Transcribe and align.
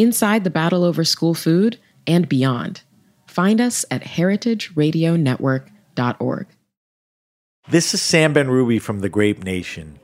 inside 0.00 0.44
the 0.44 0.50
battle 0.50 0.84
over 0.84 1.04
school 1.04 1.34
food, 1.34 1.78
and 2.06 2.28
beyond. 2.28 2.82
Find 3.26 3.60
us 3.60 3.84
at 3.90 4.02
heritageradionetwork.org. 4.02 6.46
This 7.68 7.92
is 7.94 8.00
Sam 8.00 8.32
Benrubi 8.34 8.80
from 8.80 9.00
the 9.00 9.08
Grape 9.08 9.42
Nation. 9.44 9.98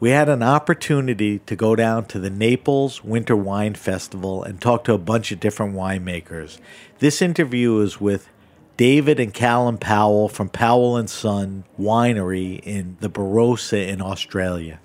We 0.00 0.10
had 0.10 0.28
an 0.28 0.44
opportunity 0.44 1.40
to 1.40 1.56
go 1.56 1.74
down 1.74 2.04
to 2.06 2.20
the 2.20 2.30
Naples 2.30 3.02
Winter 3.02 3.34
Wine 3.36 3.74
Festival 3.74 4.44
and 4.44 4.60
talk 4.60 4.84
to 4.84 4.94
a 4.94 4.98
bunch 4.98 5.32
of 5.32 5.40
different 5.40 5.74
winemakers. 5.74 6.60
This 7.00 7.20
interview 7.20 7.80
is 7.80 8.00
with 8.00 8.28
David 8.76 9.18
and 9.18 9.34
Callum 9.34 9.76
Powell 9.76 10.28
from 10.28 10.48
Powell 10.48 10.96
and 10.96 11.10
Son 11.10 11.64
Winery 11.78 12.60
in 12.60 12.96
the 13.00 13.10
Barossa 13.10 13.88
in 13.88 14.00
Australia. 14.00 14.78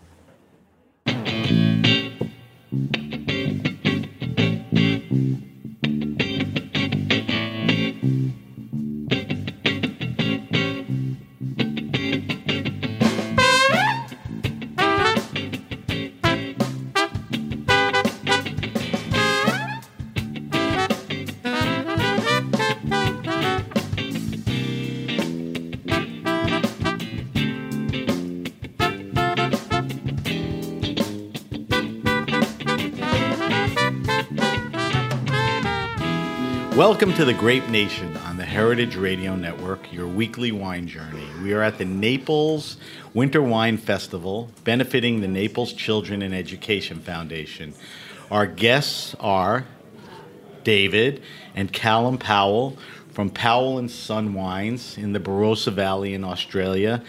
Welcome 36.93 37.15
to 37.15 37.26
the 37.26 37.33
Grape 37.33 37.67
Nation 37.70 38.15
on 38.17 38.37
the 38.37 38.45
Heritage 38.45 38.95
Radio 38.95 39.36
Network, 39.36 39.92
your 39.92 40.08
weekly 40.08 40.52
wine 40.52 40.87
journey. 40.87 41.26
We 41.42 41.52
are 41.54 41.64
at 41.64 41.80
the 41.80 41.86
Naples 41.86 42.77
Winter 43.15 43.42
Wine 43.42 43.77
Festival, 43.77 44.52
benefiting 44.64 45.20
the 45.20 45.27
Naples 45.27 45.73
Children 45.73 46.21
and 46.21 46.36
Education 46.36 46.99
Foundation. 46.99 47.73
Our 48.30 48.45
guests 48.45 49.15
are 49.20 49.65
David 50.64 51.23
and 51.55 51.73
Callum 51.73 52.20
Powell 52.20 52.77
from 53.11 53.31
Powell 53.31 53.80
and 53.80 53.89
Son 53.89 54.36
Wines 54.36 54.95
in 54.95 55.14
the 55.14 55.20
Barossa 55.20 55.73
Valley 55.73 56.14
in 56.14 56.23
Australia. 56.23 57.02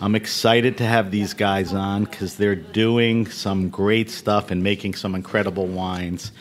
I'm 0.00 0.16
excited 0.16 0.78
to 0.78 0.84
have 0.84 1.12
these 1.12 1.32
guys 1.32 1.72
on 1.72 2.04
because 2.04 2.36
they're 2.36 2.56
doing 2.56 3.26
some 3.26 3.68
great 3.68 4.10
stuff 4.10 4.50
and 4.50 4.64
making 4.64 4.94
some 4.94 5.14
incredible 5.14 5.68
wines. 5.68 6.32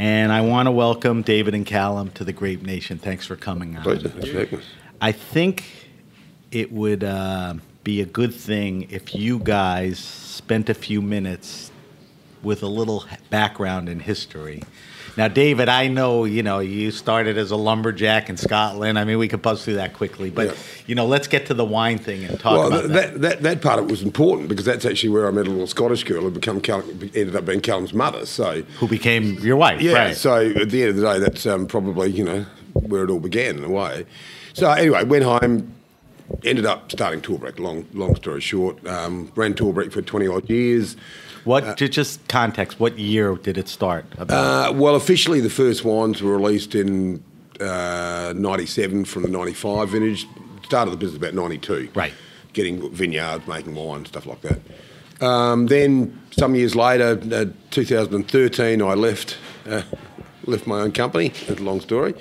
And 0.00 0.32
I 0.32 0.40
want 0.40 0.66
to 0.66 0.70
welcome 0.70 1.20
David 1.20 1.54
and 1.54 1.66
Callum 1.66 2.08
to 2.12 2.24
the 2.24 2.32
Grape 2.32 2.62
Nation. 2.62 2.96
Thanks 2.96 3.26
for 3.26 3.36
coming 3.36 3.76
on. 3.76 3.82
Pleasure. 3.82 4.08
Thanks 4.08 4.30
for 4.30 4.38
having 4.38 4.58
us. 4.60 4.64
I 4.98 5.12
think 5.12 5.62
it 6.50 6.72
would 6.72 7.04
uh, 7.04 7.56
be 7.84 8.00
a 8.00 8.06
good 8.06 8.34
thing 8.34 8.90
if 8.90 9.14
you 9.14 9.38
guys 9.38 9.98
spent 9.98 10.70
a 10.70 10.74
few 10.74 11.02
minutes 11.02 11.70
with 12.42 12.62
a 12.62 12.66
little 12.66 13.04
background 13.28 13.90
in 13.90 14.00
history. 14.00 14.62
Now, 15.16 15.28
David, 15.28 15.68
I 15.68 15.88
know 15.88 16.24
you 16.24 16.42
know 16.42 16.60
you 16.60 16.90
started 16.90 17.36
as 17.36 17.50
a 17.50 17.56
lumberjack 17.56 18.28
in 18.30 18.36
Scotland. 18.36 18.98
I 18.98 19.04
mean, 19.04 19.18
we 19.18 19.28
could 19.28 19.42
buzz 19.42 19.64
through 19.64 19.74
that 19.74 19.94
quickly, 19.94 20.30
but 20.30 20.46
Yeah. 20.48 20.54
you 20.86 20.94
know, 20.94 21.06
let's 21.06 21.26
get 21.26 21.46
to 21.46 21.54
the 21.54 21.64
wine 21.64 21.98
thing 21.98 22.24
and 22.24 22.38
talk 22.38 22.52
Well, 22.58 22.66
about 22.68 22.82
that, 22.84 22.92
that. 22.92 23.20
that, 23.20 23.42
that, 23.42 23.60
part 23.62 23.78
of 23.78 23.86
it 23.86 23.90
was 23.90 24.02
important 24.02 24.48
because 24.48 24.64
that's 24.64 24.84
actually 24.84 25.10
where 25.10 25.26
I 25.26 25.30
met 25.30 25.46
a 25.46 25.50
little 25.50 25.66
Scottish 25.66 26.04
girl 26.04 26.22
who 26.22 26.30
become 26.30 26.60
Cal- 26.60 26.82
ended 27.14 27.36
up 27.36 27.44
being 27.44 27.60
Callum's 27.60 27.92
mother. 27.92 28.24
So 28.26 28.62
Who 28.78 28.88
became 28.88 29.34
your 29.40 29.56
wife? 29.56 29.80
yeah, 29.80 29.92
right? 29.92 30.16
so 30.16 30.36
at 30.36 30.70
the 30.70 30.82
end 30.82 30.90
of 30.90 30.96
the 30.96 31.02
day, 31.02 31.18
that's 31.18 31.44
um, 31.46 31.66
probably 31.66 32.10
you 32.10 32.24
know 32.24 32.46
where 32.74 33.04
it 33.04 33.10
all 33.10 33.20
began 33.20 33.58
in 33.58 33.64
a 33.64 33.70
way. 33.70 34.06
So 34.52 34.70
anyway, 34.70 35.04
went 35.04 35.24
home, 35.24 35.72
ended 36.44 36.66
up 36.66 36.90
starting 36.92 37.20
Torbreck. 37.20 37.58
Long 37.58 37.86
long 37.92 38.14
story 38.16 38.40
short, 38.40 38.84
um, 38.86 39.30
ran 39.34 39.54
Torbreck 39.54 39.92
for 39.92 40.02
twenty 40.02 40.26
odd 40.28 40.48
years. 40.48 40.96
What? 41.44 41.76
ju- 41.76 41.88
just 41.88 42.26
context. 42.28 42.80
What 42.80 42.98
year 42.98 43.34
did 43.36 43.58
it 43.58 43.68
start? 43.68 44.04
Uh, 44.18 44.72
well, 44.74 44.94
officially, 44.94 45.40
the 45.40 45.50
first 45.50 45.84
wines 45.84 46.22
were 46.22 46.36
released 46.36 46.74
in 46.74 47.22
uh, 47.60 48.32
97 48.36 49.04
from 49.04 49.22
the 49.22 49.28
95 49.28 49.90
vintage. 49.90 50.26
Started 50.64 50.92
the 50.92 50.96
business 50.96 51.16
about 51.18 51.34
92. 51.34 51.90
Right. 51.94 52.12
Getting 52.52 52.90
vineyards, 52.92 53.46
making 53.46 53.74
wine, 53.74 54.04
stuff 54.06 54.26
like 54.26 54.40
that. 54.42 54.60
Um, 55.24 55.66
then, 55.66 56.20
some 56.30 56.54
years 56.54 56.74
later, 56.74 57.20
uh, 57.32 57.46
2013, 57.70 58.80
I 58.82 58.94
left, 58.94 59.36
uh, 59.66 59.82
left 60.46 60.66
my 60.66 60.80
own 60.80 60.92
company. 60.92 61.26
It's 61.48 61.60
a 61.60 61.64
long 61.64 61.80
story. 61.80 62.14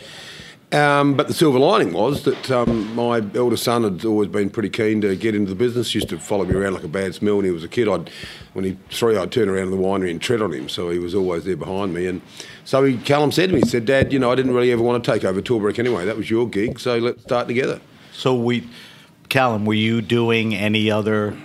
Um, 0.72 1.16
but 1.16 1.28
the 1.28 1.34
silver 1.34 1.57
lining 1.57 1.94
was 1.94 2.24
that 2.25 2.52
um, 2.52 2.94
my 2.94 3.24
eldest 3.34 3.63
son 3.63 3.84
had 3.84 4.06
always 4.06 4.30
been 4.30 4.52
pretty 4.52 4.69
keen 4.69 5.02
to 5.02 5.16
get 5.16 5.34
into 5.34 5.50
the 5.50 5.56
business. 5.56 5.96
Used 5.96 6.09
to 6.09 6.19
follow 6.19 6.46
me 6.46 6.53
around 6.53 6.75
like 6.75 6.84
a 6.84 6.88
bad 6.88 7.16
smell 7.16 7.38
when 7.38 7.46
he 7.46 7.52
was 7.52 7.63
a 7.63 7.68
kid. 7.68 7.88
I'd, 7.88 8.12
when 8.53 8.66
he 8.66 8.78
three, 8.91 9.18
I'd 9.18 9.31
turn 9.31 9.50
around 9.50 9.63
in 9.63 9.72
the 9.72 9.78
winery 9.78 10.12
and 10.12 10.22
tread 10.22 10.44
on 10.44 10.53
him. 10.53 10.69
So 10.69 10.91
he 10.91 11.00
was 11.00 11.16
always 11.16 11.44
there 11.44 11.58
behind 11.58 11.96
me. 11.96 12.06
And 12.06 12.22
so 12.66 12.84
he, 12.84 12.97
Callum 12.97 13.31
said 13.31 13.50
to 13.50 13.56
me, 13.56 13.62
he 13.62 13.68
said, 13.68 13.85
"Dad, 13.85 14.13
you 14.13 14.19
know, 14.19 14.31
I 14.31 14.35
didn't 14.35 14.53
really 14.53 14.72
ever 14.72 14.84
want 14.84 15.03
to 15.03 15.12
take 15.12 15.24
over 15.24 15.41
Torbreck 15.41 15.79
anyway. 15.79 16.06
That 16.06 16.18
was 16.18 16.29
your 16.29 16.47
gig. 16.47 16.79
So 16.79 16.97
let's 17.00 17.24
start 17.24 17.47
together." 17.47 17.81
So 18.13 18.35
we, 18.35 18.69
Callum, 19.28 19.66
were 19.66 19.73
you 19.73 20.03
doing 20.03 20.53
any 20.53 20.91
other 20.91 21.35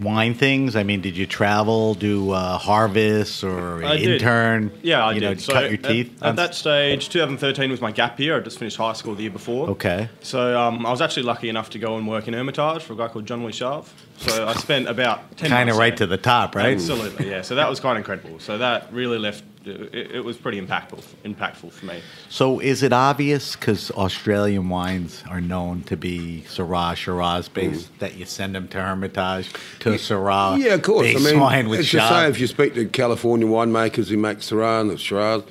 wine 0.00 0.34
things? 0.34 0.76
I 0.76 0.82
mean, 0.82 1.00
did 1.00 1.16
you 1.16 1.26
travel, 1.26 1.94
do 1.94 2.30
uh, 2.32 2.58
harvests, 2.58 3.44
or 3.44 3.84
I 3.84 3.96
did. 3.96 4.08
intern? 4.20 4.70
Yeah, 4.82 5.04
I 5.04 5.12
you 5.12 5.20
did. 5.20 5.26
Know, 5.30 5.34
so 5.40 5.52
cut 5.52 5.64
your 5.64 5.74
at- 5.74 5.84
teeth. 5.84 6.22
At, 6.22 6.36
that 6.36 6.54
stage, 6.54 7.08
2013 7.08 7.70
was 7.70 7.80
my 7.80 7.92
gap 7.92 8.18
year. 8.18 8.36
I 8.36 8.40
just 8.40 8.58
finished 8.58 8.76
high 8.76 8.94
school 8.94 9.14
the 9.14 9.22
year 9.22 9.30
before. 9.30 9.68
Okay. 9.70 10.08
So 10.22 10.58
um, 10.58 10.84
I 10.86 10.90
was 10.90 11.00
actually 11.00 11.24
lucky 11.24 11.48
enough 11.48 11.70
to 11.70 11.78
go 11.78 11.96
and 11.96 12.08
work 12.08 12.28
in 12.28 12.34
Hermitage 12.34 12.82
for 12.82 12.94
a 12.94 12.96
guy 12.96 13.08
called 13.08 13.26
Jean-Louis 13.26 13.52
Chave. 13.52 13.92
So 14.18 14.46
I 14.46 14.54
spent 14.54 14.88
about 14.88 15.36
10 15.38 15.48
Kind 15.50 15.70
of 15.70 15.76
right 15.76 15.90
there. 15.96 16.06
to 16.06 16.10
the 16.10 16.18
top, 16.18 16.54
right? 16.54 16.74
Absolutely, 16.74 17.30
yeah. 17.30 17.42
So 17.42 17.54
that 17.54 17.68
was 17.68 17.80
quite 17.80 17.96
incredible. 17.96 18.38
So 18.38 18.58
that 18.58 18.92
really 18.92 19.18
left. 19.18 19.44
It, 19.64 20.12
it 20.12 20.24
was 20.24 20.38
pretty 20.38 20.60
impactful, 20.60 21.04
impactful 21.24 21.72
for 21.72 21.86
me. 21.86 22.00
So 22.30 22.60
is 22.60 22.82
it 22.82 22.92
obvious 22.94 23.56
because 23.56 23.90
Australian 23.90 24.70
wines 24.70 25.22
are 25.28 25.40
known 25.40 25.82
to 25.82 25.96
be 25.98 26.44
Syrah, 26.48 26.96
Shiraz 26.96 27.48
based 27.48 27.98
that 27.98 28.16
you 28.16 28.24
send 28.24 28.54
them 28.54 28.68
to 28.68 28.78
Hermitage 28.80 29.52
to 29.80 29.90
Syrah? 29.90 30.58
Yeah, 30.58 30.74
of 30.74 30.82
course. 30.82 31.06
based 31.06 31.26
I 31.26 31.30
mean, 31.32 31.40
wine 31.40 31.68
with 31.68 31.80
it's 31.80 31.92
the 31.92 31.98
Shiraz? 31.98 32.08
same 32.08 32.30
if 32.30 32.40
you 32.40 32.46
speak 32.46 32.74
to 32.74 32.86
California 32.86 33.46
winemakers 33.46 34.08
who 34.08 34.16
make 34.16 34.38
Syrah 34.38 34.80
and 34.80 34.98
Shiraz. 34.98 35.42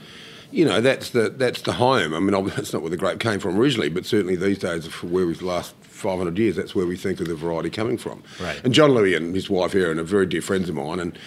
you 0.51 0.65
know, 0.65 0.81
that's 0.81 1.11
the 1.11 1.29
that's 1.29 1.61
the 1.61 1.73
home. 1.73 2.13
I 2.15 2.19
mean, 2.19 2.45
that's 2.55 2.73
not 2.73 2.81
where 2.81 2.89
the 2.89 2.97
grape 2.97 3.19
came 3.19 3.39
from 3.39 3.57
originally, 3.59 3.89
but 3.89 4.05
certainly 4.05 4.35
these 4.35 4.57
days, 4.57 4.87
for 4.87 5.05
where 5.07 5.27
we've 5.27 5.41
last 5.43 5.75
500 5.83 6.37
years, 6.37 6.55
that's 6.55 6.73
where 6.73 6.85
we 6.85 6.95
think 6.95 7.19
of 7.19 7.27
the 7.27 7.35
variety 7.35 7.69
coming 7.69 7.97
from. 7.97 8.23
Right. 8.39 8.59
And 8.63 8.73
Jean-Louis 8.73 9.15
and 9.15 9.35
his 9.35 9.49
wife 9.49 9.75
Erin 9.75 9.99
are 9.99 10.03
very 10.03 10.25
dear 10.25 10.41
friends 10.41 10.69
of 10.69 10.75
mine, 10.75 10.99
and 10.99 11.17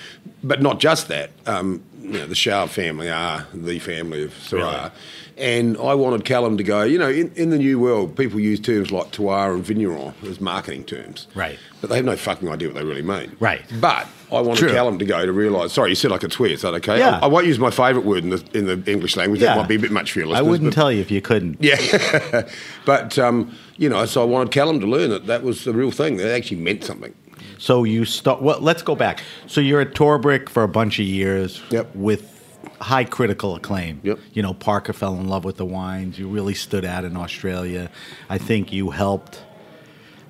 but 0.42 0.60
not 0.62 0.80
just 0.80 1.08
that. 1.08 1.30
Um, 1.46 1.82
you 2.02 2.18
know, 2.18 2.26
the 2.26 2.34
Chave 2.34 2.70
family 2.70 3.10
are 3.10 3.46
the 3.54 3.78
family 3.78 4.24
of 4.24 4.32
Syrah. 4.32 4.90
And 5.38 5.78
I 5.78 5.94
wanted 5.94 6.24
Callum 6.24 6.58
to 6.58 6.62
go, 6.62 6.82
you 6.82 6.98
know, 6.98 7.08
in, 7.08 7.32
in 7.34 7.50
the 7.50 7.56
new 7.56 7.78
world, 7.78 8.16
people 8.16 8.38
use 8.38 8.60
terms 8.60 8.92
like 8.92 9.12
terroir 9.12 9.54
and 9.54 9.64
vigneron 9.64 10.14
as 10.24 10.40
marketing 10.40 10.84
terms. 10.84 11.26
Right. 11.34 11.58
But 11.80 11.88
they 11.88 11.96
have 11.96 12.04
no 12.04 12.16
fucking 12.16 12.48
idea 12.50 12.68
what 12.68 12.74
they 12.74 12.84
really 12.84 13.02
mean. 13.02 13.34
Right. 13.40 13.62
But 13.80 14.06
I 14.30 14.40
wanted 14.40 14.60
True. 14.60 14.72
Callum 14.72 14.98
to 14.98 15.04
go 15.06 15.24
to 15.24 15.32
realise, 15.32 15.72
sorry, 15.72 15.90
you 15.90 15.94
said 15.94 16.12
I 16.12 16.18
could 16.18 16.32
swear, 16.32 16.50
is 16.50 16.62
that 16.62 16.74
okay? 16.74 16.98
Yeah. 16.98 17.18
I, 17.18 17.24
I 17.24 17.26
won't 17.26 17.46
use 17.46 17.58
my 17.58 17.70
favourite 17.70 18.06
word 18.06 18.24
in 18.24 18.30
the, 18.30 18.44
in 18.52 18.66
the 18.66 18.90
English 18.90 19.16
language. 19.16 19.40
Yeah. 19.40 19.54
That 19.54 19.60
might 19.62 19.68
be 19.68 19.76
a 19.76 19.80
bit 19.80 19.90
much 19.90 20.12
for 20.12 20.18
your 20.18 20.28
listeners. 20.28 20.46
I 20.46 20.50
wouldn't 20.50 20.70
but- 20.70 20.74
tell 20.74 20.92
you 20.92 21.00
if 21.00 21.10
you 21.10 21.22
couldn't. 21.22 21.56
yeah, 21.60 22.48
but 22.84 23.18
um, 23.18 23.56
you 23.78 23.88
know, 23.88 24.04
so 24.04 24.22
I 24.22 24.26
wanted 24.26 24.52
Callum 24.52 24.80
to 24.80 24.86
learn 24.86 25.10
that 25.10 25.26
that 25.26 25.42
was 25.42 25.64
the 25.64 25.72
real 25.72 25.90
thing. 25.90 26.18
That 26.18 26.30
actually 26.34 26.58
meant 26.58 26.84
something. 26.84 27.14
So 27.62 27.84
you 27.84 28.04
start. 28.04 28.42
Well, 28.42 28.58
let's 28.58 28.82
go 28.82 28.96
back. 28.96 29.22
So 29.46 29.60
you're 29.60 29.80
at 29.80 29.94
Torbreck 29.94 30.48
for 30.48 30.64
a 30.64 30.68
bunch 30.68 30.98
of 30.98 31.04
years. 31.06 31.62
Yep. 31.70 31.94
With 31.94 32.28
high 32.80 33.04
critical 33.04 33.54
acclaim. 33.54 34.00
Yep. 34.02 34.18
You 34.32 34.42
know, 34.42 34.52
Parker 34.52 34.92
fell 34.92 35.14
in 35.14 35.28
love 35.28 35.44
with 35.44 35.58
the 35.58 35.64
wines. 35.64 36.18
You 36.18 36.26
really 36.26 36.54
stood 36.54 36.84
out 36.84 37.04
in 37.04 37.16
Australia. 37.16 37.88
I 38.28 38.38
think 38.38 38.72
you 38.72 38.90
helped. 38.90 39.44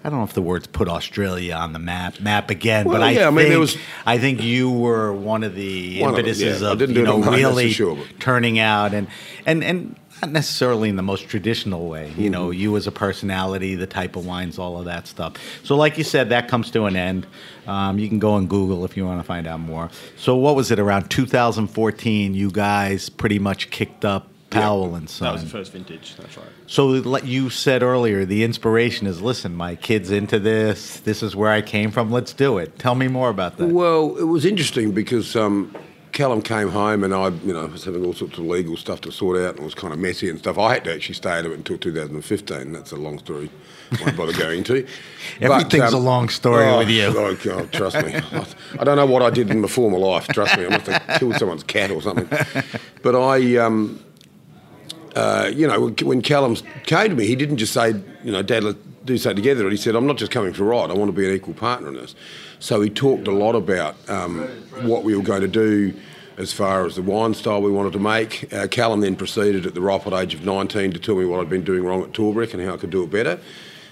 I 0.05 0.11
don't 0.11 0.19
know 0.19 0.25
if 0.25 0.35
the 0.35 0.43
words 0.43 0.67
put 0.67 0.89
Australia 0.89 1.55
on 1.55 1.73
the 1.73 1.79
map 1.79 2.21
map 2.21 2.51
again, 2.51 2.85
but 2.85 2.95
Well, 2.95 3.03
I 3.03 3.13
yeah, 3.13 3.21
I 3.21 3.25
think 3.27 3.37
mean, 3.37 3.49
there 3.49 3.61
was- 3.61 3.79
I 4.05 4.19
think 4.19 4.43
you 4.43 4.71
were 4.71 5.11
one 5.15 5.43
of 5.43 5.55
the 5.55 6.01
One 6.03 6.11
of 6.13 6.19
impetuses 6.19 6.61
yeah. 6.61 6.73
Of 6.73 6.81
you 6.83 7.03
know 7.03 7.15
on 7.15 7.21
my 7.21 7.27
own, 7.27 7.31
that's 7.31 7.45
for 7.45 7.49
really 7.55 7.71
sure, 7.73 7.99
turning 8.19 8.59
out 8.59 8.93
and 8.93 9.07
and 9.47 9.65
and 9.65 9.97
not 10.23 10.31
necessarily 10.31 10.89
in 10.89 10.95
the 10.97 11.03
most 11.03 11.29
traditional 11.29 11.89
way. 11.89 12.13
You 12.17 12.31
know, 12.31 12.43
Mm-hmm. 12.49 12.61
you 12.61 12.77
as 12.77 12.87
a 12.87 12.93
personality, 12.93 13.75
the 13.75 13.87
type 13.87 14.15
of 14.17 14.25
wines, 14.25 14.59
all 14.59 14.79
of 14.79 14.85
that 14.87 15.07
stuff. 15.07 15.35
So, 15.65 15.77
like 15.77 15.99
you 15.99 16.05
said, 16.05 16.29
that 16.31 16.49
comes 16.49 16.71
to 16.73 16.85
an 16.85 16.97
end. 16.97 17.27
Um, 17.67 17.99
you 17.99 18.09
can 18.09 18.19
go 18.19 18.33
on 18.35 18.47
Google 18.47 18.85
if 18.85 18.97
you 18.97 19.05
want 19.05 19.21
to 19.21 19.25
find 19.25 19.47
out 19.47 19.61
more. 19.61 19.91
So, 20.17 20.37
what 20.37 20.55
was 20.55 20.71
it 20.71 20.79
around 20.79 21.09
2014? 21.11 22.35
You 22.35 22.51
guys 22.51 23.09
pretty 23.09 23.39
much 23.39 23.71
kicked 23.71 24.05
up 24.05 24.29
Powell 24.51 24.95
and 24.95 25.09
Son. 25.11 25.27
That 25.27 25.33
was 25.33 25.45
the 25.45 25.51
first 25.51 25.73
vintage. 25.73 26.15
That's 26.17 26.37
right. 26.37 26.47
So, 26.67 26.87
like 26.87 27.25
you 27.25 27.51
said 27.51 27.83
earlier, 27.83 28.25
the 28.25 28.45
inspiration 28.45 29.07
is 29.07 29.21
listen, 29.23 29.55
my 29.55 29.75
kid's 29.77 30.11
into 30.11 30.39
this. 30.39 31.01
This 31.01 31.23
is 31.23 31.35
where 31.35 31.51
I 31.51 31.63
came 31.63 31.91
from. 31.91 32.11
Let's 32.13 32.33
do 32.33 32.59
it. 32.59 32.79
Tell 32.79 32.95
me 32.95 33.09
more 33.09 33.29
about 33.31 33.57
that. 33.59 33.69
Well, 33.69 34.17
it 34.17 34.25
was 34.25 34.45
interesting 34.45 34.93
because 34.93 35.35
um, 35.37 35.75
Callum 36.13 36.43
came 36.43 36.69
home 36.69 37.05
and 37.05 37.15
I, 37.15 37.29
you 37.29 37.55
know, 37.55 37.67
was 37.67 37.85
having 37.85 38.05
all 38.05 38.13
sorts 38.13 38.37
of 38.37 38.45
legal 38.45 38.77
stuff 38.77 39.01
to 39.03 39.11
sort 39.11 39.39
out 39.39 39.51
and 39.51 39.61
it 39.61 39.65
was 39.65 39.75
kind 39.75 39.95
of 39.95 39.99
messy 39.99 40.29
and 40.29 40.39
stuff. 40.39 40.59
I 40.59 40.75
had 40.75 40.85
to 40.85 40.95
actually 40.95 41.15
stay 41.15 41.31
out 41.31 41.47
of 41.47 41.53
it 41.53 41.55
until 41.55 41.79
2015. 41.79 42.73
That's 42.73 42.93
a 42.93 42.97
long 42.97 43.19
story. 43.19 43.51
I 43.93 44.03
won't 44.05 44.17
bother 44.17 44.33
going 44.35 44.59
into. 44.59 44.87
But, 45.41 45.51
um, 45.51 45.53
Everything's 45.61 45.93
a 45.95 45.99
long 45.99 46.29
story 46.29 46.67
oh, 46.67 46.79
with 46.79 46.91
you. 46.91 47.07
Oh, 47.17 47.35
God, 47.37 47.73
trust 47.73 47.97
me. 48.05 48.15
I, 48.15 48.47
I 48.79 48.85
don't 48.85 48.97
know 48.97 49.07
what 49.07 49.23
I 49.23 49.31
did 49.31 49.51
in 49.51 49.61
my 49.63 49.69
former 49.69 49.99
life. 49.99 50.29
Trust 50.29 50.57
me, 50.59 50.67
I 50.67 50.69
must 50.69 50.87
have 50.87 51.19
killed 51.19 51.37
someone's 51.37 51.63
cat 51.63 51.91
or 51.91 52.03
something. 52.03 52.29
But 53.03 53.17
I, 53.17 53.57
um, 53.57 54.05
uh, 55.17 55.51
you 55.55 55.67
know, 55.67 55.81
when- 55.81 56.07
when 56.07 56.23
Callum 56.23 56.57
came 56.85 57.09
to 57.09 57.15
me, 57.15 57.27
he 57.27 57.37
didn't 57.37 57.57
just 57.57 57.73
say, 57.73 57.95
you 58.23 58.33
know, 58.33 58.43
Dad, 58.43 58.65
let's 58.65 58.79
do 59.05 59.17
something 59.19 59.37
together. 59.37 59.69
He 59.71 59.77
said, 59.77 59.95
I'm 59.97 60.07
not 60.07 60.17
just 60.17 60.31
coming 60.31 60.53
for 60.53 60.65
a 60.65 60.67
ride, 60.67 60.91
I 60.91 60.95
want 60.95 61.09
to 61.09 61.13
be 61.13 61.27
an 61.27 61.35
equal 61.35 61.55
partner 61.55 61.89
in 61.89 61.95
this. 61.95 62.15
So 62.63 62.81
he 62.81 62.91
talked 62.91 63.27
a 63.27 63.33
lot 63.33 63.57
about 63.57 63.97
um, 64.09 64.43
what 64.83 65.03
we 65.03 65.17
were 65.17 65.23
going 65.25 65.41
to 65.41 65.49
do 65.49 65.93
as 66.37 66.53
far 66.53 66.87
as 66.87 66.95
the 66.95 67.03
wine 67.03 67.35
style 67.35 67.61
we 67.61 67.73
wanted 67.73 67.93
to 67.95 67.99
make. 67.99 68.55
Uh, 68.55 68.69
Callum 68.69 69.01
then 69.01 69.17
proceeded 69.17 69.67
at 69.67 69.75
the 69.75 69.81
ripe 69.81 70.07
old 70.07 70.15
age 70.15 70.33
of 70.33 70.45
19 70.45 70.93
to 70.93 71.01
tell 71.01 71.17
me 71.17 71.25
what 71.25 71.41
I'd 71.41 71.49
been 71.49 71.65
doing 71.65 71.83
wrong 71.83 72.05
at 72.05 72.13
Torbreck 72.13 72.55
and 72.55 72.63
how 72.63 72.75
I 72.75 72.77
could 72.77 72.91
do 72.91 73.03
it 73.03 73.11
better. 73.11 73.41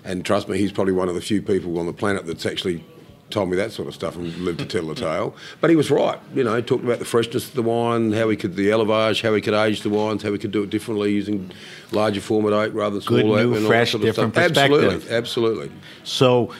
And 0.04 0.24
trust 0.24 0.48
me, 0.48 0.56
he's 0.56 0.70
probably 0.70 0.92
one 0.92 1.08
of 1.08 1.16
the 1.16 1.20
few 1.20 1.42
people 1.42 1.80
on 1.80 1.86
the 1.86 1.92
planet 1.92 2.26
that's 2.26 2.46
actually 2.46 2.84
told 3.30 3.50
me 3.50 3.56
that 3.56 3.72
sort 3.72 3.88
of 3.88 3.94
stuff 3.94 4.14
and 4.14 4.32
lived 4.38 4.60
to 4.60 4.66
tell 4.66 4.86
the 4.86 4.94
tale. 4.94 5.34
But 5.60 5.70
he 5.70 5.74
was 5.76 5.90
right. 5.90 6.20
You 6.32 6.44
know, 6.44 6.54
he 6.54 6.62
talked 6.62 6.84
about 6.84 7.00
the 7.00 7.04
freshness 7.04 7.48
of 7.48 7.54
the 7.54 7.62
wine, 7.62 8.12
how 8.12 8.28
we 8.28 8.36
could, 8.36 8.54
the 8.54 8.70
elevage, 8.70 9.20
how 9.20 9.32
we 9.32 9.40
could 9.40 9.54
age 9.54 9.82
the 9.82 9.90
wines, 9.90 10.22
how 10.22 10.30
we 10.30 10.38
could 10.38 10.52
do 10.52 10.62
it 10.62 10.70
differently 10.70 11.12
using 11.12 11.50
larger 11.90 12.20
format 12.20 12.52
oak 12.52 12.72
rather 12.72 13.00
than 13.00 13.06
Good, 13.08 13.22
small 13.22 13.34
oak. 13.34 13.50
new, 13.50 13.60
that 13.60 13.66
fresh, 13.66 13.90
sort 13.90 14.04
of 14.04 14.06
different 14.06 14.34
stuff. 14.34 14.46
perspective. 14.48 14.84
Absolutely, 14.84 15.16
absolutely. 15.16 15.72
So, 16.04 16.54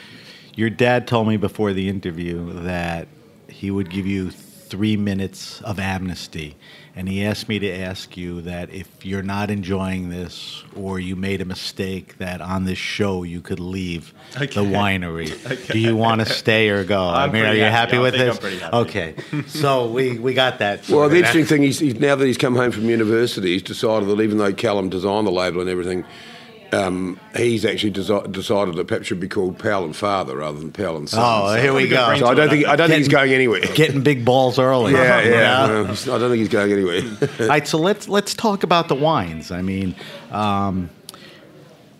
your 0.55 0.69
dad 0.69 1.07
told 1.07 1.27
me 1.27 1.37
before 1.37 1.73
the 1.73 1.89
interview 1.89 2.51
that 2.63 3.07
he 3.47 3.71
would 3.71 3.89
give 3.89 4.05
you 4.05 4.31
three 4.31 4.95
minutes 4.97 5.61
of 5.61 5.79
amnesty. 5.79 6.55
And 6.95 7.07
he 7.07 7.25
asked 7.25 7.47
me 7.47 7.57
to 7.59 7.69
ask 7.71 8.17
you 8.17 8.41
that 8.41 8.69
if 8.73 9.05
you're 9.05 9.23
not 9.23 9.49
enjoying 9.49 10.09
this 10.09 10.63
or 10.75 10.99
you 10.99 11.15
made 11.15 11.39
a 11.41 11.45
mistake, 11.45 12.17
that 12.17 12.41
on 12.41 12.65
this 12.65 12.77
show 12.77 13.23
you 13.23 13.39
could 13.41 13.59
leave 13.61 14.13
the 14.33 14.43
Okay. 14.43 14.59
winery. 14.65 15.67
Do 15.71 15.79
you 15.79 15.95
want 15.95 16.19
to 16.19 16.25
stay 16.25 16.69
or 16.69 16.83
go? 16.83 17.01
I 17.01 17.25
I'm 17.25 17.31
mean, 17.31 17.45
are 17.45 17.53
you 17.53 17.61
happy. 17.63 17.95
happy 17.95 17.97
I 17.97 18.01
with 18.01 18.13
think 18.15 18.25
this? 18.25 18.35
I'm 18.35 18.41
pretty 18.41 18.57
happy. 18.59 18.75
Okay. 18.77 19.15
so, 19.47 19.89
we, 19.89 20.19
we 20.19 20.33
got 20.33 20.59
that. 20.59 20.87
Well, 20.89 21.07
the 21.09 21.17
interesting 21.17 21.45
thing 21.45 21.63
is, 21.63 21.79
he's, 21.79 21.95
now 21.95 22.15
that 22.15 22.25
he's 22.25 22.37
come 22.37 22.55
home 22.55 22.71
from 22.71 22.83
university, 22.89 23.53
he's 23.53 23.63
decided 23.63 24.07
that 24.09 24.19
even 24.21 24.37
though 24.37 24.53
Callum 24.53 24.89
designed 24.89 25.27
the 25.27 25.31
label 25.31 25.61
and 25.61 25.69
everything, 25.69 26.03
um, 26.73 27.19
he's 27.35 27.65
actually 27.65 27.91
desi- 27.91 28.31
decided 28.31 28.75
that 28.75 28.87
perhaps 28.87 29.07
should 29.07 29.19
be 29.19 29.27
called 29.27 29.59
Powell 29.59 29.83
and 29.85 29.95
Father 29.95 30.37
rather 30.37 30.59
than 30.59 30.71
Powell 30.71 30.97
and 30.97 31.09
Son. 31.09 31.19
Oh, 31.21 31.53
So- 31.55 31.61
here 31.61 31.73
we 31.73 31.87
go. 31.87 32.15
So 32.17 32.27
I 32.27 32.33
don't 32.33 32.49
think 32.49 32.65
I 32.67 32.75
don't 32.75 32.87
think 32.89 32.99
he's 32.99 33.07
going 33.07 33.33
anywhere. 33.33 33.61
Getting 33.75 34.01
big 34.01 34.23
balls 34.23 34.57
early. 34.59 34.93
yeah, 34.93 35.21
you 35.21 35.31
yeah. 35.31 35.67
know? 35.67 35.81
I 35.83 35.85
don't 36.17 36.29
think 36.29 36.35
he's 36.39 36.49
going 36.49 36.71
anywhere. 36.71 37.01
All 37.41 37.47
right, 37.47 37.67
so 37.67 37.77
let's 37.77 38.07
let's 38.07 38.33
talk 38.33 38.63
about 38.63 38.87
the 38.87 38.95
wines. 38.95 39.51
I 39.51 39.61
mean, 39.61 39.95
um, 40.31 40.89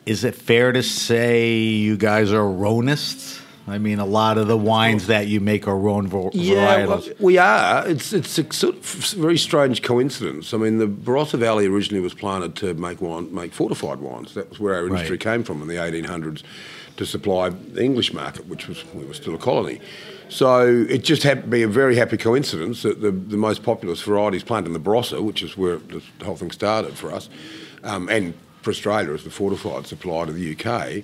is 0.05 0.23
it 0.23 0.35
fair 0.35 0.71
to 0.71 0.81
say 0.83 1.53
you 1.53 1.97
guys 1.97 2.31
are 2.31 2.43
Rhonists? 2.43 3.40
I 3.67 3.77
mean, 3.77 3.99
a 3.99 4.05
lot 4.05 4.37
of 4.37 4.47
the 4.47 4.57
wines 4.57 5.07
that 5.07 5.27
you 5.27 5.39
make 5.39 5.67
are 5.67 5.77
Rhone 5.77 6.07
var- 6.07 6.31
Yeah, 6.33 6.85
well, 6.87 7.03
we 7.19 7.37
are. 7.37 7.87
It's 7.87 8.11
it's 8.11 8.37
a 8.37 8.51
sort 8.51 8.75
of 8.75 8.83
very 9.13 9.37
strange 9.37 9.81
coincidence. 9.81 10.53
I 10.53 10.57
mean, 10.57 10.77
the 10.79 10.87
Barossa 10.87 11.37
Valley 11.37 11.67
originally 11.67 12.01
was 12.01 12.13
planted 12.13 12.55
to 12.57 12.73
make 12.73 13.01
wine, 13.01 13.33
make 13.33 13.53
fortified 13.53 13.99
wines. 13.99 14.33
That 14.33 14.49
was 14.49 14.59
where 14.59 14.75
our 14.75 14.87
industry 14.87 15.11
Right. 15.11 15.19
came 15.19 15.43
from 15.43 15.61
in 15.61 15.67
the 15.67 15.75
1800s 15.77 16.43
to 16.97 17.05
supply 17.05 17.49
the 17.49 17.83
English 17.83 18.13
market, 18.13 18.47
which 18.47 18.67
was 18.67 18.83
we 18.93 19.05
were 19.05 19.13
still 19.13 19.35
a 19.35 19.37
colony. 19.39 19.79
So 20.27 20.85
it 20.89 21.03
just 21.03 21.23
happened 21.23 21.43
to 21.45 21.49
be 21.49 21.61
a 21.61 21.67
very 21.67 21.95
happy 21.95 22.17
coincidence 22.17 22.81
that 22.83 23.01
the, 23.01 23.11
the 23.11 23.37
most 23.37 23.63
populous 23.63 24.01
varieties 24.01 24.43
planted 24.43 24.67
in 24.67 24.73
the 24.73 24.79
Barossa, 24.79 25.21
which 25.21 25.43
is 25.43 25.55
where 25.57 25.77
the 25.77 26.01
whole 26.25 26.37
thing 26.37 26.51
started 26.51 26.93
for 26.97 27.13
us, 27.13 27.29
um, 27.83 28.07
and 28.09 28.33
for 28.61 28.69
Australia 28.71 29.13
as 29.13 29.23
the 29.23 29.29
fortified 29.29 29.87
supply 29.87 30.25
to 30.25 30.31
the 30.31 30.55
UK, 30.55 31.03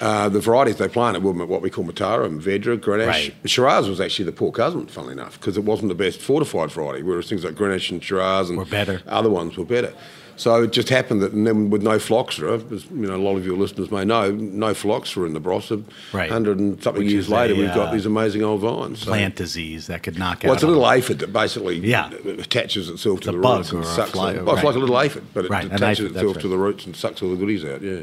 uh, 0.00 0.28
the 0.28 0.40
varieties 0.40 0.76
they 0.76 0.88
planted 0.88 1.22
were 1.22 1.32
what 1.46 1.62
we 1.62 1.70
call 1.70 1.84
Mataro 1.84 2.26
and 2.26 2.40
Vedra, 2.40 2.76
Grenache. 2.78 3.06
Right. 3.06 3.34
Shiraz 3.46 3.88
was 3.88 4.00
actually 4.00 4.26
the 4.26 4.32
poor 4.32 4.52
cousin, 4.52 4.86
funnily 4.86 5.12
enough, 5.14 5.38
because 5.40 5.56
it 5.56 5.64
wasn't 5.64 5.88
the 5.88 5.94
best 5.94 6.20
fortified 6.20 6.70
variety, 6.70 7.02
whereas 7.02 7.28
things 7.28 7.44
like 7.44 7.54
Grenache 7.54 7.90
and 7.90 8.02
Shiraz 8.04 8.48
and 8.50 8.58
Were 8.58 8.64
better. 8.64 9.02
other 9.06 9.30
ones 9.30 9.56
were 9.56 9.64
better. 9.64 9.92
So 10.38 10.62
it 10.62 10.70
just 10.72 10.88
happened 10.88 11.20
that, 11.22 11.32
and 11.32 11.44
then 11.46 11.68
with 11.68 11.82
no 11.82 11.98
phylloxera, 11.98 12.62
as 12.72 12.84
you 12.86 13.06
know, 13.08 13.16
a 13.16 13.18
lot 13.18 13.36
of 13.36 13.44
your 13.44 13.56
listeners 13.56 13.90
may 13.90 14.04
know, 14.04 14.30
no 14.30 14.72
phylloxera 14.72 15.26
in 15.26 15.34
the 15.34 15.40
Barossa. 15.40 15.82
Right. 16.12 16.30
Hundred 16.30 16.60
and 16.60 16.80
something 16.82 17.02
Which 17.02 17.12
years 17.12 17.24
is 17.26 17.30
a, 17.32 17.34
later, 17.34 17.54
we've 17.56 17.68
uh, 17.70 17.74
got 17.74 17.92
these 17.92 18.06
amazing 18.06 18.44
old 18.44 18.60
vines. 18.60 19.00
So- 19.00 19.06
Plant 19.10 19.34
disease 19.34 19.88
that 19.88 20.04
could 20.04 20.16
knock 20.16 20.42
well, 20.44 20.52
out. 20.52 20.54
it's 20.54 20.62
a 20.62 20.68
little 20.68 20.88
aphid 20.88 21.18
that 21.18 21.32
basically 21.32 21.78
Yeah. 21.78 22.10
attaches 22.38 22.88
itself 22.88 23.20
to 23.22 23.32
the 23.32 23.38
bug 23.38 23.58
roots 23.58 23.72
and 23.72 23.84
sucks. 23.84 24.12
fly- 24.12 24.34
well, 24.40 24.54
it's 24.54 24.64
like 24.64 24.76
a 24.76 24.78
little 24.78 24.98
aphid, 25.00 25.24
but 25.34 25.44
it 25.44 25.50
Right, 25.50 25.66
attaches 25.66 26.06
aphid, 26.06 26.16
itself 26.16 26.38
to 26.38 26.48
the 26.48 26.56
roots 26.56 26.86
and 26.86 26.94
sucks 26.94 27.20
all 27.20 27.30
the 27.30 27.36
goodies 27.36 27.64
out. 27.64 27.82
Yeah. 27.82 28.02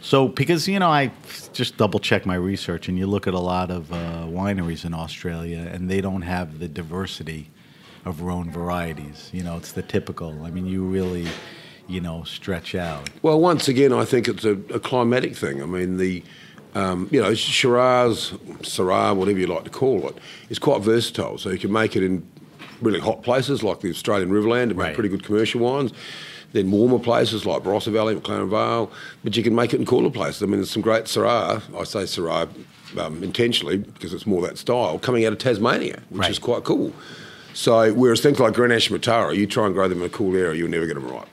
So, 0.00 0.26
because 0.28 0.66
you 0.68 0.78
know, 0.80 0.88
I 0.88 1.12
just 1.52 1.76
double 1.76 2.00
check 2.00 2.26
my 2.26 2.34
research, 2.34 2.88
and 2.88 2.98
you 2.98 3.06
look 3.06 3.26
at 3.28 3.34
a 3.34 3.38
lot 3.40 3.70
of 3.70 3.92
uh, 3.92 4.24
wineries 4.26 4.84
in 4.84 4.92
Australia, 4.92 5.68
and 5.72 5.88
they 5.88 6.00
don't 6.00 6.22
have 6.22 6.58
the 6.58 6.68
diversity 6.68 7.48
of 8.04 8.20
Rhone 8.22 8.50
varieties. 8.50 9.30
You 9.32 9.42
know, 9.44 9.56
it's 9.56 9.72
the 9.72 9.82
typical. 9.82 10.44
I 10.44 10.50
mean, 10.50 10.66
you 10.66 10.84
really, 10.84 11.26
you 11.88 12.00
know, 12.00 12.24
stretch 12.24 12.74
out. 12.74 13.08
Well, 13.22 13.40
once 13.40 13.68
again, 13.68 13.92
I 13.92 14.04
think 14.04 14.28
it's 14.28 14.44
a, 14.44 14.52
a 14.74 14.80
climatic 14.80 15.36
thing. 15.36 15.62
I 15.62 15.66
mean, 15.66 15.96
the 15.98 16.22
um, 16.74 17.08
you 17.10 17.20
know 17.22 17.32
Shiraz, 17.34 18.32
Syrah, 18.62 19.14
whatever 19.16 19.38
you 19.38 19.46
like 19.46 19.64
to 19.64 19.70
call 19.70 20.08
it, 20.08 20.16
is 20.50 20.58
quite 20.58 20.82
versatile. 20.82 21.38
So 21.38 21.50
you 21.50 21.58
can 21.58 21.72
make 21.72 21.96
it 21.96 22.02
in 22.02 22.26
really 22.82 23.00
hot 23.00 23.22
places 23.22 23.62
like 23.62 23.80
the 23.80 23.90
Australian 23.90 24.30
Riverland 24.30 24.64
and 24.64 24.76
Right. 24.76 24.88
make 24.88 24.94
pretty 24.94 25.08
good 25.08 25.24
commercial 25.24 25.60
wines. 25.60 25.92
Then 26.52 26.70
warmer 26.70 26.98
places 26.98 27.44
like 27.44 27.62
Barossa 27.62 27.92
Valley, 27.92 28.14
McLaren 28.14 28.48
Vale, 28.48 28.90
but 29.24 29.36
you 29.36 29.42
can 29.42 29.54
make 29.54 29.74
it 29.74 29.80
in 29.80 29.86
cooler 29.86 30.10
places. 30.10 30.42
I 30.42 30.46
mean, 30.46 30.56
there's 30.56 30.70
some 30.70 30.82
great 30.82 31.04
Syrah. 31.04 31.60
I 31.78 31.84
say 31.84 32.00
Syrah 32.04 32.48
um, 32.98 33.22
intentionally 33.22 33.78
because 33.78 34.12
it's 34.14 34.26
more 34.26 34.42
that 34.42 34.56
style 34.58 34.98
coming 34.98 35.24
out 35.26 35.32
of 35.32 35.38
Tasmania, 35.38 36.00
which 36.10 36.20
Right. 36.20 36.30
is 36.30 36.38
quite 36.38 36.64
cool. 36.64 36.92
So 37.52 37.92
whereas 37.94 38.20
things 38.20 38.38
like 38.38 38.52
Grenache 38.54 38.90
Mataro, 38.90 39.34
you 39.34 39.46
try 39.46 39.64
and 39.66 39.74
grow 39.74 39.88
them 39.88 40.00
in 40.00 40.06
a 40.06 40.10
cool 40.10 40.36
area, 40.36 40.54
you'll 40.58 40.68
never 40.70 40.86
get 40.86 40.94
them 40.94 41.08
right. 41.08 41.26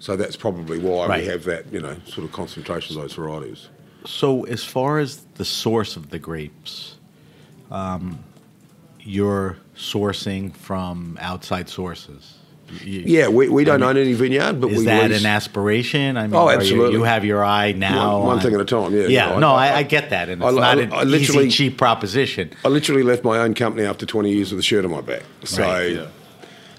So 0.00 0.16
that's 0.16 0.34
probably 0.34 0.78
why 0.78 1.06
Right. 1.06 1.20
we 1.22 1.28
have 1.28 1.44
that, 1.44 1.66
you 1.72 1.80
know, 1.80 1.94
sort 2.06 2.24
of 2.24 2.32
concentration 2.32 2.96
of 2.96 3.02
those 3.02 3.12
varieties. 3.12 3.68
So, 4.06 4.44
as 4.44 4.64
far 4.64 4.98
as 4.98 5.20
the 5.34 5.44
source 5.44 5.94
of 5.94 6.08
the 6.08 6.18
grapes, 6.18 6.94
um, 7.70 8.18
you're 9.02 9.58
sourcing 9.76 10.54
from 10.56 11.18
outside 11.20 11.68
sources. 11.68 12.34
You- 12.82 13.02
Yeah, 13.04 13.28
we, 13.28 13.48
we 13.48 13.64
don't 13.64 13.82
own 13.82 13.96
any 13.98 14.14
vineyard, 14.14 14.58
but 14.60 14.70
Is 14.70 14.78
we 14.78 14.84
that 14.86 15.10
lease. 15.10 15.20
an 15.20 15.26
aspiration? 15.26 16.16
I 16.16 16.28
mean, 16.28 16.34
Oh, 16.34 16.46
are 16.46 16.52
you- 16.52 16.58
absolutely. 16.60 16.92
You, 16.94 17.02
have 17.02 17.24
your 17.26 17.44
eye 17.44 17.72
now. 17.72 18.18
One- 18.18 18.26
one 18.26 18.36
on- 18.36 18.42
thing 18.42 18.54
at 18.54 18.60
a 18.60 18.64
time, 18.64 18.94
yeah. 18.94 19.06
Yeah, 19.08 19.38
No, 19.38 19.50
I- 19.52 19.66
I, 19.68 19.76
I 19.78 19.82
get 19.82 20.10
that, 20.10 20.28
and 20.30 20.42
it's 20.42 20.54
not 20.54 20.78
an 20.78 21.08
easy, 21.14 21.50
cheap 21.50 21.76
proposition. 21.76 22.50
I 22.64 22.68
literally 22.68 23.02
left 23.02 23.22
my 23.24 23.38
own 23.38 23.52
company 23.54 23.84
after 23.86 24.06
20 24.06 24.32
years 24.32 24.50
with 24.52 24.60
a 24.60 24.62
shirt 24.62 24.84
on 24.86 24.92
my 24.92 25.00
back. 25.02 25.24
So, 25.44 25.62
Right. 25.62 25.92
Yeah. 25.96 26.06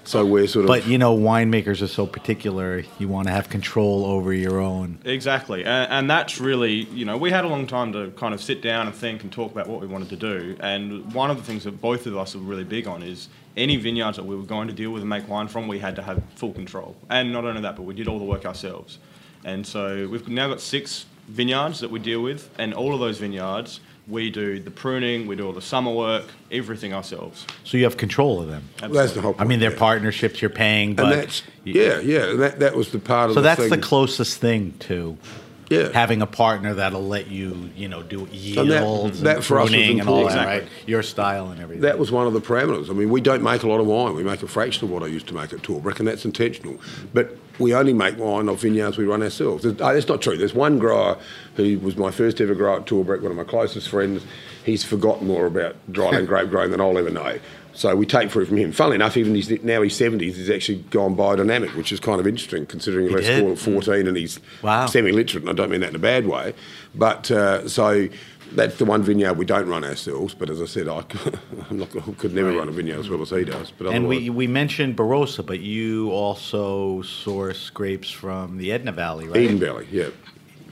So 0.04 0.24
we're 0.24 0.46
sort 0.46 0.64
of. 0.64 0.68
But 0.68 0.86
you 0.86 0.98
know, 0.98 1.16
winemakers 1.16 1.82
are 1.82 1.88
so 1.88 2.06
particular. 2.06 2.84
You 2.98 3.08
want 3.08 3.28
to 3.28 3.32
have 3.32 3.48
control 3.48 4.04
over 4.04 4.32
your 4.32 4.60
own. 4.60 4.98
Exactly, 5.04 5.64
and, 5.64 5.90
and 5.90 6.10
that's 6.10 6.40
really, 6.40 6.72
you 6.72 7.04
know, 7.04 7.16
we 7.16 7.30
had 7.30 7.44
a 7.44 7.48
long 7.48 7.66
time 7.66 7.92
to 7.92 8.10
kind 8.12 8.34
of 8.34 8.42
sit 8.42 8.62
down 8.62 8.86
and 8.86 8.94
think 8.94 9.22
and 9.22 9.32
talk 9.32 9.52
about 9.52 9.68
what 9.68 9.80
we 9.80 9.86
wanted 9.86 10.08
to 10.10 10.16
do. 10.16 10.56
And 10.60 11.12
one 11.14 11.30
of 11.30 11.36
the 11.36 11.42
things 11.42 11.64
that 11.64 11.80
both 11.80 12.06
of 12.06 12.16
us 12.16 12.34
are 12.34 12.38
really 12.38 12.64
big 12.64 12.86
on 12.86 13.02
is 13.02 13.28
any 13.56 13.76
vineyards 13.76 14.16
that 14.16 14.24
we 14.24 14.34
were 14.34 14.44
going 14.44 14.68
to 14.68 14.74
deal 14.74 14.90
with 14.90 15.02
and 15.02 15.10
make 15.10 15.28
wine 15.28 15.48
from, 15.48 15.68
we 15.68 15.78
had 15.78 15.96
to 15.96 16.02
have 16.02 16.22
full 16.36 16.52
control. 16.52 16.96
And 17.10 17.32
not 17.32 17.44
only 17.44 17.60
that, 17.62 17.76
but 17.76 17.82
we 17.82 17.94
did 17.94 18.08
all 18.08 18.18
the 18.18 18.24
work 18.24 18.44
ourselves. 18.44 18.98
And 19.44 19.66
so 19.66 20.08
we've 20.08 20.26
now 20.28 20.48
got 20.48 20.60
six 20.60 21.06
vineyards 21.28 21.80
that 21.80 21.90
we 21.90 21.98
deal 21.98 22.22
with, 22.22 22.50
and 22.58 22.74
all 22.74 22.94
of 22.94 23.00
those 23.00 23.18
vineyards, 23.18 23.80
we 24.08 24.30
do 24.30 24.58
the 24.58 24.70
pruning, 24.70 25.26
we 25.26 25.36
do 25.36 25.46
all 25.46 25.52
the 25.52 25.62
summer 25.62 25.92
work, 25.92 26.24
everything 26.50 26.92
ourselves. 26.92 27.46
So 27.64 27.76
you 27.76 27.84
have 27.84 27.96
control 27.96 28.40
of 28.40 28.48
them. 28.48 28.68
that's 28.78 29.12
the 29.12 29.20
whole. 29.20 29.36
I 29.38 29.44
mean, 29.44 29.60
they're 29.60 29.70
point, 29.70 29.78
partnerships 29.78 30.42
you're 30.42 30.50
paying, 30.50 30.94
but 30.94 31.04
yeah. 31.06 31.12
and 31.12 31.22
that's 31.22 31.42
you- 31.64 31.80
yeah, 31.80 31.98
yeah. 32.00 32.32
That 32.34 32.58
that 32.60 32.74
was 32.74 32.90
the 32.90 32.98
part 32.98 33.30
of 33.30 33.34
So 33.34 33.40
the 33.40 33.48
that's 33.48 33.60
thing. 33.60 33.70
the 33.70 33.78
closest 33.78 34.38
thing 34.38 34.74
to 34.80 35.16
yeah. 35.70 35.88
having 35.92 36.20
a 36.20 36.26
partner 36.26 36.74
that'll 36.74 37.06
let 37.06 37.28
you, 37.28 37.70
you 37.76 37.88
know, 37.88 38.02
do 38.02 38.28
yields 38.30 39.20
that- 39.20 39.36
and, 39.36 39.38
that 39.38 39.44
for 39.44 39.60
us 39.60 39.70
pruning 39.70 40.00
and 40.00 40.08
all 40.08 40.26
that, 40.28 40.46
right? 40.46 40.64
Your 40.86 41.02
style 41.02 41.50
and 41.50 41.60
everything. 41.60 41.82
That 41.82 41.98
was 41.98 42.10
one 42.10 42.26
of 42.26 42.32
the 42.32 42.40
parameters. 42.40 42.90
I 42.90 42.92
mean, 42.92 43.08
we 43.08 43.20
don't 43.20 43.42
make 43.42 43.62
a 43.62 43.68
lot 43.68 43.80
of 43.80 43.86
wine. 43.86 44.14
We 44.14 44.24
make 44.24 44.42
a 44.42 44.48
fraction 44.48 44.84
of 44.84 44.90
what 44.90 45.02
I 45.02 45.06
used 45.06 45.28
to 45.28 45.34
make 45.34 45.52
at 45.52 45.60
Torbreck, 45.62 45.98
and 45.98 46.08
that's 46.08 46.24
intentional. 46.24 46.78
But 47.14 47.36
we 47.58 47.74
only 47.74 47.92
make 47.92 48.18
wine 48.18 48.48
off 48.48 48.60
vineyards 48.60 48.96
we 48.98 49.04
run 49.04 49.22
ourselves. 49.22 49.62
There's- 49.62 49.80
uh, 49.80 49.92
That's 49.92 50.08
not 50.08 50.22
true. 50.22 50.36
There's 50.36 50.54
one 50.54 50.78
grower 50.78 51.16
who 51.56 51.78
was 51.80 51.96
my 51.96 52.10
first 52.10 52.40
ever 52.40 52.54
grower 52.54 52.78
at 52.80 52.86
Torbreck, 52.86 53.20
one 53.20 53.30
of 53.30 53.36
my 53.36 53.44
closest 53.44 53.88
friends. 53.88 54.22
He's 54.64 54.84
forgotten 54.84 55.26
more 55.26 55.46
about 55.46 55.76
dryland 55.90 56.26
grape 56.28 56.50
growing 56.50 56.70
than 56.70 56.80
I'll 56.80 56.96
ever 56.96 57.10
know. 57.10 57.38
So 57.74 57.96
we 57.96 58.04
take 58.04 58.30
fruit 58.30 58.48
from 58.48 58.58
him. 58.58 58.70
Funnily 58.70 58.96
enough, 58.96 59.16
even 59.16 59.34
he's 59.34 59.48
now 59.64 59.80
he's 59.80 59.98
70s, 59.98 60.34
he's 60.34 60.50
actually 60.50 60.78
gone 60.90 61.16
biodynamic, 61.16 61.74
which 61.74 61.90
is 61.90 62.00
kind 62.00 62.20
of 62.20 62.26
interesting 62.26 62.66
considering 62.66 63.08
he 63.08 63.14
left 63.14 63.26
did? 63.26 63.38
school 63.38 63.52
at 63.52 63.58
14 63.58 64.06
and 64.06 64.14
he's 64.16 64.40
Wow. 64.60 64.84
semi-literate, 64.86 65.42
and 65.44 65.50
I 65.50 65.54
don't 65.54 65.70
mean 65.70 65.80
that 65.80 65.88
in 65.90 65.96
a 65.96 65.98
bad 65.98 66.26
way. 66.26 66.52
But 66.94 67.30
uh, 67.30 67.66
so 67.68 68.08
that's 68.54 68.76
the 68.76 68.84
one 68.84 69.02
vineyard 69.02 69.34
we 69.34 69.44
don't 69.44 69.68
run 69.68 69.84
ourselves. 69.84 70.34
But 70.34 70.50
as 70.50 70.60
I 70.60 70.66
said, 70.66 70.88
I, 70.88 71.04
I'm 71.70 71.78
not, 71.78 71.90
could 72.18 72.34
never 72.34 72.52
run 72.52 72.68
a 72.68 72.72
vineyard 72.72 73.00
as 73.00 73.08
well 73.08 73.22
as 73.22 73.30
he 73.30 73.44
does. 73.44 73.70
But 73.70 73.88
and 73.88 74.06
we, 74.06 74.30
we 74.30 74.46
mentioned 74.46 74.96
Barossa, 74.96 75.44
but 75.44 75.60
you 75.60 76.10
also 76.10 77.02
source 77.02 77.70
grapes 77.70 78.10
from 78.10 78.58
the 78.58 78.72
Edna 78.72 78.92
Valley, 78.92 79.28
right? 79.28 79.36
Eden 79.36 79.58
Valley, 79.58 79.86
yeah. 79.90 80.08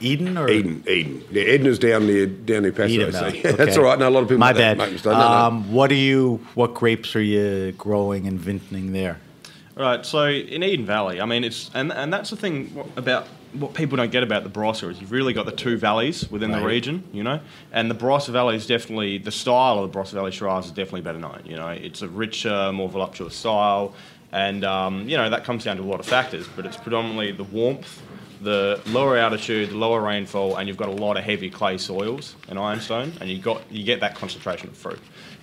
Eden 0.01 0.39
or 0.39 0.49
Eden, 0.49 0.83
Eden. 0.89 1.23
Yeah, 1.31 1.43
Edna's 1.43 1.79
down 1.79 2.07
near 2.07 2.27
down 2.27 2.63
near 2.63 2.73
Paso. 2.73 2.89
Eden 2.89 3.13
so- 3.13 3.21
Valley. 3.21 3.41
That's 3.53 3.77
all 3.77 3.85
right. 3.85 3.99
No, 3.99 4.09
a 4.09 4.11
lot 4.11 4.23
of 4.23 4.29
people 4.29 4.39
My 4.39 4.53
bad. 4.53 4.79
make 4.79 4.93
mistakes. 4.93 5.13
No, 5.13 5.19
no. 5.19 5.27
Um, 5.27 5.73
what 5.73 5.91
are 5.91 5.95
you? 5.95 6.41
What 6.55 6.75
grapes 6.75 7.15
are 7.17 7.23
you 7.23 7.73
growing 7.73 8.27
and 8.27 8.39
vintning 8.39 8.93
there? 8.93 9.19
Right, 9.77 10.05
so 10.05 10.27
in 10.27 10.63
Eden 10.63 10.85
Valley, 10.85 11.21
I 11.21 11.25
mean, 11.27 11.45
it's 11.45 11.71
and 11.75 11.93
and 11.93 12.13
that's 12.13 12.31
the 12.31 12.37
thing 12.37 12.85
about 12.97 13.29
what 13.53 13.75
people 13.75 13.97
don't 13.97 14.13
get 14.13 14.23
about 14.23 14.45
the 14.45 14.51
Barossa 14.51 14.91
is 14.91 15.01
you've 15.01 15.13
really 15.13 15.33
got 15.33 15.47
the 15.47 15.53
two 15.53 15.77
valleys 15.77 16.31
within 16.31 16.51
the 16.53 16.61
region, 16.65 17.05
you 17.13 17.23
know, 17.23 17.41
and 17.73 17.91
the 17.91 17.95
Barossa 17.95 18.31
Valley 18.31 18.57
is 18.57 18.67
definitely 18.67 19.19
the 19.19 19.33
style 19.33 19.79
of 19.79 19.91
the 19.91 19.99
Barossa 19.99 20.13
Valley 20.13 20.31
Shiraz 20.31 20.67
is 20.67 20.71
definitely 20.71 21.01
better 21.03 21.19
known. 21.19 21.43
You 21.45 21.57
know, 21.57 21.69
it's 21.69 22.03
a 22.03 22.09
richer, 22.09 22.73
more 22.73 22.89
voluptuous 22.89 23.35
style, 23.35 23.95
and 24.33 24.65
um, 24.65 25.09
you 25.09 25.17
know 25.17 25.29
that 25.31 25.45
comes 25.45 25.65
down 25.65 25.77
to 25.79 25.83
a 25.83 25.85
lot 25.85 26.01
of 26.01 26.07
factors, 26.07 26.47
but 26.55 26.67
it's 26.67 26.77
predominantly 26.77 27.33
the 27.33 27.45
warmth, 27.45 28.03
the 28.41 28.81
lower 28.87 29.17
altitude, 29.17 29.71
the 29.71 29.77
lower 29.77 30.01
rainfall, 30.01 30.57
and 30.57 30.69
you've 30.69 30.77
got 30.77 30.89
a 30.89 30.93
lot 30.93 31.17
of 31.17 31.25
heavy 31.25 31.51
clay 31.51 31.77
soils 31.79 32.37
and 32.49 32.59
ironstone, 32.59 33.13
and 33.21 33.29
you 33.29 33.39
got 33.39 33.63
you 33.71 33.85
get 33.85 34.01
that 34.01 34.15
concentration 34.15 34.69
of 34.69 34.77
fruit. 34.77 35.01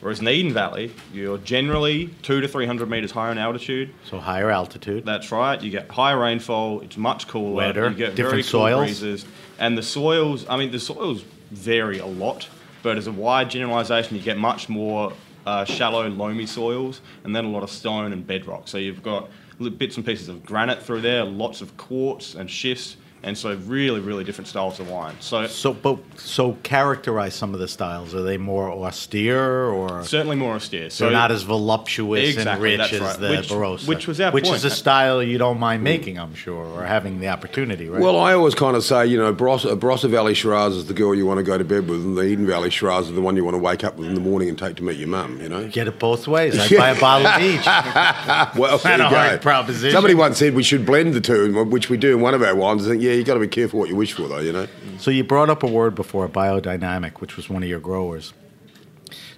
Whereas 0.07 0.19
in 0.19 0.25
the 0.25 0.31
Eden 0.31 0.53
Valley, 0.53 0.93
you're 1.13 1.37
generally 1.39 2.07
two 2.21 2.39
to 2.39 2.47
three 2.47 2.65
hundred 2.65 2.89
meters 2.89 3.11
higher 3.11 3.29
in 3.29 3.37
altitude. 3.37 3.93
So 4.05 4.19
higher 4.19 4.49
altitude. 4.49 5.05
That's 5.05 5.33
right. 5.33 5.61
You 5.61 5.69
get 5.69 5.91
higher 5.91 6.17
rainfall. 6.17 6.79
It's 6.79 6.95
much 6.95 7.27
cooler. 7.27 7.55
Wetter, 7.55 7.89
You 7.89 7.95
get 7.95 8.15
different 8.15 8.29
very 8.31 8.43
cool 8.43 8.49
soils. 8.49 8.85
breezes, 8.85 9.25
and 9.59 9.77
the 9.77 9.83
soils. 9.83 10.45
I 10.47 10.55
mean, 10.55 10.71
the 10.71 10.79
soils 10.79 11.25
vary 11.51 11.99
a 11.99 12.05
lot, 12.05 12.47
but 12.83 12.95
as 12.97 13.07
a 13.07 13.11
wide 13.11 13.49
generalisation, 13.49 14.15
you 14.15 14.23
get 14.23 14.37
much 14.37 14.69
more 14.69 15.11
uh, 15.45 15.65
shallow, 15.65 16.07
loamy 16.07 16.45
soils, 16.45 17.01
and 17.25 17.35
then 17.35 17.43
a 17.43 17.49
lot 17.49 17.63
of 17.63 17.69
stone 17.69 18.13
and 18.13 18.25
bedrock. 18.25 18.69
So 18.69 18.77
you've 18.77 19.03
got 19.03 19.29
bits 19.77 19.97
and 19.97 20.05
pieces 20.05 20.29
of 20.29 20.45
granite 20.45 20.81
through 20.81 21.01
there, 21.01 21.25
lots 21.25 21.59
of 21.59 21.75
quartz 21.75 22.33
and 22.33 22.49
schist, 22.49 22.95
and 23.27 23.37
so 23.37 23.53
really, 23.65 23.99
really 23.99 24.23
different 24.23 24.47
styles 24.47 24.79
of 24.79 24.89
wine. 24.89 25.15
So 25.19 25.45
So, 25.47 25.73
but 25.73 25.99
so 26.17 26.53
characterize 26.63 27.35
some 27.35 27.53
of 27.53 27.59
the 27.59 27.67
styles. 27.67 28.15
Are 28.15 28.23
they 28.23 28.37
more 28.37 28.71
austere 28.71 29.65
or? 29.65 30.03
certainly 30.05 30.35
more 30.37 30.55
austere. 30.55 30.89
So 30.89 31.03
They're 31.05 31.13
not 31.13 31.31
as 31.31 31.43
voluptuous 31.43 32.37
and 32.37 32.61
rich 32.61 32.79
as 32.93 32.99
right. 33.01 33.19
the 33.19 33.29
Which- 33.29 33.49
Barossa, 33.49 33.87
which 33.87 34.07
was 34.07 34.21
our 34.21 34.31
which 34.31 34.45
point. 34.45 34.55
is 34.55 34.63
a 34.65 34.69
style 34.69 35.21
you 35.21 35.37
don't 35.37 35.59
mind 35.59 35.83
making, 35.83 36.17
I'm 36.17 36.33
sure, 36.35 36.65
or 36.65 36.85
having 36.85 37.19
the 37.19 37.27
opportunity, 37.27 37.89
right? 37.89 38.01
Well, 38.01 38.17
I 38.17 38.33
always 38.33 38.55
kind 38.55 38.75
of 38.77 38.83
say, 38.83 39.05
you 39.07 39.17
know, 39.17 39.33
Barossa, 39.33 39.77
Barossa 39.77 40.09
Valley 40.09 40.33
Shiraz 40.33 40.73
is 40.75 40.85
the 40.85 40.93
girl 40.93 41.13
you 41.13 41.25
want 41.25 41.37
to 41.39 41.43
go 41.43 41.57
to 41.57 41.63
bed 41.65 41.87
with, 41.89 42.01
and 42.03 42.17
the 42.17 42.23
Eden 42.23 42.47
Valley 42.47 42.69
Shiraz 42.69 43.09
is 43.09 43.15
the 43.15 43.21
one 43.21 43.35
you 43.35 43.43
want 43.43 43.55
to 43.55 43.61
wake 43.61 43.83
up 43.83 43.97
with 43.97 44.07
in 44.07 44.13
the 44.15 44.21
morning 44.21 44.47
and 44.49 44.57
take 44.57 44.75
to 44.77 44.83
meet 44.83 44.97
your 44.97 45.09
mum, 45.09 45.39
you 45.41 45.49
know? 45.49 45.67
get 45.67 45.87
it 45.87 45.99
both 45.99 46.27
ways. 46.27 46.57
I 46.57 46.77
buy 46.77 46.89
a 46.91 46.99
bottle 46.99 47.27
of 47.27 47.41
each. 47.41 47.67
Well, 48.57 48.77
there 48.79 48.97
Not 48.97 49.11
you 49.11 49.17
a 49.17 49.19
go. 49.19 49.27
hard 49.27 49.41
proposition. 49.41 49.91
Somebody 49.91 50.15
once 50.15 50.37
said 50.37 50.53
we 50.55 50.63
should 50.63 50.85
blend 50.85 51.13
the 51.13 51.21
two, 51.21 51.65
which 51.65 51.89
we 51.89 51.97
do 51.97 52.15
in 52.15 52.21
one 52.21 52.33
of 52.33 52.41
our 52.41 52.55
wines. 52.55 52.85
I 52.87 52.91
think, 52.91 53.01
yeah, 53.03 53.16
you 53.17 53.23
got 53.23 53.33
to 53.35 53.39
be 53.39 53.47
careful 53.47 53.79
what 53.79 53.89
you 53.89 53.95
wish 53.95 54.13
for, 54.13 54.27
though, 54.27 54.39
you 54.39 54.53
know? 54.53 54.67
So 54.99 55.11
you 55.11 55.23
brought 55.23 55.49
up 55.49 55.63
a 55.63 55.67
word 55.67 55.95
before, 55.95 56.27
biodynamic, 56.29 57.19
which 57.19 57.35
was 57.35 57.49
one 57.49 57.63
of 57.63 57.69
your 57.69 57.79
growers. 57.79 58.33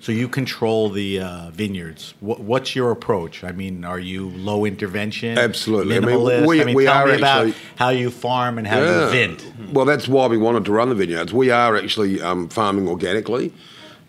So 0.01 0.11
you 0.13 0.29
control 0.29 0.89
the 0.89 1.19
uh, 1.19 1.49
vineyards. 1.51 2.13
What, 2.21 2.39
what's 2.39 2.75
your 2.75 2.91
approach? 2.91 3.43
I 3.43 3.51
mean, 3.51 3.83
are 3.83 3.99
you 3.99 4.29
low 4.29 4.65
intervention? 4.65 5.37
Absolutely. 5.37 5.97
I 5.97 5.99
mean, 5.99 6.09
Minimalist? 6.09 6.47
we- 6.47 6.61
I 6.61 6.63
mean, 6.63 6.75
we 6.75 6.85
tell 6.85 7.03
are 7.03 7.07
me 7.07 7.15
about 7.17 7.53
how 7.75 7.89
you 7.89 8.09
farm 8.09 8.57
and 8.57 8.65
how 8.65 8.79
you 8.79 9.09
vint. 9.09 9.53
Well, 9.73 9.85
that's 9.85 10.07
why 10.07 10.27
we 10.27 10.37
wanted 10.37 10.65
to 10.65 10.71
run 10.71 10.89
the 10.89 10.95
vineyards. 10.95 11.33
We 11.33 11.51
are 11.51 11.75
actually 11.75 12.21
um, 12.21 12.47
farming 12.49 12.87
organically, 12.87 13.53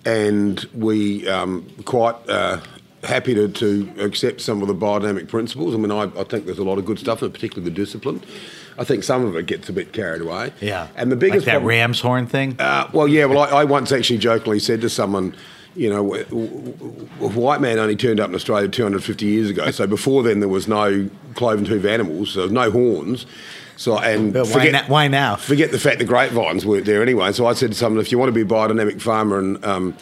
and 0.05 0.65
we 0.73 1.29
um, 1.29 1.69
quite 1.85 2.15
uh, 2.29 2.61
happy 3.03 3.35
to, 3.35 3.49
to 3.49 3.93
accept 3.99 4.41
some 4.41 4.62
of 4.62 4.69
the 4.69 4.75
biodynamic 4.75 5.29
principles. 5.29 5.75
I 5.75 5.79
mean, 5.79 5.91
I, 5.91 6.05
I 6.05 6.25
think 6.25 6.47
there's 6.47 6.59
a 6.59 6.65
lot 6.65 6.79
of 6.79 6.85
good 6.87 6.99
stuff, 7.00 7.21
in 7.21 7.29
it, 7.29 7.35
particularly 7.35 7.69
the 7.69 7.75
discipline. 7.75 8.23
I 8.80 8.84
think 8.84 9.04
some 9.04 9.26
of 9.26 9.37
it 9.37 9.44
gets 9.44 9.68
a 9.68 9.75
bit 9.75 9.92
carried 9.92 10.22
away. 10.22 10.52
Yeah. 10.60 10.88
And 10.96 11.12
the 11.12 11.16
biggest 11.16 11.40
like 11.40 11.44
that 11.44 11.52
problem- 11.52 11.68
ram's 11.68 12.00
horn 12.00 12.26
thing. 12.26 12.56
uh, 12.58 12.88
well, 12.94 13.06
yeah. 13.06 13.26
Well, 13.26 13.40
I, 13.40 13.60
I 13.60 13.64
once 13.64 13.92
actually 13.92 14.18
jokingly 14.18 14.58
said 14.58 14.80
to 14.80 14.88
someone, 14.88 15.34
you 15.76 15.90
know, 15.90 16.02
white 16.02 17.60
man 17.60 17.78
only 17.78 17.94
turned 17.94 18.20
up 18.20 18.30
in 18.30 18.34
Australia 18.34 18.68
250 18.68 19.26
years 19.26 19.50
ago. 19.50 19.70
So 19.70 19.87
before 19.87 20.22
then, 20.22 20.40
there 20.40 20.49
was 20.49 20.66
no 20.66 21.08
cloven 21.34 21.66
hoof 21.66 21.84
animals, 21.84 22.30
so 22.30 22.46
no 22.46 22.70
horns. 22.70 23.26
So 23.76 23.99
and 23.99 24.32
But 24.32 24.46
why, 24.46 24.52
forget, 24.52 24.72
na- 24.72 24.84
why 24.92 25.08
now? 25.08 25.37
forget 25.37 25.70
the 25.72 25.78
fact 25.78 25.99
the 25.99 26.04
grapevines 26.06 26.64
weren't 26.66 26.87
there 26.87 27.02
anyway. 27.02 27.32
So 27.32 27.46
I 27.46 27.52
said 27.52 27.72
to 27.72 27.76
someone, 27.76 28.00
if 28.00 28.10
you 28.10 28.18
want 28.18 28.28
to 28.28 28.32
be 28.32 28.42
a 28.42 28.44
biodynamic 28.44 29.00
farmer 29.00 29.38
and 29.38 29.62
um, 29.64 29.94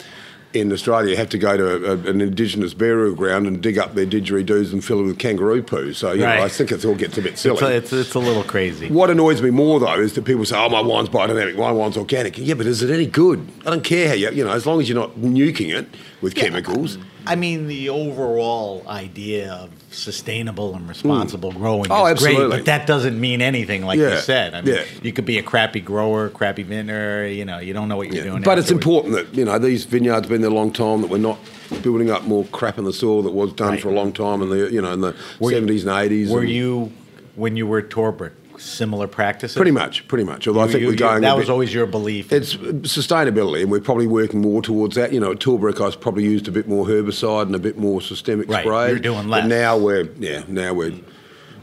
in 0.53 0.71
Australia, 0.73 1.11
you 1.11 1.17
have 1.17 1.29
to 1.29 1.37
go 1.37 1.55
to 1.57 1.91
a, 1.91 1.97
an 2.09 2.21
indigenous 2.21 2.73
burial 2.73 3.13
ground 3.13 3.45
and 3.45 3.61
dig 3.61 3.77
up 3.77 3.93
their 3.93 4.05
didgeridoos 4.07 4.73
and 4.73 4.83
fill 4.83 4.99
it 4.99 5.03
with 5.03 5.19
kangaroo 5.19 5.61
poo. 5.61 5.93
So 5.93 6.11
you 6.13 6.23
Right. 6.23 6.39
know, 6.39 6.45
I 6.45 6.49
think 6.49 6.71
it 6.71 6.83
all 6.85 6.95
gets 6.95 7.17
a 7.19 7.21
bit 7.21 7.37
silly. 7.37 7.53
It's 7.53 7.61
a, 7.61 7.75
it's, 7.75 7.93
it's 7.93 8.13
a 8.15 8.19
little 8.19 8.43
crazy. 8.43 8.87
What 8.89 9.09
annoys 9.11 9.41
me 9.43 9.51
more 9.51 9.79
though 9.79 9.99
is 9.99 10.13
that 10.13 10.25
people 10.25 10.45
say, 10.45 10.57
"Oh, 10.57 10.67
my 10.69 10.81
wine's 10.81 11.09
biodynamic, 11.09 11.55
my 11.55 11.71
wine's 11.71 11.97
organic." 11.97 12.37
Yeah, 12.37 12.55
but 12.55 12.65
is 12.65 12.81
it 12.81 12.89
any 12.89 13.05
good? 13.05 13.47
I 13.65 13.69
don't 13.69 13.83
care 13.83 14.07
how 14.09 14.15
you, 14.15 14.31
you 14.31 14.43
know, 14.43 14.51
as 14.51 14.65
long 14.65 14.81
as 14.81 14.89
you're 14.89 14.97
not 14.99 15.15
nuking 15.17 15.71
it 15.73 15.87
with 16.21 16.33
chemicals. 16.35 16.97
I 17.29 17.35
mean, 17.35 17.67
the 17.67 17.89
overall 17.89 18.83
idea 18.87 19.53
of 19.53 19.69
sustainable 19.91 20.73
and 20.75 20.89
responsible 20.89 21.51
hmm. 21.51 21.59
growing 21.59 21.91
Oh, 21.91 22.07
is 22.07 22.19
great, 22.19 22.37
but 22.37 22.65
that 22.65 22.87
doesn't 22.87 23.19
mean 23.19 23.41
anything, 23.41 23.85
like 23.85 23.99
you 23.99 24.17
said. 24.17 24.55
I 24.55 24.61
mean, 24.61 24.75
yeah. 24.75 24.83
you 25.03 25.13
could 25.13 25.25
be 25.25 25.37
a 25.37 25.43
crappy 25.43 25.79
grower, 25.79 26.29
crappy 26.29 26.63
vintner. 26.63 27.27
You 27.27 27.45
know, 27.45 27.59
you 27.59 27.73
don't 27.73 27.87
know 27.87 27.97
what 27.97 28.07
you're 28.07 28.25
Yeah. 28.25 28.31
doing. 28.31 28.41
But 28.41 28.57
it's 28.57 28.71
important 28.71 29.13
that 29.13 29.35
you 29.35 29.45
know 29.45 29.59
these 29.59 29.85
vineyards 29.85 30.25
have 30.25 30.29
been 30.29 30.41
there 30.41 30.49
a 30.49 30.53
long 30.53 30.71
time. 30.71 31.01
That 31.01 31.11
we're 31.11 31.19
not 31.19 31.37
building 31.83 32.09
up 32.09 32.23
more 32.23 32.45
crap 32.45 32.79
in 32.79 32.85
the 32.85 32.93
soil 32.93 33.21
that 33.21 33.31
was 33.31 33.53
done 33.53 33.73
Right. 33.73 33.81
for 33.81 33.89
a 33.89 33.93
long 33.93 34.11
time 34.11 34.41
in 34.41 34.49
the 34.49 34.71
you 34.71 34.81
know 34.81 34.91
in 34.91 35.01
the 35.01 35.13
seventies 35.39 35.85
and 35.85 35.95
eighties. 35.95 36.31
Were 36.31 36.43
you 36.43 36.91
when 37.35 37.55
you 37.55 37.67
were 37.67 37.83
Torbreck 37.83 38.31
similar 38.59 39.07
practices? 39.07 39.55
pretty 39.55 39.71
much, 39.71 40.07
pretty 40.07 40.23
much? 40.23 40.47
Although 40.47 40.61
I 40.61 40.67
think 40.67 40.81
you- 40.81 40.87
we're 40.87 40.91
you- 40.93 40.97
going. 40.99 41.21
That 41.21 41.35
was 41.37 41.45
bit- 41.47 41.51
always 41.51 41.73
your 41.73 41.85
belief. 41.85 42.31
It's 42.31 42.55
sustainability, 42.55 43.61
and 43.61 43.71
we're 43.71 43.79
probably 43.79 44.07
working 44.07 44.41
more 44.41 44.61
towards 44.61 44.95
that. 44.95 45.13
You 45.13 45.19
know, 45.19 45.31
at 45.31 45.39
Torbreck, 45.39 45.79
I 45.81 45.85
was 45.85 45.95
probably 45.95 46.23
used 46.23 46.47
a 46.47 46.51
bit 46.51 46.67
more 46.67 46.85
herbicide 46.85 47.43
and 47.43 47.55
a 47.55 47.59
bit 47.59 47.77
more 47.77 48.01
systemic 48.01 48.49
Right, 48.49 48.63
spray. 48.63 48.89
you're 48.89 48.99
doing 48.99 49.27
less. 49.29 49.43
But 49.43 49.47
now 49.47 49.77
we're 49.77 50.09
yeah, 50.19 50.43
now 50.47 50.73
we're 50.73 50.93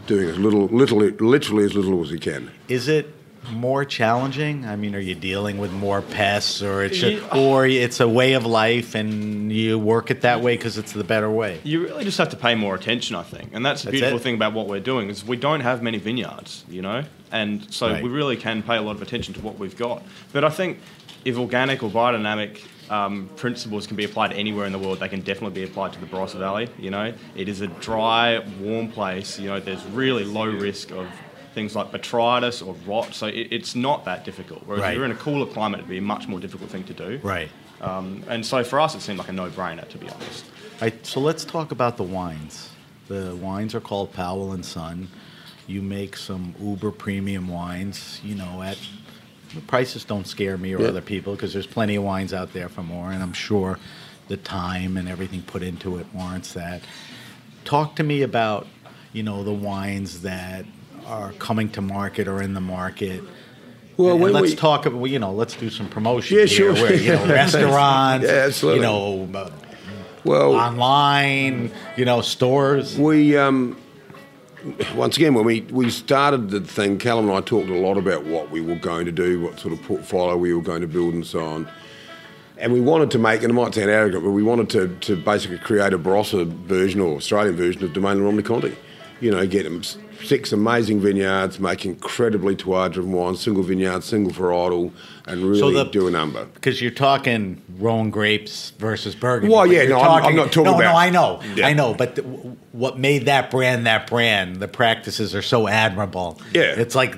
doing 0.06 0.28
as 0.28 0.38
little, 0.38 0.66
little, 0.66 0.98
literally 0.98 1.64
as 1.64 1.74
little 1.74 2.02
as 2.02 2.10
we 2.12 2.18
can. 2.18 2.50
Is 2.68 2.86
it 2.88 3.12
more 3.52 3.84
challenging? 3.84 4.64
I 4.66 4.76
mean, 4.76 4.94
are 4.94 5.00
you 5.00 5.14
dealing 5.14 5.58
with 5.58 5.72
more 5.72 6.02
pests, 6.02 6.62
or 6.62 6.82
it's 6.84 7.00
You- 7.02 7.22
or 7.34 7.66
it's 7.66 8.00
a 8.00 8.08
way 8.08 8.32
of 8.34 8.44
life, 8.46 8.94
and 8.94 9.52
you 9.52 9.78
work 9.78 10.10
it 10.10 10.22
that 10.22 10.40
way 10.40 10.56
because 10.56 10.78
it's 10.78 10.92
the 10.92 11.04
better 11.04 11.30
way? 11.30 11.60
You 11.64 11.82
really 11.84 12.04
just 12.04 12.18
have 12.18 12.28
to 12.30 12.36
pay 12.36 12.54
more 12.54 12.74
attention, 12.74 13.16
I 13.16 13.22
think, 13.22 13.50
and 13.52 13.64
that's 13.64 13.82
the 13.82 13.86
That's 13.86 13.92
beautiful 14.00 14.18
it. 14.18 14.22
thing 14.22 14.34
about 14.34 14.52
what 14.52 14.66
we're 14.68 14.80
doing 14.80 15.08
is 15.10 15.24
we 15.26 15.36
don't 15.36 15.60
have 15.60 15.82
many 15.82 15.98
vineyards, 15.98 16.64
you 16.68 16.82
know, 16.82 17.04
and 17.32 17.66
so 17.70 17.90
Right. 17.90 18.02
we 18.02 18.08
really 18.08 18.36
can 18.36 18.62
pay 18.62 18.76
a 18.76 18.82
lot 18.82 18.96
of 18.96 19.02
attention 19.02 19.34
to 19.34 19.40
what 19.40 19.58
we've 19.58 19.76
got. 19.76 20.02
But 20.32 20.44
I 20.44 20.48
think 20.50 20.78
if 21.24 21.38
organic 21.38 21.82
or 21.82 21.90
biodynamic 21.90 22.58
um, 22.88 23.28
principles 23.34 23.84
can 23.84 23.96
be 23.96 24.04
applied 24.04 24.32
anywhere 24.32 24.64
in 24.64 24.70
the 24.70 24.78
world, 24.78 25.00
they 25.00 25.08
can 25.08 25.20
definitely 25.20 25.60
be 25.60 25.64
applied 25.64 25.92
to 25.92 25.98
the 26.00 26.06
Barossa 26.06 26.38
Valley. 26.38 26.68
You 26.78 26.90
know, 26.90 27.12
it 27.34 27.48
is 27.48 27.60
a 27.60 27.66
dry, 27.66 28.40
warm 28.60 28.86
place. 28.92 29.40
You 29.40 29.48
know, 29.48 29.58
there's 29.58 29.84
really 29.86 30.22
low 30.24 30.46
risk 30.46 30.92
of 30.92 31.08
things 31.56 31.74
like 31.74 31.90
botrytis 31.90 32.64
or 32.64 32.74
rot, 32.86 33.14
so 33.14 33.26
it, 33.28 33.48
it's 33.50 33.74
not 33.74 34.04
that 34.04 34.26
difficult. 34.26 34.62
Whereas 34.66 34.82
Right. 34.82 34.90
if 34.90 34.96
you're 34.96 35.06
in 35.06 35.10
a 35.10 35.14
cooler 35.14 35.46
climate, 35.46 35.78
it'd 35.80 35.88
be 35.88 35.96
a 35.96 36.02
much 36.02 36.28
more 36.28 36.38
difficult 36.38 36.70
thing 36.70 36.84
to 36.84 36.92
do. 36.92 37.18
Right. 37.22 37.48
Um, 37.80 38.22
and 38.28 38.44
so 38.44 38.62
for 38.62 38.78
us, 38.78 38.94
it 38.94 39.00
seemed 39.00 39.18
like 39.18 39.30
a 39.30 39.32
no-brainer, 39.32 39.88
to 39.88 39.96
be 39.98 40.06
honest. 40.10 40.44
Right, 40.82 41.04
so 41.06 41.18
let's 41.18 41.46
talk 41.46 41.72
about 41.72 41.96
the 41.96 42.02
wines. 42.02 42.68
The 43.08 43.34
wines 43.36 43.74
are 43.74 43.80
called 43.80 44.12
Powell 44.12 44.52
and 44.52 44.64
Son. 44.66 45.08
You 45.66 45.80
make 45.80 46.14
some 46.18 46.54
uber 46.60 46.90
premium 46.90 47.48
wines, 47.48 48.20
you 48.22 48.34
know, 48.34 48.60
at 48.62 48.76
the 49.54 49.62
prices 49.62 50.04
don't 50.04 50.26
scare 50.26 50.58
me 50.58 50.74
or 50.74 50.82
Yeah. 50.82 50.88
other 50.88 51.00
people 51.00 51.32
because 51.34 51.54
there's 51.54 51.66
plenty 51.66 51.96
of 51.96 52.04
wines 52.04 52.34
out 52.34 52.52
there 52.52 52.68
for 52.68 52.82
more, 52.82 53.10
and 53.12 53.22
I'm 53.22 53.32
sure 53.32 53.78
the 54.28 54.36
time 54.36 54.98
and 54.98 55.08
everything 55.08 55.40
put 55.40 55.62
into 55.62 55.96
it 55.96 56.06
warrants 56.12 56.52
that. 56.52 56.82
Talk 57.64 57.96
to 57.96 58.02
me 58.02 58.20
about, 58.20 58.66
you 59.14 59.22
know, 59.22 59.42
the 59.42 59.54
wines 59.54 60.20
that 60.20 60.66
are 61.06 61.32
coming 61.34 61.68
to 61.70 61.80
market 61.80 62.28
or 62.28 62.42
in 62.42 62.54
the 62.54 62.60
market. 62.60 63.22
Well, 63.96 64.22
And 64.22 64.32
let's 64.34 64.54
talk 64.54 64.84
about, 64.84 65.04
you 65.06 65.18
know, 65.18 65.32
let's 65.32 65.54
do 65.56 65.70
some 65.70 65.88
promotion 65.88 66.36
Yeah, 66.36 66.44
here, 66.44 66.74
sure. 66.76 66.82
where, 66.82 66.94
you 66.94 67.12
know, 67.12 67.26
restaurants, 67.42 68.26
Yeah, 68.26 68.44
absolutely. 68.46 68.80
you 68.80 68.86
know, 68.86 69.28
uh, 69.34 69.50
Well, 70.24 70.54
online, 70.54 71.70
you 71.96 72.04
know, 72.04 72.20
stores. 72.20 72.98
We 72.98 73.36
um, 73.38 73.76
once 74.94 75.16
again 75.16 75.32
when 75.34 75.44
we, 75.46 75.62
we 75.62 75.88
started 75.90 76.50
the 76.50 76.60
thing, 76.60 76.98
Callum 76.98 77.28
and 77.28 77.36
I 77.38 77.40
talked 77.40 77.68
a 77.70 77.74
lot 77.78 77.96
about 77.96 78.24
what 78.24 78.50
we 78.50 78.60
were 78.60 78.74
going 78.76 79.06
to 79.06 79.12
do, 79.12 79.40
what 79.40 79.58
sort 79.60 79.72
of 79.72 79.82
portfolio 79.82 80.36
we 80.36 80.52
were 80.52 80.62
going 80.62 80.82
to 80.82 80.88
build, 80.88 81.14
and 81.14 81.26
so 81.26 81.44
on. 81.44 81.68
And 82.58 82.72
we 82.72 82.80
wanted 82.80 83.10
to 83.12 83.18
make, 83.18 83.42
and 83.42 83.50
it 83.50 83.54
might 83.54 83.74
sound 83.74 83.90
arrogant, 83.90 84.24
but 84.24 84.30
we 84.30 84.42
wanted 84.42 84.70
to, 84.70 84.88
to 85.06 85.16
basically 85.16 85.58
create 85.58 85.92
a 85.92 85.98
Barossa 85.98 86.46
version 86.46 87.00
or 87.00 87.16
Australian 87.16 87.54
version 87.54 87.84
of 87.84 87.92
Domaine 87.92 88.16
Romanée-Conti. 88.18 88.74
You 89.20 89.30
know, 89.30 89.46
get 89.46 89.64
them 89.64 89.82
six 90.24 90.52
amazing 90.52 91.00
vineyards, 91.00 91.58
make 91.60 91.84
incredibly 91.84 92.56
terroir 92.56 92.90
driven 92.92 93.12
wines, 93.12 93.40
single 93.40 93.62
vineyard, 93.62 94.02
single 94.04 94.32
varietal, 94.32 94.92
and 95.26 95.44
really 95.44 95.74
the- 95.74 95.84
do 95.84 96.06
a 96.06 96.10
number. 96.10 96.44
Because 96.54 96.80
you're 96.80 96.90
talking 96.90 97.60
Rhone 97.78 98.10
grapes 98.10 98.70
versus 98.78 99.14
Burgundy. 99.14 99.54
Well, 99.54 99.66
yeah, 99.66 99.84
no, 99.86 99.98
I'm- 99.98 100.24
I'm 100.24 100.36
not 100.36 100.52
talking 100.52 100.64
no, 100.64 100.74
about- 100.78 100.92
No, 100.92 100.96
I 100.98 101.10
know, 101.10 101.40
Yeah. 101.54 101.66
I 101.66 101.72
know. 101.72 101.94
But 101.94 102.18
what 102.72 102.98
made 102.98 103.26
that 103.26 103.50
brand 103.50 103.86
that 103.86 104.06
brand? 104.08 104.56
The 104.56 104.68
practices 104.68 105.34
are 105.34 105.42
so 105.42 105.68
admirable. 105.68 106.40
Yeah. 106.54 106.62
it's 106.76 106.94
like 106.94 107.16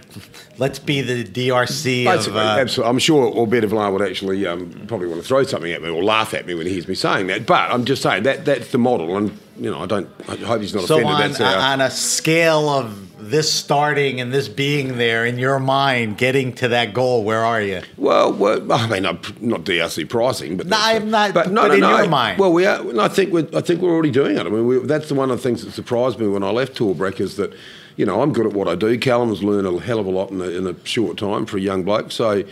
let's 0.59 0.79
be 0.79 1.01
the 1.03 1.23
DRC 1.25 2.05
Basically, 2.05 2.41
of. 2.41 2.47
Uh, 2.47 2.61
absolutely. 2.61 2.91
I'm 2.91 2.99
sure 2.99 3.27
Aubert 3.27 3.61
de 3.61 3.67
Villaine 3.69 3.93
would 3.93 4.03
actually 4.03 4.47
um, 4.47 4.71
probably 4.87 5.07
want 5.09 5.21
to 5.23 5.27
throw 5.29 5.43
something 5.45 5.71
at 5.73 5.83
me 5.83 5.89
or 5.89 6.03
laugh 6.03 6.35
at 6.35 6.47
me 6.47 6.55
when 6.55 6.67
he 6.67 6.73
hears 6.73 6.89
me 6.89 6.95
saying 6.95 7.29
that. 7.29 7.47
But 7.47 7.71
I'm 7.71 7.85
just 7.85 8.03
saying 8.03 8.25
that 8.25 8.45
that's 8.45 8.71
the 8.73 8.79
model, 8.79 9.17
and 9.17 9.39
you 9.59 9.71
know, 9.71 9.81
I 9.81 9.87
don't. 9.87 10.09
I 10.29 10.37
hope 10.37 10.61
he's 10.61 10.75
not 10.75 10.85
so 10.85 10.97
offended. 10.99 11.15
on, 11.15 11.21
that's 11.33 11.41
our, 11.41 11.57
on 11.73 11.81
a 11.81 11.91
scale 11.91 12.69
of 12.69 13.05
this 13.31 13.53
starting 13.53 14.21
and 14.21 14.33
this 14.33 14.49
being 14.49 14.97
there 14.97 15.27
in 15.27 15.39
your 15.39 15.59
mind, 15.59 16.17
getting 16.17 16.53
to 16.55 16.69
that 16.69 16.95
goal, 16.95 17.25
where 17.25 17.45
are 17.45 17.61
you? 17.61 17.83
well, 17.97 18.33
well, 18.33 18.73
I 18.73 18.87
mean, 18.87 19.03
not, 19.03 19.43
not 19.43 19.65
DRC 19.65 20.09
pricing, 20.09 20.57
but 20.57 20.67
No, 20.69 20.77
I'm 20.81 21.11
not- 21.11 21.35
But 21.35 21.51
no, 21.51 21.63
but 21.63 21.69
no, 21.69 21.75
in 21.75 21.81
no. 21.81 21.99
your 21.99 22.09
mind. 22.09 22.39
Well, 22.39 22.53
we 22.53 22.65
are. 22.65 22.81
I 23.01 23.09
think 23.09 23.33
we're, 23.33 23.49
I 23.55 23.61
think 23.61 23.81
we're 23.83 23.91
already 23.93 24.13
doing 24.13 24.37
it. 24.37 24.47
I 24.47 24.51
mean, 24.51 24.67
we, 24.67 24.79
that's 24.79 25.09
the 25.09 25.15
one 25.15 25.31
of 25.31 25.37
the 25.37 25.43
things 25.43 25.65
that 25.65 25.73
surprised 25.73 26.19
me 26.21 26.29
when 26.29 26.43
I 26.43 26.51
left 26.51 26.77
Torbreck 26.79 27.21
is 27.21 27.37
that. 27.37 27.53
You 27.97 28.07
know, 28.07 28.23
I'm 28.23 28.33
good 28.33 28.47
at 28.47 28.53
what 28.53 28.69
I 28.69 28.77
do. 28.77 28.97
Callum 28.97 29.31
has 29.31 29.43
learned 29.43 29.67
a 29.67 29.81
hell 29.81 29.99
of 29.99 30.07
a 30.07 30.11
lot 30.11 30.31
in 30.31 30.41
a, 30.41 30.45
in 30.45 30.69
a 30.69 30.87
short 30.87 31.19
time 31.19 31.47
for 31.47 31.57
a 31.57 31.61
young 31.61 31.83
bloke. 31.83 32.13
So, 32.13 32.45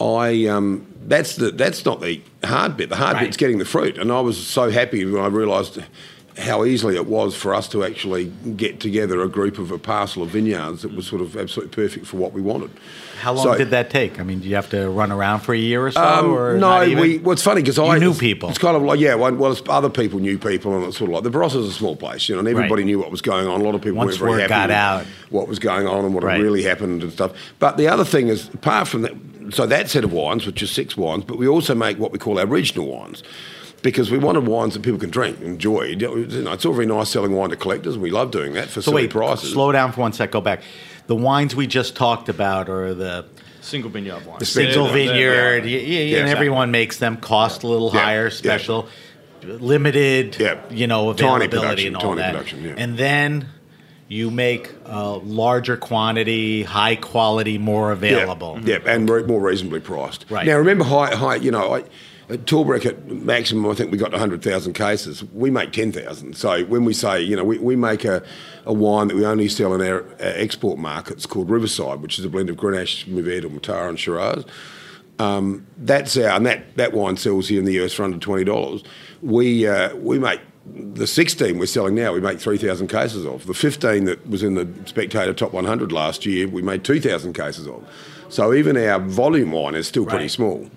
I 0.00 0.46
um, 0.46 0.86
that's 1.06 1.34
the 1.34 1.50
that's 1.50 1.84
not 1.84 2.00
the 2.00 2.22
hard 2.44 2.76
bit. 2.76 2.88
The 2.90 2.94
hard 2.94 3.14
Right. 3.14 3.24
bit's 3.24 3.36
getting 3.36 3.58
the 3.58 3.64
fruit. 3.64 3.98
And 3.98 4.12
I 4.12 4.20
was 4.20 4.46
so 4.46 4.70
happy 4.70 5.04
when 5.04 5.20
I 5.20 5.26
realised 5.26 5.82
how 6.38 6.64
easily 6.64 6.96
it 6.96 7.06
was 7.06 7.34
for 7.34 7.54
us 7.54 7.66
to 7.68 7.82
actually 7.82 8.26
get 8.56 8.78
together 8.78 9.22
a 9.22 9.28
group 9.28 9.58
of 9.58 9.70
a 9.70 9.78
parcel 9.78 10.22
of 10.22 10.28
vineyards 10.30 10.82
that 10.82 10.94
was 10.94 11.06
sort 11.06 11.22
of 11.22 11.34
absolutely 11.36 11.74
perfect 11.74 12.06
for 12.06 12.18
what 12.18 12.32
we 12.34 12.42
wanted. 12.42 12.70
How 13.22 13.32
long 13.32 13.44
So- 13.44 13.56
did 13.56 13.70
that 13.70 13.88
take? 13.88 14.20
I 14.20 14.22
mean, 14.22 14.40
do 14.40 14.48
you 14.48 14.54
have 14.56 14.68
to 14.70 14.90
run 14.90 15.10
around 15.10 15.40
for 15.40 15.54
a 15.54 15.58
year 15.58 15.86
or 15.86 15.90
so? 15.90 16.02
Um, 16.02 16.30
or 16.30 16.58
no, 16.58 16.80
we. 17.00 17.18
Well, 17.18 17.32
it's 17.32 17.42
funny 17.42 17.62
because 17.62 17.78
I 17.78 17.96
knew 17.98 18.10
it's- 18.10 18.18
people. 18.18 18.50
It's 18.50 18.58
kind 18.58 18.76
of 18.76 18.82
like 18.82 19.00
yeah. 19.00 19.14
Well, 19.14 19.56
other 19.70 19.88
people 19.88 20.18
knew 20.20 20.36
people, 20.38 20.76
and 20.76 20.84
it's 20.84 20.98
sort 20.98 21.08
of 21.10 21.14
like 21.14 21.22
the 21.24 21.30
Barossa's 21.30 21.66
a 21.68 21.72
small 21.72 21.96
place, 21.96 22.28
you 22.28 22.34
know, 22.34 22.40
and 22.40 22.48
everybody 22.48 22.82
Right. 22.82 22.86
knew 22.86 22.98
what 22.98 23.10
was 23.10 23.22
going 23.22 23.46
on. 23.46 23.62
A 23.62 23.64
lot 23.64 23.74
of 23.74 23.80
people 23.80 23.96
Once 23.96 24.20
weren't 24.20 24.32
very 24.32 24.42
happy 24.42 24.50
got 24.50 24.70
out. 24.70 25.06
what 25.30 25.48
was 25.48 25.58
going 25.58 25.86
on 25.86 26.04
and 26.04 26.12
what 26.14 26.22
Right. 26.22 26.40
really 26.40 26.62
happened 26.64 27.02
and 27.02 27.10
stuff. 27.12 27.30
But 27.58 27.78
the 27.78 27.88
other 27.88 28.04
thing 28.04 28.28
is, 28.28 28.50
apart 28.52 28.88
from 28.88 29.02
that, 29.02 29.14
so 29.50 29.64
that 29.64 29.88
set 29.88 30.04
of 30.04 30.12
wines, 30.12 30.44
which 30.44 30.62
is 30.62 30.70
six 30.70 30.96
wines, 30.98 31.24
but 31.26 31.38
we 31.38 31.48
also 31.48 31.74
make 31.74 31.98
what 31.98 32.12
we 32.12 32.18
call 32.18 32.38
our 32.38 32.46
regional 32.46 32.86
wines. 32.86 33.22
Because 33.86 34.10
we 34.10 34.18
wanted 34.18 34.48
wines 34.48 34.74
that 34.74 34.82
people 34.82 34.98
can 34.98 35.10
drink, 35.10 35.40
enjoy. 35.42 35.82
You 35.82 35.94
know, 35.96 36.52
it's 36.52 36.66
all 36.66 36.72
very 36.72 36.86
nice 36.86 37.08
selling 37.08 37.30
wine 37.36 37.50
to 37.50 37.56
collectors, 37.56 37.96
we 37.96 38.10
love 38.10 38.32
doing 38.32 38.54
that 38.54 38.64
for 38.66 38.82
So 38.82 38.90
silly 38.90 39.02
wait, 39.04 39.10
prices. 39.10 39.52
slow 39.52 39.70
down 39.70 39.92
for 39.92 40.00
one 40.00 40.12
sec. 40.12 40.32
Go 40.32 40.40
back. 40.40 40.62
The 41.06 41.14
wines 41.14 41.54
we 41.54 41.68
just 41.68 41.94
talked 41.94 42.28
about 42.28 42.68
are 42.68 42.94
the 42.94 43.26
Single 43.60 43.88
vineyard 43.92 44.26
wine. 44.26 44.40
single 44.40 44.86
They're- 44.88 44.92
they're- 44.92 45.06
vineyard, 45.12 45.62
they're- 45.62 45.70
y- 45.70 45.84
y- 45.84 45.86
Yeah, 45.86 45.98
and 46.00 46.10
exactly. 46.10 46.30
everyone 46.32 46.70
makes 46.72 46.96
them. 46.96 47.16
Cost 47.18 47.62
a 47.62 47.68
little 47.68 47.92
Yeah, 47.94 48.00
higher, 48.00 48.24
yeah. 48.24 48.30
special, 48.30 48.88
limited. 49.44 50.36
Yeah. 50.40 50.56
you 50.68 50.88
know, 50.88 51.12
Tiny 51.12 51.44
availability 51.46 51.48
production, 51.50 51.94
and 51.94 51.96
all 52.04 52.14
that. 52.16 52.32
production, 52.32 52.64
yeah. 52.64 52.74
And 52.76 52.98
then 52.98 53.46
you 54.08 54.32
make 54.32 54.68
a 54.84 55.10
larger 55.10 55.76
quantity, 55.76 56.64
high 56.64 56.96
quality, 56.96 57.56
more 57.56 57.92
available. 57.92 58.58
Yeah, 58.64 58.78
yeah 58.84 58.92
and 58.94 59.08
re- 59.08 59.22
more 59.22 59.40
reasonably 59.40 59.78
priced. 59.80 60.26
Right. 60.28 60.44
Now, 60.44 60.56
remember, 60.58 60.84
high, 60.84 61.14
high 61.14 61.36
you 61.36 61.52
know, 61.52 61.74
I, 61.76 61.84
at 62.28 62.44
Torbreck 62.44 62.84
at 62.86 63.06
maximum, 63.06 63.70
I 63.70 63.74
think 63.74 63.92
we 63.92 63.98
got 63.98 64.10
100,000 64.10 64.72
cases. 64.72 65.22
We 65.32 65.50
make 65.50 65.72
10,000. 65.72 66.36
So 66.36 66.64
when 66.64 66.84
we 66.84 66.92
say, 66.92 67.20
you 67.22 67.36
know, 67.36 67.44
we, 67.44 67.58
we 67.58 67.76
make 67.76 68.04
a, 68.04 68.22
a 68.64 68.72
wine 68.72 69.08
that 69.08 69.16
we 69.16 69.24
only 69.24 69.48
sell 69.48 69.74
in 69.74 69.80
our, 69.80 70.02
our 70.02 70.08
export 70.18 70.78
markets 70.78 71.24
called 71.26 71.48
Riverside, 71.50 72.00
which 72.00 72.18
is 72.18 72.24
a 72.24 72.28
blend 72.28 72.50
of 72.50 72.56
Grenache, 72.56 73.06
Mourvedre, 73.06 73.48
Mataro 73.50 73.88
and 73.88 73.98
Shiraz. 73.98 74.44
Um, 75.18 75.66
that's 75.78 76.16
our, 76.16 76.30
and 76.36 76.44
that, 76.46 76.76
that 76.76 76.92
wine 76.92 77.16
sells 77.16 77.48
here 77.48 77.58
in 77.60 77.64
the 77.64 77.80
US 77.84 77.92
for 77.92 78.04
under 78.04 78.18
$20. 78.18 78.84
We, 79.22 79.66
uh, 79.66 79.94
we 79.96 80.18
make 80.18 80.40
the 80.74 81.06
16 81.06 81.58
we're 81.58 81.66
selling 81.66 81.94
now, 81.94 82.12
we 82.12 82.20
make 82.20 82.40
3,000 82.40 82.88
cases 82.88 83.24
of. 83.24 83.46
The 83.46 83.54
15 83.54 84.04
that 84.06 84.28
was 84.28 84.42
in 84.42 84.54
the 84.56 84.68
Spectator 84.84 85.32
Top 85.32 85.52
100 85.52 85.92
last 85.92 86.26
year, 86.26 86.48
we 86.48 86.60
made 86.60 86.82
2,000 86.82 87.34
cases 87.34 87.68
of. 87.68 87.88
So 88.28 88.52
even 88.52 88.76
our 88.76 88.98
volume 88.98 89.52
wine 89.52 89.76
is 89.76 89.86
still 89.86 90.04
pretty 90.04 90.26
small. 90.28 90.68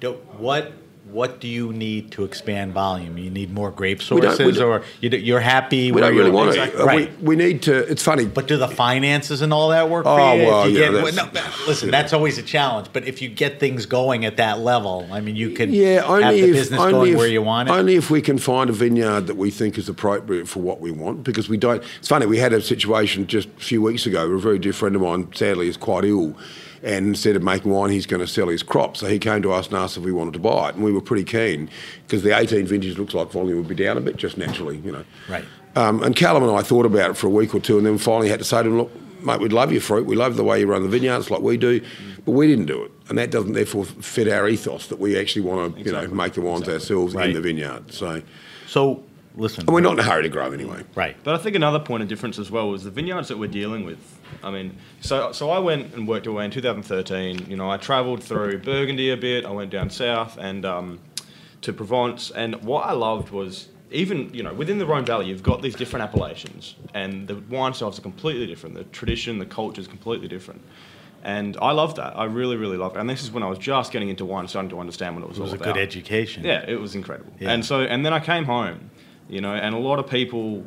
Do- 0.00 0.14
What 0.38 0.72
what 1.10 1.40
do 1.40 1.48
you 1.48 1.72
need 1.72 2.10
to 2.12 2.24
expand 2.24 2.72
volume? 2.72 3.16
You 3.18 3.30
need 3.30 3.52
more 3.52 3.70
grape 3.70 3.98
We 4.10 4.20
don't- 4.20 4.30
we 4.30 4.36
sources, 4.36 4.58
don't- 4.58 4.68
or 4.68 4.82
you, 5.00 5.10
you're 5.10 5.40
happy? 5.40 5.90
We 5.92 6.00
don't 6.00 6.14
really 6.16 6.30
want 6.30 6.54
to. 6.54 6.82
Uh, 6.82 6.84
Right. 6.84 7.10
We, 7.20 7.26
we 7.28 7.36
need 7.36 7.62
to. 7.62 7.74
It's 7.90 8.02
funny. 8.02 8.26
But 8.26 8.46
do 8.46 8.56
the 8.56 8.68
finances 8.68 9.42
and 9.42 9.52
all 9.52 9.70
that 9.70 9.88
work 9.90 10.04
Oh, 10.06 10.16
for 10.16 10.36
you? 10.36 10.46
well, 10.46 10.68
you 10.68 10.78
yeah, 10.80 10.90
get, 10.90 11.04
that's- 11.04 11.34
no, 11.34 11.40
listen, 11.66 11.90
that's 11.90 12.12
always 12.12 12.38
a 12.38 12.42
challenge. 12.42 12.88
But 12.92 13.06
if 13.06 13.20
you 13.22 13.28
get 13.28 13.60
things 13.60 13.86
going 13.86 14.24
at 14.24 14.36
that 14.38 14.60
level, 14.60 15.08
I 15.12 15.20
mean, 15.20 15.36
you 15.36 15.50
can 15.50 15.72
yeah, 15.72 16.02
only 16.06 16.22
have 16.24 16.34
the 16.34 16.40
if, 16.40 16.52
business 16.54 16.80
only 16.80 16.92
going 16.92 17.12
if, 17.12 17.18
where 17.18 17.28
you 17.28 17.42
want 17.42 17.68
it. 17.68 17.72
Only 17.72 17.96
if 17.96 18.10
we 18.10 18.20
can 18.22 18.38
find 18.38 18.70
a 18.70 18.72
vineyard 18.72 19.26
that 19.26 19.36
we 19.36 19.50
think 19.50 19.78
is 19.78 19.88
appropriate 19.88 20.48
for 20.48 20.60
what 20.60 20.80
we 20.80 20.90
want, 20.90 21.24
because 21.24 21.48
we 21.48 21.56
don't. 21.56 21.82
It's 21.98 22.08
funny. 22.08 22.26
We 22.26 22.38
had 22.38 22.52
a 22.52 22.60
situation 22.62 23.26
just 23.26 23.48
a 23.48 23.60
few 23.60 23.82
weeks 23.82 24.06
ago. 24.06 24.28
A 24.30 24.38
very 24.38 24.58
dear 24.58 24.72
friend 24.72 24.94
of 24.96 25.02
mine, 25.02 25.28
sadly, 25.34 25.68
is 25.68 25.76
quite 25.76 26.04
ill, 26.04 26.36
and 26.82 27.06
instead 27.06 27.36
of 27.36 27.42
making 27.42 27.70
wine, 27.70 27.90
he's 27.90 28.06
going 28.06 28.20
to 28.20 28.26
sell 28.26 28.48
his 28.48 28.62
crop. 28.62 28.96
So 28.96 29.06
he 29.06 29.18
came 29.18 29.42
to 29.42 29.52
us 29.52 29.68
and 29.68 29.76
asked 29.76 29.96
if 29.96 30.02
we 30.02 30.12
wanted 30.12 30.32
to 30.34 30.38
buy 30.40 30.68
it, 30.70 30.74
and 30.74 30.84
we 30.84 30.92
were 30.92 31.00
pretty 31.00 31.24
keen 31.24 31.68
because 32.06 32.22
the 32.22 32.36
18 32.36 32.66
vintage 32.66 32.98
looks 32.98 33.14
like 33.14 33.30
volume 33.30 33.58
would 33.58 33.68
be 33.68 33.74
down 33.74 33.96
a 33.98 34.00
bit, 34.00 34.16
just 34.16 34.38
naturally, 34.38 34.78
you 34.78 34.92
know. 34.92 35.04
Right. 35.28 35.44
Um, 35.76 36.02
and 36.02 36.16
Callum 36.16 36.42
and 36.42 36.52
I 36.56 36.62
thought 36.62 36.86
about 36.86 37.10
it 37.10 37.14
for 37.16 37.26
a 37.26 37.30
week 37.30 37.54
or 37.54 37.60
two, 37.60 37.78
and 37.78 37.86
then 37.86 37.98
finally 37.98 38.28
had 38.28 38.38
to 38.40 38.44
say 38.44 38.62
to 38.62 38.68
him, 38.68 38.78
"Look, 38.78 38.90
mate, 39.22 39.40
we'd 39.40 39.52
love 39.52 39.70
your 39.70 39.80
fruit. 39.80 40.06
We 40.06 40.16
love 40.16 40.36
the 40.36 40.44
way 40.44 40.60
you 40.60 40.66
run 40.66 40.82
the 40.82 40.88
vineyards, 40.88 41.30
like 41.30 41.40
we 41.42 41.56
do, 41.56 41.80
but 42.24 42.32
we 42.32 42.46
didn't 42.46 42.66
do 42.66 42.84
it, 42.84 42.90
and 43.08 43.18
that 43.18 43.30
doesn't 43.30 43.52
therefore 43.52 43.84
fit 43.84 44.28
our 44.28 44.48
ethos 44.48 44.86
that 44.88 44.98
we 44.98 45.18
actually 45.18 45.42
want 45.42 45.76
to, 45.76 45.82
you 45.82 45.92
know, 45.92 46.06
make 46.08 46.32
the 46.34 46.40
wines 46.40 46.68
ourselves 46.68 47.14
Right. 47.14 47.28
in 47.28 47.34
the 47.34 47.40
vineyard. 47.40 47.92
So, 47.92 48.22
so 48.66 49.02
listen, 49.38 49.62
and 49.62 49.70
we're 49.74 49.80
not 49.80 49.94
in 49.94 50.00
a 50.00 50.02
hurry 50.02 50.22
to 50.24 50.28
grow 50.28 50.52
anyway. 50.52 50.84
right. 50.94 51.16
But 51.24 51.34
I 51.34 51.38
think 51.38 51.56
another 51.56 51.78
point 51.78 52.02
of 52.02 52.08
difference 52.08 52.38
as 52.38 52.50
well 52.50 52.74
is 52.74 52.84
the 52.84 52.90
vineyards 52.90 53.28
that 53.28 53.38
we're 53.38 53.48
dealing 53.48 53.84
with. 53.84 54.18
I 54.42 54.50
mean, 54.50 54.76
so 55.00 55.32
so 55.32 55.50
I 55.50 55.58
went 55.58 55.94
and 55.94 56.06
worked 56.06 56.26
away 56.26 56.44
in 56.44 56.50
2013. 56.50 57.46
You 57.48 57.56
know, 57.56 57.70
I 57.70 57.76
travelled 57.76 58.22
through 58.22 58.58
Burgundy 58.58 59.10
a 59.10 59.16
bit. 59.16 59.44
I 59.44 59.50
went 59.50 59.70
down 59.70 59.90
south 59.90 60.36
and 60.38 60.64
um, 60.64 61.00
to 61.62 61.72
Provence. 61.72 62.30
And 62.30 62.56
what 62.56 62.86
I 62.86 62.92
loved 62.92 63.30
was 63.30 63.68
even 63.90 64.32
you 64.34 64.42
know 64.42 64.52
within 64.52 64.78
the 64.78 64.86
Rhone 64.86 65.04
Valley, 65.04 65.26
you've 65.26 65.42
got 65.42 65.62
these 65.62 65.74
different 65.74 66.04
appellations, 66.04 66.74
and 66.94 67.26
the 67.26 67.36
wine 67.48 67.74
styles 67.74 67.98
are 67.98 68.02
completely 68.02 68.46
different. 68.46 68.74
The 68.74 68.84
tradition, 68.84 69.38
the 69.38 69.46
culture 69.46 69.80
is 69.80 69.88
completely 69.88 70.28
different. 70.28 70.62
And 71.24 71.56
I 71.60 71.72
loved 71.72 71.96
that. 71.96 72.16
I 72.16 72.24
really, 72.24 72.56
really 72.56 72.76
loved 72.76 72.96
it. 72.96 73.00
And 73.00 73.10
this 73.10 73.24
is 73.24 73.32
when 73.32 73.42
I 73.42 73.48
was 73.48 73.58
just 73.58 73.90
getting 73.90 74.08
into 74.08 74.24
wine, 74.24 74.46
starting 74.46 74.70
to 74.70 74.78
understand 74.78 75.16
what 75.16 75.24
it 75.24 75.28
was 75.28 75.40
all 75.40 75.46
about. 75.46 75.54
It 75.54 75.58
was 75.58 75.60
a 75.60 75.70
about. 75.70 75.74
good 75.74 75.82
education. 75.82 76.44
Yeah, 76.44 76.64
it 76.66 76.80
was 76.80 76.94
incredible. 76.94 77.32
Yeah. 77.40 77.50
And 77.50 77.64
so, 77.64 77.80
and 77.80 78.06
then 78.06 78.12
I 78.12 78.20
came 78.20 78.44
home, 78.44 78.90
you 79.28 79.40
know, 79.40 79.54
and 79.54 79.74
a 79.74 79.78
lot 79.78 79.98
of 79.98 80.08
people, 80.08 80.64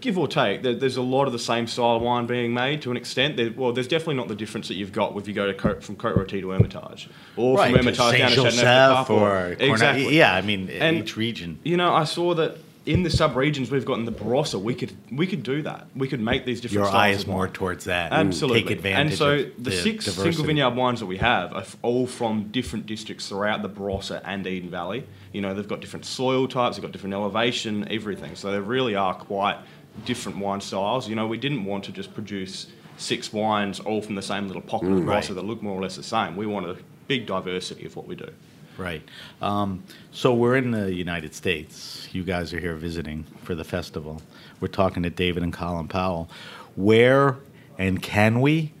give 0.00 0.18
or 0.18 0.26
take, 0.28 0.62
there, 0.62 0.74
there's 0.74 0.96
a 0.96 1.02
lot 1.02 1.26
of 1.26 1.32
the 1.32 1.38
same 1.38 1.66
style 1.66 1.96
of 1.96 2.02
wine 2.02 2.26
being 2.26 2.52
made 2.52 2.82
to 2.82 2.90
an 2.90 2.96
extent. 2.96 3.36
There, 3.36 3.50
well, 3.56 3.72
there's 3.72 3.88
definitely 3.88 4.16
not 4.16 4.28
the 4.28 4.34
difference 4.34 4.68
that 4.68 4.74
you've 4.74 4.92
got 4.92 5.16
if 5.16 5.28
you 5.28 5.34
go 5.34 5.46
to 5.46 5.54
Cote, 5.54 5.82
from 5.82 5.96
Cote 5.96 6.16
Rôtie 6.16 6.40
to 6.40 6.50
Hermitage, 6.50 7.08
or 7.36 7.56
Right, 7.56 7.70
from 7.70 7.78
Hermitage 7.84 8.18
down 8.18 8.30
to 8.32 8.40
Châteauneuf 8.50 9.10
or 9.10 9.14
or 9.14 9.56
Cornell- 9.56 9.70
exactly. 9.72 10.16
Yeah, 10.16 10.34
I 10.34 10.40
mean, 10.42 10.68
And- 10.70 10.98
each 10.98 11.16
region. 11.16 11.58
You 11.62 11.76
know, 11.76 11.94
I 11.94 12.04
saw 12.04 12.34
that 12.34 12.56
in 12.84 13.04
the 13.04 13.10
sub-regions 13.10 13.70
we've 13.70 13.84
got 13.84 13.98
in 13.98 14.04
the 14.04 14.12
Barossa, 14.12 14.60
we 14.60 14.74
could 14.74 14.92
we 15.10 15.26
could 15.26 15.42
do 15.42 15.62
that. 15.62 15.86
We 15.94 16.08
could 16.08 16.20
make 16.20 16.44
these 16.44 16.60
different 16.60 16.80
Your 16.82 16.86
styles 16.86 17.00
eye 17.02 17.08
is 17.10 17.26
more 17.26 17.44
wine. 17.44 17.52
towards 17.52 17.84
that. 17.84 18.12
Absolutely. 18.12 18.62
Take 18.62 18.70
advantage 18.78 19.20
of. 19.20 19.28
And 19.28 19.40
so 19.44 19.48
of 19.56 19.64
the, 19.64 19.70
six 19.70 20.04
diversity. 20.06 20.32
single 20.32 20.44
vineyard 20.46 20.70
wines 20.74 21.00
that 21.00 21.06
we 21.06 21.18
have 21.18 21.52
are 21.52 21.64
all 21.82 22.06
from 22.06 22.48
different 22.50 22.86
districts 22.86 23.28
throughout 23.28 23.62
the 23.62 23.68
Barossa 23.68 24.20
and 24.24 24.46
Eden 24.46 24.70
Valley. 24.70 25.06
You 25.32 25.40
know, 25.42 25.54
they've 25.54 25.68
got 25.68 25.80
different 25.80 26.04
soil 26.06 26.48
types, 26.48 26.76
they've 26.76 26.82
got 26.82 26.92
different 26.92 27.14
elevation, 27.14 27.86
everything. 27.90 28.34
So 28.34 28.50
they 28.50 28.58
really 28.58 28.96
are 28.96 29.14
quite 29.14 29.58
different 30.04 30.38
wine 30.38 30.60
styles. 30.60 31.08
You 31.08 31.14
know, 31.14 31.26
we 31.26 31.38
didn't 31.38 31.64
want 31.64 31.84
to 31.84 31.92
just 31.92 32.12
produce 32.14 32.66
six 32.96 33.32
wines 33.32 33.78
all 33.80 34.02
from 34.02 34.16
the 34.16 34.22
same 34.22 34.46
little 34.48 34.62
pocket 34.62 34.88
of 34.88 34.98
mm, 34.98 35.04
Barossa 35.04 35.28
Right. 35.28 35.34
that 35.36 35.44
look 35.44 35.62
more 35.62 35.78
or 35.78 35.82
less 35.82 35.96
the 35.96 36.02
same. 36.02 36.36
We 36.36 36.46
wanted 36.46 36.78
a 36.78 36.82
big 37.08 37.26
diversity 37.26 37.86
of 37.86 37.94
what 37.96 38.06
we 38.06 38.16
do. 38.16 38.30
Right. 38.78 39.02
Um, 39.40 39.82
so 40.12 40.32
we're 40.34 40.56
in 40.56 40.70
the 40.70 40.92
United 40.92 41.34
States. 41.34 42.08
You 42.12 42.24
guys 42.24 42.54
are 42.54 42.60
here 42.60 42.74
visiting 42.74 43.24
for 43.42 43.54
the 43.54 43.64
festival. 43.64 44.22
We're 44.60 44.68
talking 44.68 45.02
to 45.02 45.10
David 45.10 45.42
and 45.42 45.52
Colin 45.52 45.88
Powell. 45.88 46.30
Where 46.74 47.36
and 47.78 48.02
can 48.02 48.40
we 48.40 48.72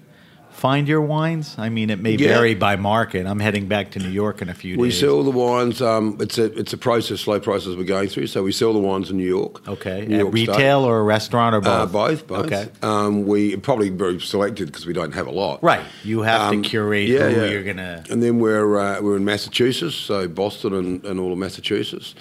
find 0.52 0.86
your 0.86 1.00
wines? 1.00 1.54
I 1.58 1.68
mean, 1.68 1.90
it 1.90 2.00
may 2.00 2.12
Yeah. 2.12 2.28
vary 2.28 2.54
by 2.54 2.76
market. 2.76 3.26
I'm 3.26 3.40
heading 3.40 3.66
back 3.66 3.90
to 3.92 3.98
New 3.98 4.10
York 4.10 4.40
in 4.42 4.48
a 4.48 4.54
few 4.54 4.76
We 4.78 4.88
days. 4.88 5.02
We 5.02 5.06
sell 5.06 5.22
the 5.22 5.30
wines. 5.30 5.80
Um, 5.82 6.16
it's 6.20 6.38
a 6.38 6.44
it's 6.58 6.72
a 6.72 6.76
process, 6.76 7.20
slow 7.20 7.40
process 7.40 7.74
we're 7.76 7.84
going 7.84 8.08
through. 8.08 8.28
So 8.28 8.42
we 8.42 8.52
sell 8.52 8.72
the 8.72 8.78
wines 8.78 9.10
in 9.10 9.16
New 9.16 9.26
York. 9.26 9.66
okay. 9.68 10.06
New 10.06 10.14
At 10.14 10.20
York 10.20 10.36
State. 10.36 10.48
retail 10.48 10.80
or 10.84 11.00
a 11.00 11.02
restaurant 11.02 11.54
or 11.54 11.60
both? 11.60 11.70
Uh, 11.72 11.86
both, 11.86 12.26
both. 12.26 12.46
Okay. 12.46 12.68
Um, 12.82 13.26
we 13.26 13.56
probably 13.56 13.88
very 13.90 14.20
selected 14.20 14.66
because 14.66 14.86
we 14.86 14.92
don't 14.92 15.12
have 15.14 15.26
a 15.26 15.32
lot. 15.32 15.62
Right. 15.62 15.82
You 16.04 16.22
have 16.22 16.52
Um, 16.52 16.62
to 16.62 16.68
curate 16.68 17.08
yeah, 17.08 17.28
who 17.30 17.40
yeah. 17.42 17.50
you're 17.50 17.64
gonna. 17.64 18.04
And 18.10 18.22
then 18.22 18.38
we're 18.38 18.78
uh, 18.78 19.00
we're 19.00 19.16
in 19.16 19.24
Massachusetts, 19.24 19.94
so 19.96 20.28
Boston 20.28 20.74
and, 20.74 21.04
and 21.04 21.18
all 21.18 21.32
of 21.32 21.38
Massachusetts. 21.38 22.14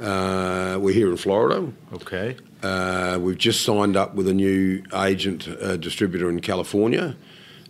Uh, 0.00 0.76
we're 0.80 0.92
here 0.92 1.10
in 1.10 1.16
Florida. 1.16 1.72
Okay. 1.94 2.36
Uh, 2.62 3.18
we've 3.20 3.38
just 3.38 3.62
signed 3.62 3.96
up 3.96 4.14
with 4.14 4.28
a 4.28 4.34
new 4.34 4.82
agent 4.94 5.48
uh, 5.62 5.76
distributor 5.76 6.28
in 6.28 6.40
California. 6.40 7.16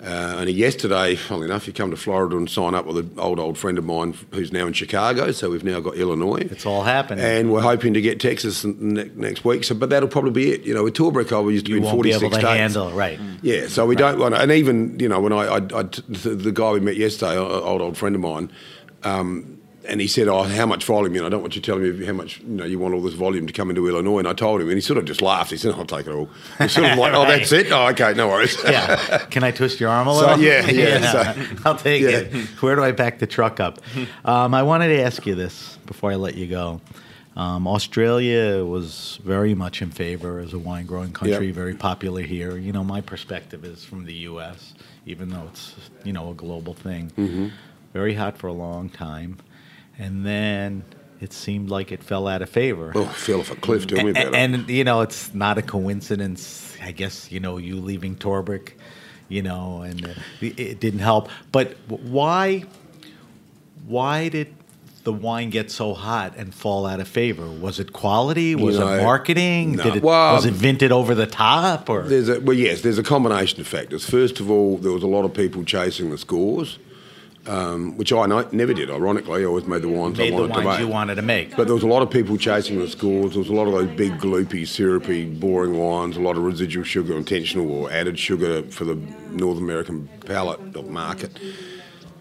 Uh, 0.05 0.35
only 0.39 0.53
yesterday, 0.53 1.17
funnily 1.17 1.47
enough, 1.47 1.67
you 1.67 1.73
come 1.73 1.91
to 1.91 1.97
Florida 1.97 2.37
and 2.37 2.51
sign 2.51 2.75
up 2.75 2.85
with 2.85 2.99
an 2.99 3.11
old 3.19 3.39
old 3.41 3.57
friend 3.57 3.79
of 3.79 3.85
mine 3.85 4.15
who's 4.33 4.53
now 4.53 4.67
in 4.67 4.75
Chicago. 4.75 5.33
So 5.33 5.49
we've 5.51 5.65
now 5.65 5.81
got 5.81 5.97
Illinois. 5.97 6.47
It's 6.51 6.67
all 6.67 6.83
happening. 6.83 7.25
And 7.25 7.51
we're 7.51 7.63
hoping 7.63 7.95
to 7.95 8.03
get 8.03 8.21
Texas 8.21 8.63
ne- 8.65 9.11
next 9.15 9.45
week. 9.45 9.65
So, 9.65 9.75
but 9.75 9.89
that'll 9.89 10.09
probably 10.11 10.33
be 10.33 10.53
it. 10.53 10.63
You 10.65 10.75
know, 10.75 10.85
with 10.85 10.95
Torbreck, 10.95 11.33
I 11.33 11.51
used 11.51 11.65
to 11.67 11.73
you 11.73 11.77
be 11.77 11.79
in 11.79 11.85
won't 11.85 12.03
be 12.03 12.13
46 12.13 12.23
able 12.23 12.31
to 12.31 12.37
states. 12.41 12.59
handle 12.59 12.91
right. 12.93 13.19
Yeah, 13.41 13.69
so 13.69 13.87
we 13.87 13.97
don't 13.97 14.19
want 14.19 14.35
to, 14.35 14.41
and 14.43 14.53
even 14.53 15.01
you 15.01 15.09
know 15.09 15.19
when 15.21 15.33
I, 15.33 15.47
I, 15.47 15.57
I 15.57 15.61
the, 15.63 16.37
the 16.39 16.53
guy 16.53 16.73
we 16.73 16.81
met 16.81 16.97
yesterday, 16.97 17.33
an 17.33 17.39
old 17.39 17.81
old 17.81 17.97
friend 17.97 18.15
of 18.15 18.21
mine, 18.21 18.53
um, 19.03 19.59
and 19.89 20.01
he 20.01 20.07
said, 20.09 20.29
"Oh, 20.29 20.43
how 20.45 20.67
much 20.67 20.85
volume? 20.85 21.15
You 21.15 21.21
know, 21.21 21.27
I 21.27 21.31
don't 21.31 21.41
want 21.41 21.57
you 21.57 21.63
telling 21.63 21.99
me 21.99 22.05
how 22.07 22.13
much 22.13 22.41
you 22.41 22.47
know 22.49 22.65
you 22.65 22.79
want 22.79 22.95
all 22.95 23.01
this 23.03 23.15
volume 23.15 23.47
to 23.47 23.53
come 23.53 23.71
into 23.71 23.87
Illinois." 23.89 24.19
And 24.21 24.29
I 24.29 24.33
told 24.35 24.61
him, 24.61 24.69
and 24.69 24.77
he 24.77 24.81
sort 24.81 24.99
of 24.99 25.05
just 25.05 25.23
laughed. 25.23 25.51
He 25.51 25.57
said, 25.57 25.75
"I'll 25.75 25.85
take 25.87 26.07
it 26.07 26.13
all." 26.13 26.29
He's 26.59 26.73
sort 26.73 26.91
of 26.91 26.99
like, 26.99 27.15
"Oh, 27.15 27.25
that's 27.27 27.53
it? 27.53 27.71
Oh, 27.73 27.89
okay, 27.89 28.15
no 28.15 28.29
worries." 28.29 28.57
Yeah. 28.65 28.97
Can 29.31 29.45
I 29.45 29.51
twist 29.51 29.81
your 29.81 29.91
arm 29.91 30.09
a 30.09 30.15
So, 30.15 30.21
little? 30.27 30.41
yeah, 30.45 30.67
yeah, 30.71 31.13
so- 31.13 31.57
I'll 31.65 31.77
take 31.77 32.03
yeah. 32.03 32.09
it. 32.19 32.35
Where 32.63 32.75
do 32.77 32.83
I 32.85 32.93
back 32.93 33.19
the 33.19 33.27
truck 33.27 33.61
up? 33.61 33.79
Um, 34.25 34.55
I 34.55 34.63
wanted 34.63 34.89
to 34.89 35.01
ask 35.03 35.25
you 35.27 35.35
this 35.35 35.79
before 35.87 36.11
I 36.13 36.17
let 36.17 36.35
you 36.37 36.47
go. 36.47 36.81
Um, 37.37 37.67
Australia 37.69 38.65
was 38.65 39.19
very 39.23 39.55
much 39.55 39.83
in 39.83 39.91
favor 39.91 40.39
as 40.39 40.55
a 40.55 40.59
wine 40.59 40.87
growing 40.87 41.13
country, 41.13 41.47
Yep. 41.49 41.55
very 41.55 41.75
popular 41.75 42.23
here. 42.23 42.57
You 42.57 42.73
know, 42.73 42.83
my 42.83 43.03
perspective 43.03 43.63
is 43.63 43.85
from 43.85 44.07
the 44.07 44.15
U.S., 44.31 44.73
even 45.05 45.29
though 45.29 45.45
it's 45.53 45.75
you 46.03 46.15
know 46.15 46.31
a 46.31 46.35
global 46.35 46.73
thing. 46.73 47.13
Mm-hmm. 47.19 47.49
Very 47.93 48.15
hot 48.15 48.39
for 48.39 48.47
a 48.47 48.53
long 48.55 48.89
time, 48.89 49.37
and 49.99 50.25
then 50.27 50.85
it 51.21 51.33
seemed 51.33 51.71
like 51.71 51.93
it 51.93 52.03
fell 52.03 52.29
out 52.29 52.43
of 52.43 52.51
favor. 52.51 52.93
Oh, 52.95 53.07
fell 53.07 53.41
off 53.41 53.51
a 53.51 53.57
cliff. 53.57 53.87
Tell 53.87 54.05
me 54.05 54.11
about 54.11 54.25
A- 54.25 54.29
it. 54.29 54.35
and, 54.35 54.69
you 54.69 54.85
know, 54.85 55.01
it's 55.01 55.33
not 55.35 55.57
a 55.59 55.63
coincidence. 55.63 56.77
I 56.83 56.93
guess 56.93 57.33
you 57.33 57.41
know 57.41 57.57
you 57.57 57.77
leaving 57.77 58.17
Torbreck, 58.17 58.73
you 59.29 59.43
know, 59.43 59.81
and 59.83 60.07
uh, 60.07 60.11
it 60.41 60.79
didn't 60.79 61.01
help. 61.01 61.29
But 61.53 61.77
why? 61.89 62.65
Why 63.87 64.29
did 64.29 64.55
the 65.05 65.13
wine 65.13 65.51
get 65.51 65.71
so 65.71 65.95
hot 65.95 66.35
and 66.37 66.53
fall 66.53 66.85
out 66.87 66.99
of 67.01 67.07
favor? 67.09 67.47
Was 67.49 67.79
it 67.79 67.93
quality? 67.93 68.55
Was 68.57 68.77
it 68.79 68.85
marketing? 68.85 69.77
no. 69.77 69.83
Did 69.85 69.97
it, 69.97 70.03
Well, 70.03 70.35
was 70.35 70.45
it 70.47 70.55
vented 70.55 70.91
over 70.93 71.15
the 71.15 71.27
top? 71.27 71.89
Or 71.89 72.03
There's 72.03 72.29
a, 72.29 72.41
well, 72.41 72.57
yes, 72.57 72.81
there's 72.83 72.99
a 72.99 73.05
combination 73.05 73.61
of 73.61 73.67
factors. 73.69 74.05
First 74.09 74.41
of 74.41 74.51
all, 74.51 74.79
there 74.79 74.91
was 74.93 75.05
a 75.05 75.07
lot 75.07 75.25
of 75.25 75.33
people 75.33 75.63
chasing 75.65 76.11
the 76.11 76.19
scores, 76.19 76.79
um, 77.49 77.97
which 77.97 78.13
I 78.13 78.27
no- 78.27 78.49
never 78.53 78.75
did. 78.75 78.91
Ironically, 78.91 79.43
I 79.43 79.45
always 79.47 79.67
made 79.67 79.83
the 79.83 79.89
wines 79.89 80.19
made 80.19 80.33
I 80.33 80.37
the 80.37 80.43
wanted 80.43 80.55
to 80.55 80.65
make. 80.69 80.79
you 80.81 80.89
wanted 80.89 81.15
to 81.17 81.23
make? 81.23 81.57
But 81.57 81.67
there 81.67 81.75
was 81.75 81.83
a 81.85 81.89
lot 81.89 82.03
of 82.03 82.11
people 82.11 82.37
chasing 82.37 82.79
the 82.79 82.89
scores. 82.89 83.33
There 83.33 83.41
was 83.41 83.49
a 83.49 83.55
lot 83.55 83.67
of 83.67 83.73
those 83.73 83.97
big, 83.97 84.13
gloopy, 84.19 84.67
syrupy, 84.67 85.25
boring 85.27 85.79
wines. 85.79 86.17
A 86.17 86.21
lot 86.21 86.37
of 86.37 86.43
residual 86.43 86.85
sugar, 86.85 87.17
intentional 87.17 87.71
or 87.71 87.91
added 87.91 88.19
sugar 88.19 88.63
for 88.65 88.85
the 88.85 88.97
North 89.31 89.59
American 89.59 90.09
palate 90.27 90.89
market. 90.89 91.39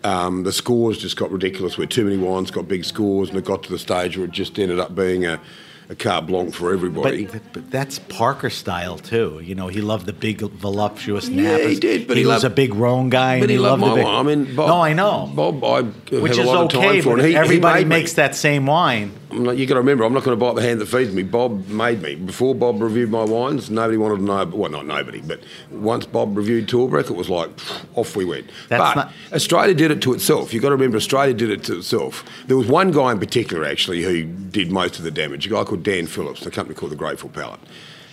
Um, 0.03 0.43
the 0.43 0.51
scores 0.51 0.99
just 0.99 1.17
got 1.17 1.31
ridiculous. 1.31 1.77
Where 1.77 1.87
too 1.87 2.03
many 2.05 2.17
wines 2.17 2.51
got 2.51 2.67
big 2.67 2.85
scores, 2.85 3.29
and 3.29 3.37
it 3.37 3.45
got 3.45 3.63
to 3.63 3.71
the 3.71 3.79
stage 3.79 4.17
where 4.17 4.25
it 4.25 4.31
just 4.31 4.59
ended 4.59 4.79
up 4.79 4.93
being 4.93 5.25
a, 5.25 5.39
a 5.89 5.95
carte 5.95 6.27
blanche 6.27 6.55
for 6.55 6.73
everybody. 6.73 7.25
But, 7.25 7.41
but 7.53 7.71
that's 7.71 7.99
Parker 7.99 8.49
style 8.49 8.97
too. 8.97 9.39
You 9.43 9.55
know, 9.55 9.67
he 9.67 9.81
loved 9.81 10.05
the 10.05 10.13
big, 10.13 10.41
voluptuous 10.41 11.29
Yeah, 11.29 11.57
he 11.59 11.75
did, 11.79 12.07
but 12.07 12.17
he 12.17 12.25
was 12.25 12.43
loved- 12.43 12.45
a 12.45 12.49
big 12.55 12.73
Rhone 12.73 13.09
guy. 13.09 13.37
but 13.39 13.43
and 13.43 13.51
he 13.51 13.57
loved 13.57 13.81
the 13.81 13.87
my 13.87 13.95
big- 13.95 14.05
wine. 14.05 14.15
I 14.15 14.23
mean, 14.35 14.55
Bob, 14.55 14.67
no, 14.67 14.81
I 14.81 14.93
know. 14.93 15.31
Bob, 15.35 15.63
I 15.63 15.81
Which 16.17 16.31
is 16.33 16.37
a 16.39 16.43
lot 16.43 16.73
of 16.73 16.75
okay, 16.79 17.01
time 17.01 17.01
for. 17.03 17.17
He- 17.17 17.29
he 17.29 17.35
everybody 17.35 17.83
me. 17.83 17.89
makes 17.89 18.13
that 18.13 18.35
same 18.35 18.65
wine. 18.65 19.11
I'm 19.31 19.43
not, 19.43 19.57
you 19.57 19.65
got 19.65 19.73
to 19.73 19.79
remember, 19.81 20.05
I'm 20.05 20.13
not 20.13 20.23
going 20.23 20.37
to 20.37 20.43
bite 20.45 20.55
the 20.55 20.61
hand 20.61 20.79
that 20.79 20.85
feeds 20.85 21.11
me. 21.13 21.21
Bob 21.23 21.67
made 21.67 22.01
me. 22.01 22.15
Before 22.15 22.55
Bob 22.55 22.81
reviewed 22.81 23.09
my 23.11 23.23
wines, 23.25 23.69
nobody 23.69 23.97
wanted 23.97 24.17
to 24.17 24.21
know. 24.23 24.45
Well, 24.45 24.71
not 24.71 24.85
nobody, 24.85 25.19
but 25.19 25.41
once 25.71 26.05
Bob 26.05 26.37
reviewed 26.37 26.67
Torbreck, 26.69 27.09
it 27.09 27.15
was 27.17 27.29
like 27.29 27.49
off 27.95 28.15
we 28.15 28.23
went. 28.23 28.49
That's 28.69 28.81
but 28.81 28.95
not- 28.95 29.11
Australia 29.33 29.73
did 29.73 29.91
it 29.91 30.01
to 30.03 30.13
itself. 30.13 30.53
You 30.53 30.61
got 30.61 30.69
to 30.69 30.75
remember, 30.75 30.95
Australia 30.95 31.33
did 31.33 31.49
it 31.49 31.63
to 31.65 31.79
itself. 31.79 32.23
There 32.47 32.55
was 32.55 32.67
one 32.67 32.91
guy 32.91 33.11
in 33.11 33.19
particular 33.19 33.65
actually 33.65 34.03
who 34.03 34.23
did 34.23 34.71
most 34.71 34.97
of 34.99 35.03
the 35.03 35.11
damage. 35.11 35.47
A 35.47 35.49
guy 35.49 35.63
called 35.65 35.74
Dan 35.83 36.07
Phillips, 36.07 36.45
a 36.45 36.51
company 36.51 36.75
called 36.75 36.91
the 36.91 36.95
Grateful 36.95 37.29
Palate, 37.29 37.59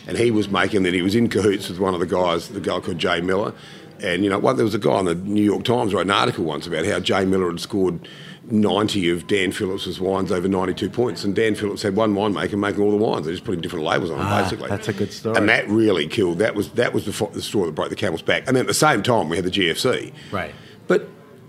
and 0.07 0.17
he 0.19 0.31
was 0.31 0.49
making 0.49 0.83
that. 0.85 0.95
He 0.95 1.03
was 1.03 1.15
in 1.15 1.29
cahoots 1.29 1.69
with 1.69 1.79
one 1.79 1.95
of 1.95 2.01
the 2.01 2.07
guys, 2.07 2.49
the 2.49 2.61
guy 2.61 2.81
called 2.81 2.99
Jay 2.99 3.21
Miller. 3.21 3.53
And 4.01 4.25
you 4.25 4.31
know 4.31 4.39
what? 4.41 4.57
There 4.57 4.65
was 4.65 4.75
a 4.75 4.81
guy 4.81 4.99
in 4.99 5.05
the 5.05 5.15
New 5.15 5.45
York 5.45 5.63
Times 5.63 5.95
wrote 5.95 6.01
an 6.07 6.11
article 6.11 6.43
once 6.45 6.67
about 6.67 6.85
how 6.85 6.99
Jay 6.99 7.25
Miller 7.25 7.49
had 7.51 7.61
scored 7.61 8.09
90 8.51 9.11
of 9.11 9.29
Dan 9.29 9.53
Phillips's 9.53 10.01
wines 10.01 10.33
over 10.33 10.49
92 10.49 10.91
points, 10.91 11.23
and 11.23 11.37
Dan 11.37 11.55
Phillips 11.55 11.83
had 11.83 11.95
one 11.95 12.15
winemaker 12.15 12.59
making 12.59 12.83
all 12.83 12.91
the 12.91 12.97
wines. 12.97 13.27
They 13.27 13.33
just 13.33 13.45
putting 13.45 13.61
different 13.61 13.85
labels 13.85 14.11
on 14.11 14.19
them, 14.19 14.27
Ah, 14.29 14.43
basically. 14.43 14.69
that's 14.69 14.89
a 14.89 14.93
good 14.93 15.13
story. 15.13 15.37
And 15.37 15.49
that 15.49 15.69
really 15.69 16.09
killed. 16.09 16.41
That 16.41 16.57
was 16.57 16.71
that 16.73 16.93
was 16.93 17.05
the, 17.05 17.13
fo- 17.13 17.31
the 17.31 17.41
straw 17.43 17.65
that 17.67 17.73
broke 17.77 17.91
the 17.91 17.95
camel's 17.97 18.23
back. 18.23 18.43
And 18.49 18.57
then 18.57 18.63
at 18.63 18.67
the 18.67 18.75
same 18.75 19.05
time, 19.05 19.29
we 19.29 19.37
had 19.37 19.45
the 19.45 19.51
GFC. 19.53 20.13
Right. 20.33 20.53
But 20.89 21.09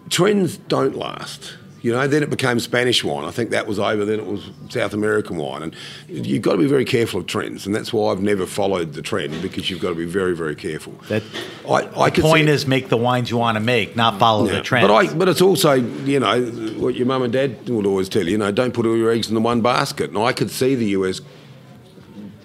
trends 0.09 0.57
don't 0.57 0.95
last. 0.95 1.57
You 1.83 1.91
know, 1.91 2.07
then 2.07 2.23
it 2.23 2.29
became 2.29 2.61
Spanish 2.61 3.03
wine. 3.03 3.25
I 3.25 3.31
think 3.31 3.49
that 3.49 3.67
was 3.67 3.77
over. 3.77 4.05
Then 4.05 4.19
it 4.19 4.25
was 4.25 4.49
South 4.69 4.93
American 4.93 5.35
wine, 5.35 5.63
and 5.63 5.75
you've 6.07 6.41
got 6.41 6.53
to 6.53 6.57
be 6.57 6.65
very 6.65 6.85
careful 6.85 7.19
of 7.19 7.27
trends. 7.27 7.65
And 7.65 7.75
that's 7.75 7.91
why 7.91 8.09
I've 8.13 8.21
never 8.21 8.45
followed 8.45 8.93
the 8.93 9.01
trend 9.01 9.41
because 9.41 9.69
you've 9.69 9.81
got 9.81 9.89
to 9.89 9.95
be 9.95 10.05
very, 10.05 10.33
very 10.33 10.55
careful. 10.55 10.93
That 11.09 11.23
I, 11.67 11.89
I 11.99 12.09
the 12.09 12.21
point 12.21 12.47
see- 12.47 12.53
is 12.53 12.65
make 12.65 12.87
the 12.87 12.95
wines 12.95 13.29
you 13.29 13.35
want 13.37 13.57
to 13.57 13.59
make, 13.59 13.97
not 13.97 14.17
follow 14.17 14.47
the 14.47 14.61
trend. 14.61 14.87
But 14.87 14.93
I, 14.93 15.13
but 15.13 15.27
it's 15.27 15.41
also, 15.41 15.73
you 15.73 16.21
know, 16.21 16.41
what 16.79 16.95
your 16.95 17.05
mum 17.05 17.21
and 17.23 17.33
dad 17.33 17.67
would 17.67 17.85
always 17.85 18.07
tell 18.07 18.23
you, 18.23 18.31
you 18.31 18.37
know, 18.37 18.49
don't 18.49 18.73
put 18.73 18.85
all 18.85 18.95
your 18.95 19.11
eggs 19.11 19.27
in 19.27 19.35
the 19.35 19.41
one 19.41 19.61
basket. 19.61 20.09
And 20.09 20.17
I 20.17 20.31
could 20.31 20.51
see 20.51 20.75
the 20.75 20.87
US 20.91 21.19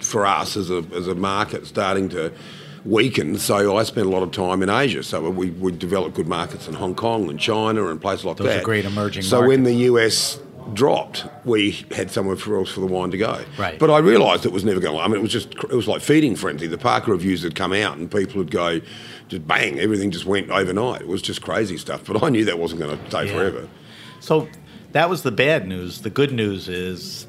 for 0.00 0.26
us 0.26 0.56
as 0.56 0.68
a 0.70 0.84
as 0.94 1.06
a 1.06 1.14
market 1.14 1.66
starting 1.66 2.08
to 2.08 2.32
weaken. 2.84 3.38
So 3.38 3.76
I 3.76 3.82
spent 3.82 4.06
a 4.06 4.10
lot 4.10 4.22
of 4.22 4.30
time 4.32 4.62
in 4.62 4.70
Asia. 4.70 5.02
So 5.02 5.28
we 5.30 5.50
we 5.50 5.72
developed 5.72 6.14
good 6.16 6.28
markets 6.28 6.68
in 6.68 6.74
Hong 6.74 6.94
Kong 6.94 7.28
and 7.30 7.38
China 7.38 7.86
and 7.88 8.00
places 8.00 8.24
like 8.24 8.36
Those 8.36 8.46
are 8.48 8.50
that. 8.54 8.64
great 8.64 8.84
emerging 8.84 9.22
So 9.22 9.46
when 9.46 9.62
the 9.64 9.74
US 9.90 10.38
dropped, 10.74 11.24
we 11.46 11.70
had 11.92 12.10
somewhere 12.10 12.36
for 12.36 12.58
else 12.58 12.70
for 12.70 12.80
the 12.80 12.86
wine 12.86 13.10
to 13.10 13.16
go. 13.18 13.42
Right. 13.56 13.78
But 13.78 13.90
I 13.90 13.98
realised 13.98 14.44
it 14.44 14.52
was 14.52 14.64
never 14.64 14.80
going 14.80 14.96
to. 14.96 15.02
I 15.02 15.08
mean, 15.08 15.16
it 15.16 15.22
was 15.22 15.32
just 15.32 15.54
it 15.54 15.70
was 15.72 15.88
like 15.88 16.02
feeding 16.02 16.36
frenzy. 16.36 16.66
The 16.66 16.76
Parker 16.78 17.12
reviews 17.12 17.42
had 17.42 17.54
come 17.54 17.72
out, 17.72 17.96
and 17.96 18.10
people 18.10 18.36
would 18.38 18.50
go, 18.50 18.80
just 19.28 19.46
bang, 19.48 19.78
everything 19.78 20.10
just 20.10 20.26
went 20.26 20.50
overnight. 20.50 21.00
It 21.02 21.08
was 21.08 21.22
just 21.22 21.40
crazy 21.42 21.78
stuff. 21.78 22.04
But 22.06 22.22
I 22.22 22.28
knew 22.28 22.44
that 22.44 22.58
wasn't 22.58 22.80
going 22.82 22.98
to 22.98 23.06
stay 23.10 23.26
Yeah. 23.26 23.32
forever. 23.32 23.68
So 24.20 24.48
that 24.92 25.08
was 25.08 25.22
the 25.22 25.30
bad 25.32 25.66
news. 25.68 26.00
The 26.02 26.10
good 26.10 26.32
news 26.32 26.68
is 26.68 27.26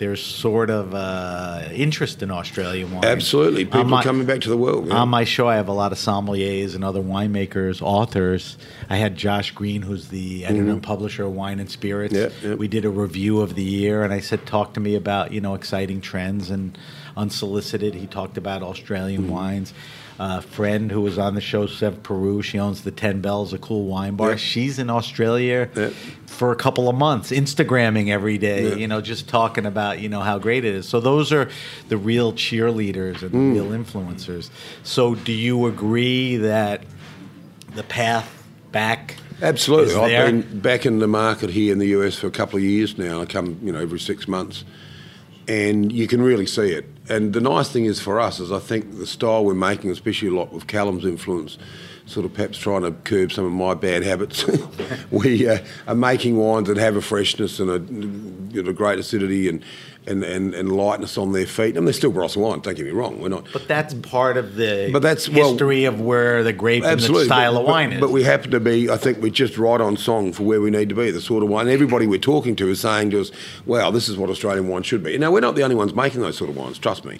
there's 0.00 0.24
sort 0.24 0.70
of 0.70 0.94
uh, 0.94 1.68
interest 1.72 2.22
in 2.22 2.30
Australian 2.30 2.90
wine. 2.90 3.04
Absolutely, 3.04 3.66
people 3.66 3.84
my- 3.84 4.02
coming 4.02 4.26
back 4.26 4.40
to 4.40 4.48
the 4.48 4.56
world. 4.56 4.88
yeah. 4.88 4.94
On 4.94 5.10
my 5.10 5.24
show, 5.24 5.46
I 5.46 5.56
have 5.56 5.68
a 5.68 5.74
lot 5.74 5.92
of 5.92 5.98
sommeliers 5.98 6.74
and 6.74 6.82
other 6.82 7.02
winemakers, 7.02 7.82
authors. 7.82 8.56
I 8.88 8.96
had 8.96 9.14
Josh 9.14 9.50
Green, 9.50 9.82
who's 9.82 10.08
the 10.08 10.46
editor 10.46 10.70
and 10.70 10.82
publisher 10.82 11.26
of 11.26 11.32
Wine 11.32 11.60
and 11.60 11.70
Spirits. 11.70 12.14
Yep, 12.14 12.32
yep. 12.42 12.58
We 12.58 12.66
did 12.66 12.86
a 12.86 12.90
review 12.90 13.42
of 13.42 13.54
the 13.54 13.62
year, 13.62 14.02
and 14.02 14.10
I 14.10 14.20
said, 14.20 14.46
"Talk 14.46 14.72
to 14.74 14.80
me 14.80 14.94
about 14.94 15.32
you 15.32 15.42
know 15.42 15.54
exciting 15.54 16.00
trends." 16.00 16.48
And 16.48 16.78
unsolicited, 17.14 17.94
he 17.94 18.06
talked 18.06 18.38
about 18.38 18.62
Australian 18.62 19.28
wines. 19.28 19.74
A 20.22 20.42
friend 20.42 20.92
who 20.92 21.00
was 21.00 21.16
on 21.16 21.34
the 21.34 21.40
show, 21.40 21.66
Sev 21.66 22.02
Peru, 22.02 22.42
she 22.42 22.58
owns 22.58 22.82
the 22.82 22.90
Ten 22.90 23.22
Bells, 23.22 23.54
a 23.54 23.58
cool 23.58 23.86
wine 23.86 24.16
bar. 24.16 24.30
Yep. 24.30 24.38
She's 24.38 24.78
in 24.78 24.90
Australia 24.90 25.70
Yep. 25.74 25.94
for 26.26 26.52
a 26.52 26.56
couple 26.56 26.90
of 26.90 26.94
months, 26.94 27.30
Instagramming 27.30 28.10
every 28.10 28.36
day. 28.36 28.68
Yeah. 28.68 28.74
You 28.74 28.86
know, 28.86 29.00
just 29.00 29.28
talking 29.30 29.64
about 29.64 29.98
you 30.00 30.10
know 30.10 30.20
how 30.20 30.36
great 30.38 30.66
it 30.66 30.74
is. 30.74 30.86
So 30.86 31.00
those 31.00 31.32
are 31.32 31.48
the 31.88 31.96
real 31.96 32.34
cheerleaders 32.34 33.22
and 33.22 33.30
the 33.30 33.38
Mm. 33.38 33.54
real 33.54 33.70
influencers. 33.70 34.50
So 34.82 35.14
do 35.14 35.32
you 35.32 35.64
agree 35.64 36.36
that 36.36 36.82
the 37.74 37.82
path 37.82 38.46
back? 38.72 39.16
Absolutely. 39.40 39.94
I've 39.94 40.26
been 40.50 40.60
back 40.60 40.84
in 40.84 40.98
the 40.98 41.08
market 41.08 41.48
here 41.48 41.72
in 41.72 41.78
the 41.78 41.86
US 41.96 42.16
for 42.16 42.26
a 42.26 42.30
couple 42.30 42.58
of 42.58 42.62
years 42.62 42.98
now. 42.98 43.22
I 43.22 43.24
come, 43.24 43.56
you 43.62 43.72
know, 43.72 43.80
every 43.80 43.98
six 43.98 44.28
months, 44.28 44.64
and 45.48 45.90
you 45.90 46.06
can 46.06 46.20
really 46.20 46.44
see 46.44 46.72
it. 46.72 46.84
And 47.10 47.32
the 47.32 47.40
nice 47.40 47.68
thing 47.70 47.84
is 47.86 48.00
for 48.00 48.20
us 48.20 48.38
is 48.40 48.52
I 48.52 48.60
think 48.60 48.96
the 48.98 49.06
style 49.06 49.44
we're 49.44 49.54
making, 49.54 49.90
especially 49.90 50.28
a 50.28 50.34
lot 50.34 50.52
with 50.52 50.66
Callum's 50.66 51.04
influence, 51.04 51.58
sort 52.06 52.24
of 52.26 52.32
perhaps 52.34 52.58
trying 52.58 52.82
to 52.82 52.92
curb 53.04 53.32
some 53.32 53.44
of 53.44 53.52
my 53.52 53.74
bad 53.74 54.02
habits. 54.02 54.44
we 55.10 55.48
uh, 55.48 55.58
are 55.86 55.94
making 55.94 56.36
wines 56.36 56.68
that 56.68 56.76
have 56.76 56.96
a 56.96 57.02
freshness 57.02 57.60
and 57.60 57.70
a, 57.70 58.54
you 58.54 58.62
know, 58.62 58.72
great 58.72 58.98
acidity 58.98 59.48
and, 59.48 59.62
and, 60.06 60.24
and, 60.24 60.54
and 60.54 60.72
lightness 60.72 61.16
on 61.18 61.32
their 61.32 61.46
feet. 61.46 61.76
And 61.76 61.86
they're 61.86 61.92
still 61.94 62.12
Barossa 62.12 62.38
wines, 62.38 62.62
don't 62.62 62.74
get 62.74 62.86
me 62.86 62.90
wrong. 62.90 63.20
We're 63.20 63.28
not. 63.28 63.46
But 63.52 63.68
that's 63.68 63.94
part 63.94 64.36
of 64.36 64.56
the 64.56 64.90
But 64.92 65.02
that's- 65.02 65.28
well- 65.28 65.50
history 65.50 65.84
of 65.84 66.00
where 66.00 66.42
the 66.42 66.52
grape 66.52 66.84
and 66.84 66.98
the 66.98 67.24
style 67.24 67.54
but, 67.54 67.60
of 67.60 67.66
wine 67.66 67.90
but, 67.90 67.94
is. 67.94 68.00
But 68.00 68.10
we 68.10 68.24
happen 68.24 68.50
to 68.50 68.60
be, 68.60 68.90
I 68.90 68.96
think, 68.96 69.18
we're 69.18 69.30
just 69.30 69.56
right 69.56 69.80
on 69.80 69.96
song 69.96 70.32
for 70.32 70.42
where 70.42 70.60
we 70.60 70.70
need 70.70 70.88
to 70.88 70.94
be. 70.94 71.10
The 71.10 71.20
sort 71.20 71.44
of 71.44 71.48
wine 71.48 71.68
everybody 71.68 72.06
we're 72.06 72.18
talking 72.18 72.56
to 72.56 72.68
is 72.70 72.80
saying 72.80 73.10
to 73.10 73.20
us, 73.20 73.30
"Wow, 73.66 73.90
this 73.90 74.08
is 74.08 74.16
what 74.16 74.30
Australian 74.30 74.66
wine 74.68 74.82
should 74.82 75.02
be." 75.04 75.16
Now 75.18 75.30
we're 75.30 75.40
not 75.40 75.54
the 75.54 75.62
only 75.62 75.76
ones 75.76 75.94
making 75.94 76.22
those 76.22 76.36
sort 76.36 76.50
of 76.50 76.56
wines. 76.56 76.78
Trust 76.78 76.99
me. 77.04 77.18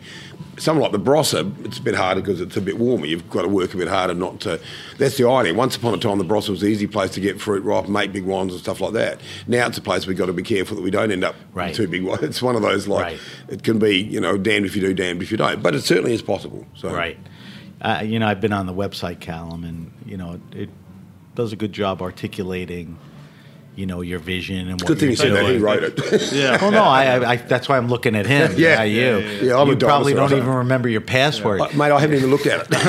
Something 0.58 0.82
like 0.82 0.92
the 0.92 0.98
Barossa, 1.00 1.64
it's 1.64 1.78
a 1.78 1.82
bit 1.82 1.94
harder 1.94 2.20
because 2.20 2.40
it's 2.40 2.56
a 2.56 2.60
bit 2.60 2.78
warmer. 2.78 3.06
You've 3.06 3.28
got 3.30 3.42
to 3.42 3.48
work 3.48 3.72
a 3.72 3.76
bit 3.76 3.88
harder 3.88 4.14
not 4.14 4.40
to. 4.40 4.60
That's 4.98 5.16
the 5.16 5.28
idea. 5.28 5.54
Once 5.54 5.76
upon 5.76 5.94
a 5.94 5.98
time, 5.98 6.18
the 6.18 6.24
Barossa 6.24 6.50
was 6.50 6.60
the 6.60 6.66
easy 6.66 6.86
place 6.86 7.10
to 7.12 7.20
get 7.20 7.40
fruit 7.40 7.64
ripe, 7.64 7.88
make 7.88 8.12
big 8.12 8.24
wines 8.24 8.52
and 8.52 8.60
stuff 8.60 8.80
like 8.80 8.92
that. 8.92 9.20
Now 9.46 9.66
it's 9.66 9.78
a 9.78 9.82
place 9.82 10.06
we've 10.06 10.18
got 10.18 10.26
to 10.26 10.32
be 10.32 10.42
careful 10.42 10.76
that 10.76 10.82
we 10.82 10.90
don't 10.90 11.10
end 11.10 11.24
up 11.24 11.34
Right. 11.54 11.74
too 11.74 11.88
big 11.88 12.02
wines. 12.04 12.22
It's 12.30 12.42
one 12.42 12.56
of 12.56 12.62
those 12.62 12.86
like 12.88 13.04
Right. 13.04 13.20
it 13.48 13.62
can 13.62 13.78
be, 13.78 13.96
you 13.96 14.20
know, 14.20 14.36
damned 14.36 14.66
if 14.66 14.74
you 14.76 14.82
do, 14.82 14.92
damned 14.92 15.22
if 15.22 15.30
you 15.30 15.36
don't. 15.36 15.62
But 15.62 15.74
it 15.74 15.82
certainly 15.82 16.12
is 16.12 16.22
possible. 16.22 16.66
So 16.74 16.92
Right. 16.94 17.18
Uh, 17.80 18.02
you 18.04 18.18
know, 18.18 18.26
I've 18.26 18.40
been 18.42 18.52
on 18.52 18.66
the 18.66 18.74
website, 18.74 19.20
Callum, 19.20 19.64
and 19.64 19.90
you 20.04 20.18
know, 20.18 20.38
it, 20.52 20.62
it 20.62 20.70
does 21.34 21.52
a 21.52 21.56
good 21.56 21.72
job 21.72 22.02
articulating, 22.02 22.98
you 23.80 23.86
know, 23.86 24.02
your 24.02 24.18
vision 24.18 24.68
and 24.68 24.80
what 24.80 24.86
Good 24.86 24.98
thing 25.00 25.08
you're 25.08 25.16
said 25.16 25.32
that. 25.32 25.44
He 25.46 25.52
doing. 25.52 25.62
wrote 25.62 25.82
it. 25.82 26.32
Yeah. 26.32 26.58
Well, 26.60 26.70
no, 26.70 26.84
I, 26.84 27.04
I, 27.06 27.30
I, 27.32 27.36
that's 27.36 27.68
why 27.68 27.76
I'm 27.76 27.88
looking 27.88 28.14
at 28.14 28.26
him. 28.26 28.52
Yeah. 28.56 28.76
not 28.76 28.82
you. 28.84 29.00
Yeah, 29.00 29.18
yeah, 29.18 29.42
yeah. 29.42 29.58
I'm 29.58 29.66
you 29.68 29.74
a 29.74 29.76
probably 29.76 30.14
don't 30.14 30.32
even 30.32 30.46
remember 30.48 30.88
your 30.88 31.00
password. 31.00 31.60
Uh, 31.60 31.68
Mate, 31.74 31.90
I 31.90 31.98
haven't 31.98 32.16
even 32.16 32.30
looked 32.30 32.46
at 32.46 32.60
it. 32.60 32.68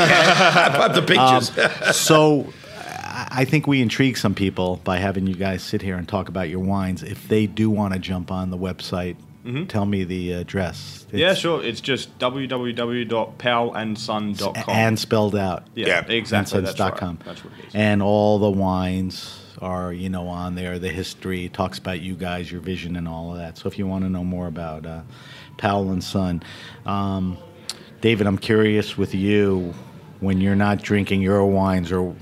But 0.82 0.94
the 0.94 1.02
pictures. 1.02 1.96
so 1.96 2.48
I 2.86 3.28
I 3.32 3.46
think 3.46 3.66
we 3.68 3.82
intrigue 3.82 4.18
some 4.18 4.36
people 4.36 4.78
by 4.84 4.98
having 4.98 5.28
you 5.28 5.36
guys 5.36 5.64
sit 5.64 5.82
here 5.82 5.96
and 5.96 6.08
talk 6.08 6.28
about 6.30 6.50
your 6.50 6.60
wines. 6.60 7.04
If 7.04 7.28
they 7.28 7.48
do 7.48 7.70
want 7.70 7.94
to 7.94 8.00
jump 8.00 8.32
on 8.32 8.50
the 8.52 8.58
website, 8.58 9.16
tell 9.68 9.86
me 9.86 10.04
the 10.04 10.34
address. 10.34 11.06
Yeah, 11.12 11.34
sure. 11.34 11.64
It's 11.64 11.82
just 11.82 12.18
www.powellandson.com. 12.20 14.64
And 14.68 15.00
spelled 15.00 15.36
out. 15.36 15.64
yeah, 15.76 15.88
Yeah, 15.88 16.06
exactly. 16.08 16.62
That's 16.62 16.80
right. 16.80 17.20
That's 17.26 17.44
what 17.44 17.54
it 17.60 17.66
is. 17.68 17.76
And 17.76 18.02
all 18.02 18.40
the 18.40 18.52
wines 18.52 19.41
are, 19.60 19.94
you 19.94 20.10
know, 20.10 20.28
on 20.28 20.56
there. 20.56 20.80
The 20.80 20.90
history 20.90 21.50
talks 21.50 21.78
about 21.80 22.02
you 22.02 22.16
guys, 22.16 22.52
your 22.52 22.62
vision, 22.62 22.96
and 22.96 23.08
all 23.08 23.32
of 23.32 23.38
that. 23.38 23.58
So 23.58 23.68
if 23.68 23.78
you 23.78 23.88
want 23.88 24.04
to 24.04 24.10
know 24.10 24.24
more 24.24 24.48
about 24.48 24.86
uh, 24.86 25.02
Powell 25.58 25.92
and 25.92 26.04
Son, 26.04 26.44
um, 26.86 27.38
David, 28.02 28.28
I'm 28.28 28.38
curious 28.38 28.98
with 28.98 29.14
you 29.14 29.74
when 30.20 30.42
you're 30.42 30.56
not 30.56 30.82
drinking 30.82 31.22
your 31.22 31.46
wines 31.46 31.92
or 31.92 32.16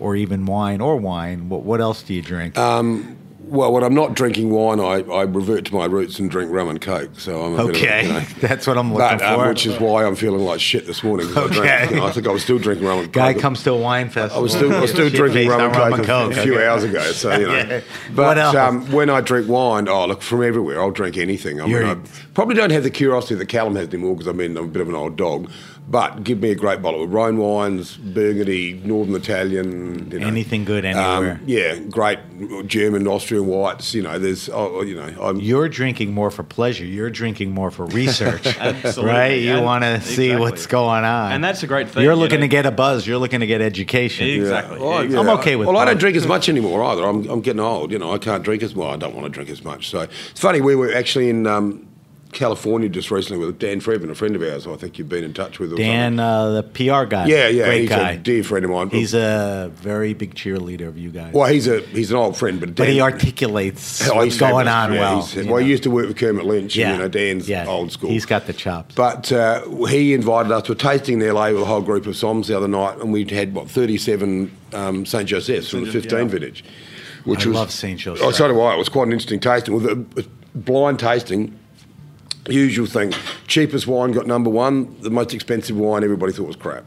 or 0.00 0.16
even 0.16 0.46
wine 0.46 0.80
or 0.80 0.96
wine. 0.96 1.48
What 1.48 1.62
what 1.62 1.80
else 1.80 2.02
do 2.02 2.14
you 2.14 2.22
drink? 2.22 2.58
Well, 3.54 3.72
when 3.72 3.84
I'm 3.84 3.94
not 3.94 4.14
drinking 4.14 4.50
wine, 4.50 4.80
I, 4.80 5.02
I 5.10 5.22
revert 5.22 5.64
to 5.66 5.74
my 5.74 5.84
roots 5.84 6.18
and 6.18 6.28
drink 6.28 6.50
rum 6.50 6.68
and 6.68 6.80
coke. 6.80 7.20
So 7.20 7.40
I'm 7.44 7.52
a 7.54 7.66
bit 7.68 7.76
of 7.76 7.82
okay, 7.82 8.06
you 8.06 8.12
know, 8.12 8.20
that's 8.40 8.66
what 8.66 8.76
I'm 8.76 8.92
looking 8.92 9.18
but, 9.18 9.24
um, 9.24 9.40
for. 9.40 9.48
which 9.50 9.64
is 9.64 9.78
why 9.78 10.04
I'm 10.04 10.16
feeling 10.16 10.44
like 10.44 10.58
shit 10.60 10.86
this 10.86 11.04
morning. 11.04 11.28
'cause 11.28 11.50
I, 11.52 11.54
drank, 11.54 11.82
Okay. 11.84 11.94
you 11.94 12.00
know, 12.00 12.06
I 12.06 12.10
think 12.10 12.26
I 12.26 12.30
was 12.32 12.42
still 12.42 12.58
drinking 12.58 12.84
rum 12.86 12.98
and 12.98 13.06
coke. 13.06 13.12
Guy 13.12 13.34
comes 13.34 13.62
to 13.62 13.70
a 13.72 13.76
wine 13.78 14.08
festival. 14.10 14.38
I 14.38 14.42
was 14.42 14.52
still, 14.52 14.72
I 14.74 14.80
was 14.80 14.90
still 14.90 15.08
drinking 15.08 15.48
based 15.48 15.50
rum 15.50 15.92
and 15.92 16.04
coke, 16.04 16.32
a, 16.32 16.42
few 16.42 16.54
Okay. 16.56 16.66
hours 16.66 16.82
ago. 16.82 17.00
So 17.12 17.32
you 17.38 17.46
know, 17.46 17.54
Yeah. 17.68 17.80
but? 18.14 18.38
Um, 18.38 18.90
when 18.90 19.08
I 19.08 19.20
drink 19.20 19.48
wine, 19.48 19.88
oh 19.88 20.06
look, 20.06 20.20
from 20.20 20.42
everywhere, 20.42 20.80
I'll 20.80 20.90
drink 20.90 21.16
anything. 21.16 21.60
I 21.60 21.64
mean, 21.64 21.70
You're- 21.76 21.90
I 21.90 21.96
probably 22.34 22.56
don't 22.56 22.70
have 22.72 22.82
the 22.82 22.90
curiosity 22.90 23.36
that 23.36 23.46
Callum 23.46 23.76
has 23.76 23.86
anymore 23.88 24.14
because 24.16 24.26
I 24.28 24.32
mean 24.32 24.56
I'm 24.56 24.64
a 24.64 24.66
bit 24.68 24.82
of 24.82 24.88
an 24.88 24.96
old 24.96 25.16
dog. 25.16 25.48
But 25.86 26.24
give 26.24 26.40
me 26.40 26.50
a 26.50 26.54
great 26.54 26.80
bottle 26.80 27.02
of 27.04 27.12
Rhone 27.12 27.36
wines, 27.36 27.98
Burgundy, 27.98 28.80
Northern 28.86 29.14
Italian, 29.16 30.10
you 30.10 30.18
know. 30.18 30.26
Anything 30.26 30.64
good 30.64 30.82
anywhere. 30.86 31.32
Um, 31.32 31.40
yeah, 31.44 31.76
great 31.76 32.18
German, 32.66 33.06
Austrian 33.06 33.43
whites. 33.46 33.94
You 33.94 34.02
know, 34.02 34.18
there's, 34.18 34.48
oh, 34.48 34.82
you 34.82 34.94
know, 34.94 35.14
I'm, 35.20 35.40
You're 35.40 35.68
drinking 35.68 36.12
more 36.12 36.30
for 36.30 36.42
pleasure. 36.42 36.84
You're 36.84 37.10
drinking 37.10 37.52
more 37.52 37.70
for 37.70 37.86
research, 37.86 38.44
right? 38.96 39.34
You 39.34 39.60
want 39.60 39.84
to 39.84 40.00
see 40.00 40.34
what's 40.36 40.66
going 40.66 41.04
on, 41.04 41.32
And 41.32 41.42
that's 41.42 41.62
a 41.62 41.66
great 41.66 41.88
thing, 41.88 42.02
You're 42.02 42.12
you 42.12 42.18
looking 42.18 42.40
know. 42.40 42.44
to 42.44 42.48
get 42.48 42.66
a 42.66 42.70
buzz. 42.70 43.06
You're 43.06 43.18
looking 43.18 43.40
to 43.40 43.46
get 43.46 43.60
education. 43.60 44.28
Exactly. 44.28 44.78
Oh, 44.78 44.98
exactly. 44.98 45.18
I'm 45.18 45.38
okay 45.38 45.56
with 45.56 45.68
Well, 45.68 45.78
I 45.78 45.84
don't 45.84 45.98
drink 45.98 46.16
as 46.16 46.26
much 46.26 46.48
anymore 46.48 46.82
either. 46.84 47.04
I'm, 47.04 47.28
I'm 47.28 47.40
getting 47.40 47.60
old. 47.60 47.90
You 47.92 47.98
know, 47.98 48.12
I 48.12 48.18
can't 48.18 48.42
drink 48.42 48.62
as 48.62 48.74
well. 48.74 48.90
I 48.90 48.96
don't 48.96 49.14
want 49.14 49.26
to 49.26 49.30
drink 49.30 49.50
as 49.50 49.64
much. 49.64 49.88
So 49.90 50.00
it's 50.00 50.40
funny. 50.40 50.60
We 50.60 50.76
were 50.76 50.92
actually 50.94 51.30
in 51.30 51.46
um, 51.46 51.86
California 52.34 52.88
just 52.88 53.10
recently 53.10 53.44
with 53.46 53.58
Dan 53.58 53.80
Frebin, 53.80 54.10
a 54.10 54.14
friend 54.14 54.36
of 54.36 54.42
ours. 54.42 54.66
I 54.66 54.76
think 54.76 54.98
you've 54.98 55.08
been 55.08 55.24
in 55.24 55.32
touch 55.32 55.58
with. 55.58 55.76
Dan, 55.76 56.18
uh, 56.20 56.50
the 56.50 56.62
PR 56.62 57.04
guy. 57.04 57.26
Yeah, 57.26 57.48
yeah. 57.48 57.64
great 57.66 57.80
he's 57.82 57.88
guy. 57.88 58.10
a 58.12 58.16
dear 58.18 58.44
friend 58.44 58.64
of 58.64 58.70
mine. 58.70 58.90
He's 58.90 59.14
a 59.14 59.70
very 59.74 60.12
big 60.14 60.34
cheerleader 60.34 60.86
of 60.88 60.98
you 60.98 61.10
guys. 61.10 61.32
well, 61.32 61.48
he's 61.50 61.66
a 61.66 61.80
he's 61.80 62.10
an 62.10 62.16
old 62.16 62.36
friend, 62.36 62.60
but 62.60 62.74
Dan, 62.74 62.74
but 62.74 62.88
he 62.88 63.00
articulates 63.00 64.08
Oh, 64.10 64.16
what's 64.16 64.24
he's 64.24 64.38
going 64.38 64.66
fabulous. 64.66 64.74
on 64.90 64.94
Yeah, 64.94 65.00
well. 65.00 65.22
he's- 65.26 65.44
you 65.46 65.50
well, 65.52 65.62
he 65.62 65.68
used 65.70 65.82
to 65.84 65.90
work 65.90 66.08
with 66.08 66.16
Kermit 66.16 66.44
Lynch. 66.44 66.76
yeah, 66.76 66.88
And, 66.88 66.96
you 66.96 67.02
know, 67.02 67.08
Dan's 67.08 67.48
yeah. 67.48 67.66
old 67.66 67.92
school. 67.92 68.10
He's 68.10 68.26
got 68.26 68.46
the 68.46 68.52
chops. 68.52 68.94
But 68.94 69.30
uh, 69.32 69.64
he 69.86 70.12
invited 70.14 70.52
us 70.52 70.64
to 70.64 70.72
a 70.72 70.74
tasting 70.74 71.20
in 71.22 71.32
LA 71.32 71.50
with 71.52 71.62
a 71.62 71.64
whole 71.66 71.82
group 71.82 72.06
of 72.06 72.14
Soms 72.14 72.46
the 72.48 72.56
other 72.56 72.68
night, 72.68 72.98
and 72.98 73.12
we 73.12 73.24
had 73.24 73.54
what 73.54 73.70
37 73.70 74.50
um, 74.72 75.06
St 75.06 75.28
Joseph's 75.28 75.70
from 75.70 75.84
the 75.84 75.92
15 75.92 76.18
yeah. 76.18 76.24
vintage, 76.24 76.64
which 77.24 77.44
I 77.46 77.48
was 77.48 77.56
love 77.56 77.70
St. 77.70 77.98
Joseph. 77.98 78.24
Oh, 78.24 78.30
so 78.30 78.48
do 78.48 78.60
I. 78.60 78.74
It 78.74 78.78
was 78.78 78.88
quite 78.88 79.06
an 79.06 79.12
interesting 79.12 79.40
tasting 79.40 79.74
with 79.74 79.86
a, 79.86 80.04
a 80.20 80.24
blind 80.58 80.98
tasting. 80.98 81.58
Usual 82.48 82.86
thing, 82.86 83.12
cheapest 83.46 83.86
wine 83.86 84.12
got 84.12 84.26
number 84.26 84.50
one. 84.50 85.00
The 85.00 85.10
most 85.10 85.32
expensive 85.32 85.76
wine 85.76 86.04
everybody 86.04 86.32
thought 86.32 86.46
was 86.46 86.56
crap. 86.56 86.84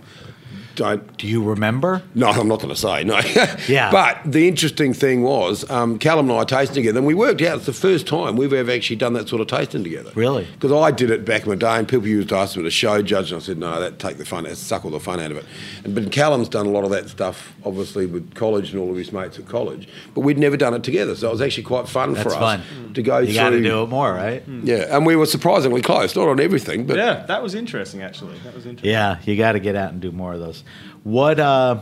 Don't 0.77 1.17
Do 1.17 1.27
you 1.27 1.43
remember? 1.43 2.03
no, 2.13 2.27
I'm 2.27 2.47
not 2.47 2.57
going 2.61 2.69
to 2.73 2.79
say 2.79 3.03
no. 3.03 3.19
Yeah. 3.67 3.91
But 3.91 4.19
the 4.31 4.47
interesting 4.47 4.93
thing 4.93 5.23
was, 5.23 5.69
um, 5.71 5.97
Callum 5.97 6.29
and 6.29 6.39
I 6.39 6.43
tasting 6.43 6.75
together, 6.75 6.99
and 6.99 7.07
we 7.07 7.15
worked 7.15 7.41
out 7.41 7.57
it's 7.57 7.65
the 7.65 7.73
first 7.73 8.07
time 8.07 8.35
we've 8.37 8.53
ever 8.53 8.71
actually 8.71 8.95
done 8.97 9.13
that 9.13 9.27
sort 9.27 9.41
of 9.41 9.47
tasting 9.47 9.83
together. 9.83 10.11
Really? 10.15 10.47
Because 10.53 10.71
I 10.71 10.91
did 10.91 11.09
it 11.09 11.25
back 11.25 11.43
in 11.43 11.49
the 11.49 11.55
day, 11.55 11.75
and 11.77 11.87
people 11.87 12.07
used 12.07 12.29
to 12.29 12.35
ask 12.35 12.55
me 12.55 12.63
to 12.63 12.69
show 12.69 13.01
judge, 13.01 13.31
and 13.31 13.41
I 13.41 13.43
said, 13.43 13.57
no, 13.57 13.79
that 13.79 13.97
take 13.99 14.17
the 14.17 14.25
fun, 14.25 14.43
that 14.43 14.55
suck 14.55 14.85
all 14.85 14.91
the 14.91 14.99
fun 14.99 15.19
out 15.19 15.31
of 15.31 15.37
it. 15.37 15.45
And, 15.83 15.95
but 15.95 16.11
Callum's 16.11 16.47
done 16.47 16.67
a 16.67 16.69
lot 16.69 16.83
of 16.83 16.91
that 16.91 17.09
stuff, 17.09 17.53
obviously 17.65 18.05
with 18.05 18.35
college 18.35 18.71
and 18.71 18.79
all 18.79 18.91
of 18.91 18.95
his 18.97 19.11
mates 19.11 19.39
at 19.39 19.47
college, 19.47 19.89
but 20.13 20.21
we'd 20.21 20.37
never 20.37 20.55
done 20.55 20.75
it 20.75 20.83
together, 20.83 21.15
so 21.15 21.27
it 21.27 21.31
was 21.31 21.41
actually 21.41 21.63
quite 21.63 21.89
fun 21.89 22.13
That's 22.13 22.23
for 22.23 22.29
us 22.35 22.61
fun. 22.61 22.93
to 22.93 23.01
go 23.01 23.17
You 23.17 23.33
got 23.33 23.49
to 23.49 23.61
do 23.61 23.83
it 23.83 23.87
more, 23.87 24.13
right? 24.13 24.43
Yeah, 24.47 24.95
and 24.95 25.05
we 25.05 25.15
were 25.15 25.25
surprisingly 25.25 25.81
close, 25.81 26.15
not 26.15 26.27
on 26.27 26.39
everything, 26.39 26.85
but 26.85 26.97
Yeah, 26.97 27.25
that 27.25 27.41
was 27.41 27.55
interesting, 27.55 28.03
actually. 28.03 28.37
That 28.43 28.53
was 28.53 28.65
interesting. 28.67 28.91
Yeah, 28.91 29.17
you 29.25 29.35
got 29.35 29.53
to 29.53 29.59
get 29.59 29.75
out 29.75 29.91
and 29.91 29.99
do 30.01 30.11
more 30.11 30.33
of 30.33 30.39
those. 30.39 30.63
What 31.07 31.39
uh, 31.39 31.79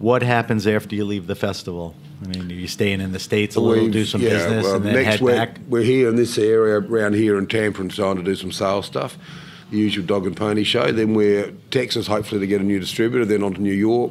what 0.00 0.24
happens 0.24 0.66
after 0.66 0.96
you 0.96 1.04
leave 1.04 1.28
the 1.28 1.36
festival? 1.36 1.94
I 2.20 2.26
mean, 2.26 2.50
are 2.50 2.54
you 2.54 2.66
staying 2.66 3.00
in 3.00 3.12
the 3.12 3.20
states 3.20 3.54
a 3.54 3.60
little, 3.60 3.84
We've- 3.84 3.92
do 3.92 4.04
some 4.04 4.20
yeah, 4.20 4.30
business, 4.30 4.64
well, 4.64 4.74
and 4.74 4.84
then 4.84 4.94
next 4.94 5.06
head 5.06 5.20
week, 5.20 5.36
back? 5.36 5.60
We're 5.68 5.84
here 5.84 6.08
in 6.08 6.16
this 6.16 6.36
area, 6.36 6.80
around 6.80 7.14
here 7.14 7.38
in 7.38 7.46
Tampa 7.46 7.80
and 7.80 7.92
so 7.92 8.08
on, 8.08 8.16
to 8.16 8.24
do 8.24 8.34
some 8.34 8.50
sales 8.50 8.86
stuff. 8.86 9.16
The 9.70 9.78
usual 9.78 10.04
dog 10.04 10.26
and 10.26 10.36
pony 10.36 10.64
show. 10.64 10.90
Then 10.90 11.14
we're 11.14 11.52
Texas, 11.70 12.08
hopefully 12.08 12.40
to 12.40 12.48
get 12.48 12.60
a 12.60 12.64
new 12.64 12.80
distributor. 12.80 13.24
Then 13.24 13.44
on 13.44 13.54
to 13.54 13.62
New 13.62 13.72
York. 13.72 14.10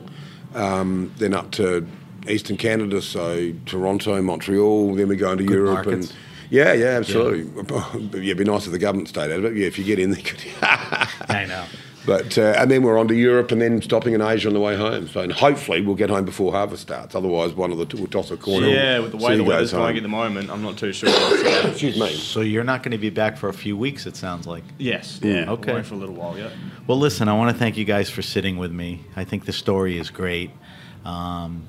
Um, 0.56 1.14
then 1.18 1.34
up 1.34 1.52
to 1.52 1.86
Eastern 2.30 2.56
Canada, 2.56 3.02
so 3.02 3.52
Toronto, 3.66 4.22
Montreal. 4.22 4.96
Then 4.96 5.10
we 5.10 5.18
go 5.18 5.34
into 5.34 5.44
Good 5.44 5.54
Europe 5.56 5.86
markets. 5.86 6.12
and. 6.12 6.18
Yeah, 6.50 6.72
yeah, 6.72 6.86
absolutely. 6.86 7.44
Yeah. 7.70 7.96
it'd 8.24 8.38
be 8.38 8.46
nice 8.46 8.68
if 8.68 8.72
the 8.72 8.80
government 8.80 9.10
stayed 9.10 9.32
out 9.32 9.40
of 9.40 9.46
it. 9.46 9.58
Yeah, 9.58 9.68
if 9.68 9.78
you 9.78 9.84
get 9.84 10.00
in 10.00 10.12
there. 10.12 10.24
I 11.28 11.44
know. 11.46 11.66
But 12.08 12.38
uh, 12.38 12.56
and 12.58 12.72
then 12.72 12.84
we're 12.84 12.98
on 12.98 13.08
to 13.10 13.14
Europe, 13.14 13.52
and 13.52 13.62
then 13.62 13.82
stopping 13.82 14.14
in 14.14 14.22
Asia 14.22 14.48
on 14.48 14.54
the 14.54 14.62
way 14.62 14.78
home. 14.78 15.08
So 15.10 15.20
and 15.20 15.32
hopefully 15.32 15.82
we'll 15.82 15.96
get 15.98 16.10
home 16.10 16.24
before 16.24 16.54
harvest 16.54 16.84
starts. 16.84 17.14
Otherwise, 17.16 17.52
one 17.54 17.70
of 17.72 17.78
the 17.78 17.86
two 17.86 17.98
will 17.98 18.08
toss 18.08 18.32
a 18.32 18.38
corner. 18.38 18.66
Yeah, 18.68 19.00
with 19.00 19.12
the 19.12 19.18
way 19.18 19.34
See 19.34 19.38
the 19.38 19.44
who 19.44 19.50
weather's 19.50 19.72
goes 19.72 19.72
home. 19.74 19.82
going 19.82 19.98
at 19.98 20.04
the 20.04 20.10
moment, 20.10 20.50
I'm 20.50 20.62
not 20.64 20.78
too 20.78 20.94
sure. 20.94 21.10
So, 21.10 21.70
Excuse 21.70 22.00
me. 22.00 22.14
So 22.14 22.40
you're 22.40 22.64
not 22.64 22.82
going 22.82 22.94
to 22.94 22.98
be 22.98 23.10
back 23.10 23.36
for 23.38 23.50
a 23.50 23.54
few 23.54 23.76
weeks, 23.76 24.06
it 24.06 24.16
sounds 24.16 24.48
like. 24.48 24.64
yes, 24.78 25.20
yeah, 25.22 25.52
Okay. 25.52 25.74
away 25.74 25.84
for 25.84 25.96
a 25.96 25.98
little 25.98 26.16
while 26.16 26.38
yet. 26.38 26.54
Well, 26.88 26.98
listen, 26.98 27.28
I 27.28 27.34
want 27.38 27.52
to 27.54 27.60
thank 27.60 27.76
you 27.76 27.84
guys 27.84 28.10
for 28.10 28.22
sitting 28.22 28.56
with 28.58 28.72
me. 28.72 29.02
I 29.18 29.26
think 29.26 29.44
the 29.46 29.52
story 29.54 29.98
is 30.00 30.10
great. 30.10 30.52
Um, 31.04 31.64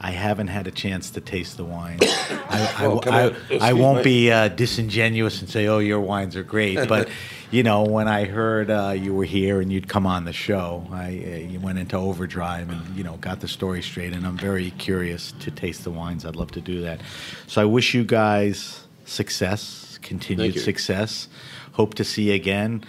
I 0.00 0.10
haven't 0.10 0.48
had 0.48 0.66
a 0.66 0.70
chance 0.70 1.10
to 1.10 1.20
taste 1.20 1.56
the 1.56 1.64
wine. 1.64 1.98
I, 2.02 2.74
I, 2.78 2.88
Well, 2.88 3.00
come 3.00 3.14
I- 3.14 3.34
I 3.60 3.72
won't 3.72 3.98
me. 3.98 4.02
be 4.04 4.30
uh, 4.32 4.48
disingenuous 4.48 5.40
and 5.40 5.48
say, 5.48 5.66
"Oh, 5.68 5.78
your 5.78 6.00
wines 6.00 6.36
are 6.36 6.42
great," 6.42 6.86
but 6.88 7.08
you 7.50 7.62
know, 7.62 7.84
when 7.84 8.08
I 8.08 8.24
heard 8.24 8.70
uh, 8.70 8.94
you 8.96 9.14
were 9.14 9.24
here 9.24 9.60
and 9.60 9.72
you'd 9.72 9.88
come 9.88 10.06
on 10.06 10.24
the 10.24 10.32
show, 10.32 10.86
I 10.90 11.04
uh, 11.04 11.36
you 11.48 11.60
went 11.60 11.78
into 11.78 11.96
overdrive 11.96 12.68
and 12.70 12.96
you 12.96 13.04
know 13.04 13.16
got 13.18 13.40
the 13.40 13.48
story 13.48 13.82
straight. 13.82 14.12
And 14.12 14.26
I'm 14.26 14.36
very 14.36 14.70
curious 14.72 15.32
to 15.40 15.50
taste 15.50 15.84
the 15.84 15.90
wines. 15.90 16.24
I'd 16.24 16.36
love 16.36 16.50
to 16.52 16.60
do 16.60 16.82
that. 16.82 17.00
So 17.46 17.62
I 17.62 17.64
wish 17.64 17.94
you 17.94 18.04
guys 18.04 18.86
success, 19.04 19.98
continued 20.02 20.58
success. 20.58 21.28
Hope 21.72 21.94
to 21.94 22.04
see 22.04 22.30
you 22.30 22.34
again. 22.34 22.84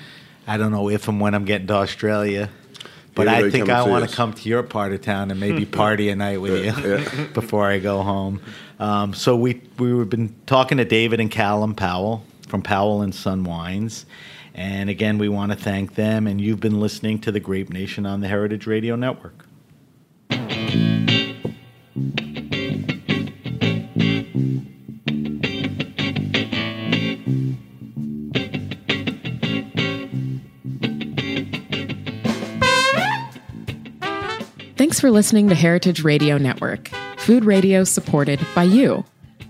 I 0.48 0.58
don't 0.58 0.72
know 0.72 0.89
if 0.89 1.08
and 1.08 1.20
when 1.20 1.36
I'm 1.36 1.46
getting 1.46 1.67
to 1.67 1.74
Australia. 1.76 2.50
But 3.13 3.26
Yeah, 3.26 3.38
I 3.38 3.50
think 3.50 3.70
I 3.70 3.84
want 3.84 4.08
to 4.08 4.15
come 4.15 4.34
to 4.34 4.50
your 4.50 4.62
part 4.62 4.93
of 4.93 5.02
town 5.02 5.32
and 5.32 5.39
maybe 5.39 5.65
party 5.84 6.10
a 6.10 6.15
night 6.15 6.39
with 6.39 6.63
you 6.63 7.28
before 7.34 7.67
I 7.67 7.80
go 7.80 8.04
home. 8.04 8.41
Um, 8.80 9.13
so 9.13 9.36
we 9.36 9.62
we've 9.78 10.10
been 10.10 10.36
talking 10.46 10.78
to 10.78 10.86
David 10.86 11.20
and 11.20 11.32
Callum 11.32 11.74
Powell 11.74 12.24
from 12.48 12.62
Powell 12.62 13.02
and 13.02 13.14
Son 13.14 13.44
Wines, 13.44 14.06
and 14.56 14.90
again 14.90 15.18
we 15.18 15.30
want 15.30 15.52
to 15.52 15.58
thank 15.58 15.96
them. 15.96 16.28
And 16.28 16.42
you've 16.42 16.60
been 16.60 16.80
listening 16.80 17.20
to 17.20 17.32
the 17.32 17.40
Grape 17.40 17.70
Nation 17.70 18.06
on 18.06 18.22
the 18.22 18.28
Heritage 18.28 18.66
Radio 18.66 18.96
Network. 18.96 19.46
Thanks 34.78 35.00
for 35.00 35.12
listening 35.12 35.50
to 35.50 35.56
Heritage 35.56 36.04
Radio 36.04 36.38
Network, 36.38 36.88
food 37.18 37.46
radio 37.46 37.84
supported 37.84 38.40
by 38.56 38.64
you. 38.64 39.04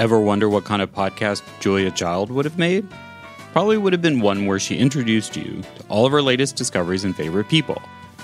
Ever 0.00 0.18
wonder 0.18 0.48
what 0.48 0.64
kind 0.64 0.80
of 0.80 0.90
podcast 0.94 1.42
Julia 1.60 1.90
Child 1.90 2.30
would 2.30 2.46
have 2.46 2.56
made? 2.56 2.88
Probably 3.52 3.76
would 3.76 3.92
have 3.92 4.00
been 4.00 4.20
one 4.20 4.46
where 4.46 4.58
she 4.58 4.78
introduced 4.78 5.36
you 5.36 5.60
to 5.60 5.84
all 5.90 6.06
of 6.06 6.12
her 6.12 6.22
latest 6.22 6.56
discoveries 6.56 7.04
and 7.04 7.14
favorite 7.14 7.50
people. 7.50 7.82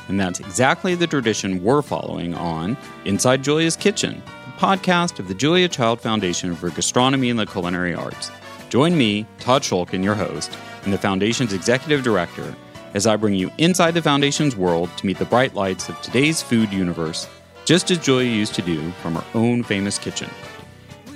And 0.09 0.19
that's 0.19 0.41
exactly 0.41 0.95
the 0.95 1.07
tradition 1.07 1.63
we're 1.63 1.83
following 1.83 2.33
on 2.33 2.79
Inside 3.05 3.45
Julia's 3.45 3.77
Kitchen, 3.77 4.23
the 4.47 4.53
podcast 4.53 5.19
of 5.19 5.29
the 5.29 5.35
Julia 5.35 5.69
Child 5.69 6.01
Foundation 6.01 6.57
for 6.57 6.71
Gastronomy 6.71 7.29
and 7.29 7.39
the 7.39 7.45
Culinary 7.45 7.93
Arts. 7.93 8.31
Join 8.71 8.97
me, 8.97 9.27
Todd 9.39 9.61
Schulkin, 9.61 10.03
your 10.03 10.15
host, 10.15 10.57
and 10.85 10.95
the 10.95 10.99
Foundation's 10.99 11.53
executive 11.53 12.03
director, 12.03 12.57
as 12.95 13.07
I 13.07 13.17
bring 13.17 13.35
you 13.35 13.51
inside 13.59 13.91
the 13.91 14.01
Foundation's 14.01 14.57
world 14.57 14.89
to 14.97 15.05
meet 15.05 15.19
the 15.19 15.27
bright 15.27 15.53
lights 15.53 15.91
of 15.91 16.01
today's 16.01 16.41
food 16.41 16.73
universe, 16.73 17.29
just 17.67 17.91
as 17.91 17.99
Julia 17.99 18.31
used 18.31 18.55
to 18.55 18.63
do 18.63 18.93
from 19.03 19.17
her 19.17 19.25
own 19.35 19.63
famous 19.63 19.99
kitchen. 19.99 20.31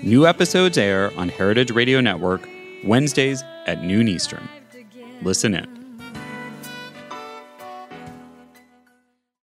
New 0.03 0.27
episodes 0.27 0.79
air 0.79 1.13
on 1.19 1.29
Heritage 1.29 1.71
Radio 1.71 2.01
Network 2.01 2.49
Wednesdays 2.85 3.43
at 3.67 3.83
noon 3.85 4.09
Eastern. 4.09 4.49
Listen 5.21 5.55
in. 5.55 5.80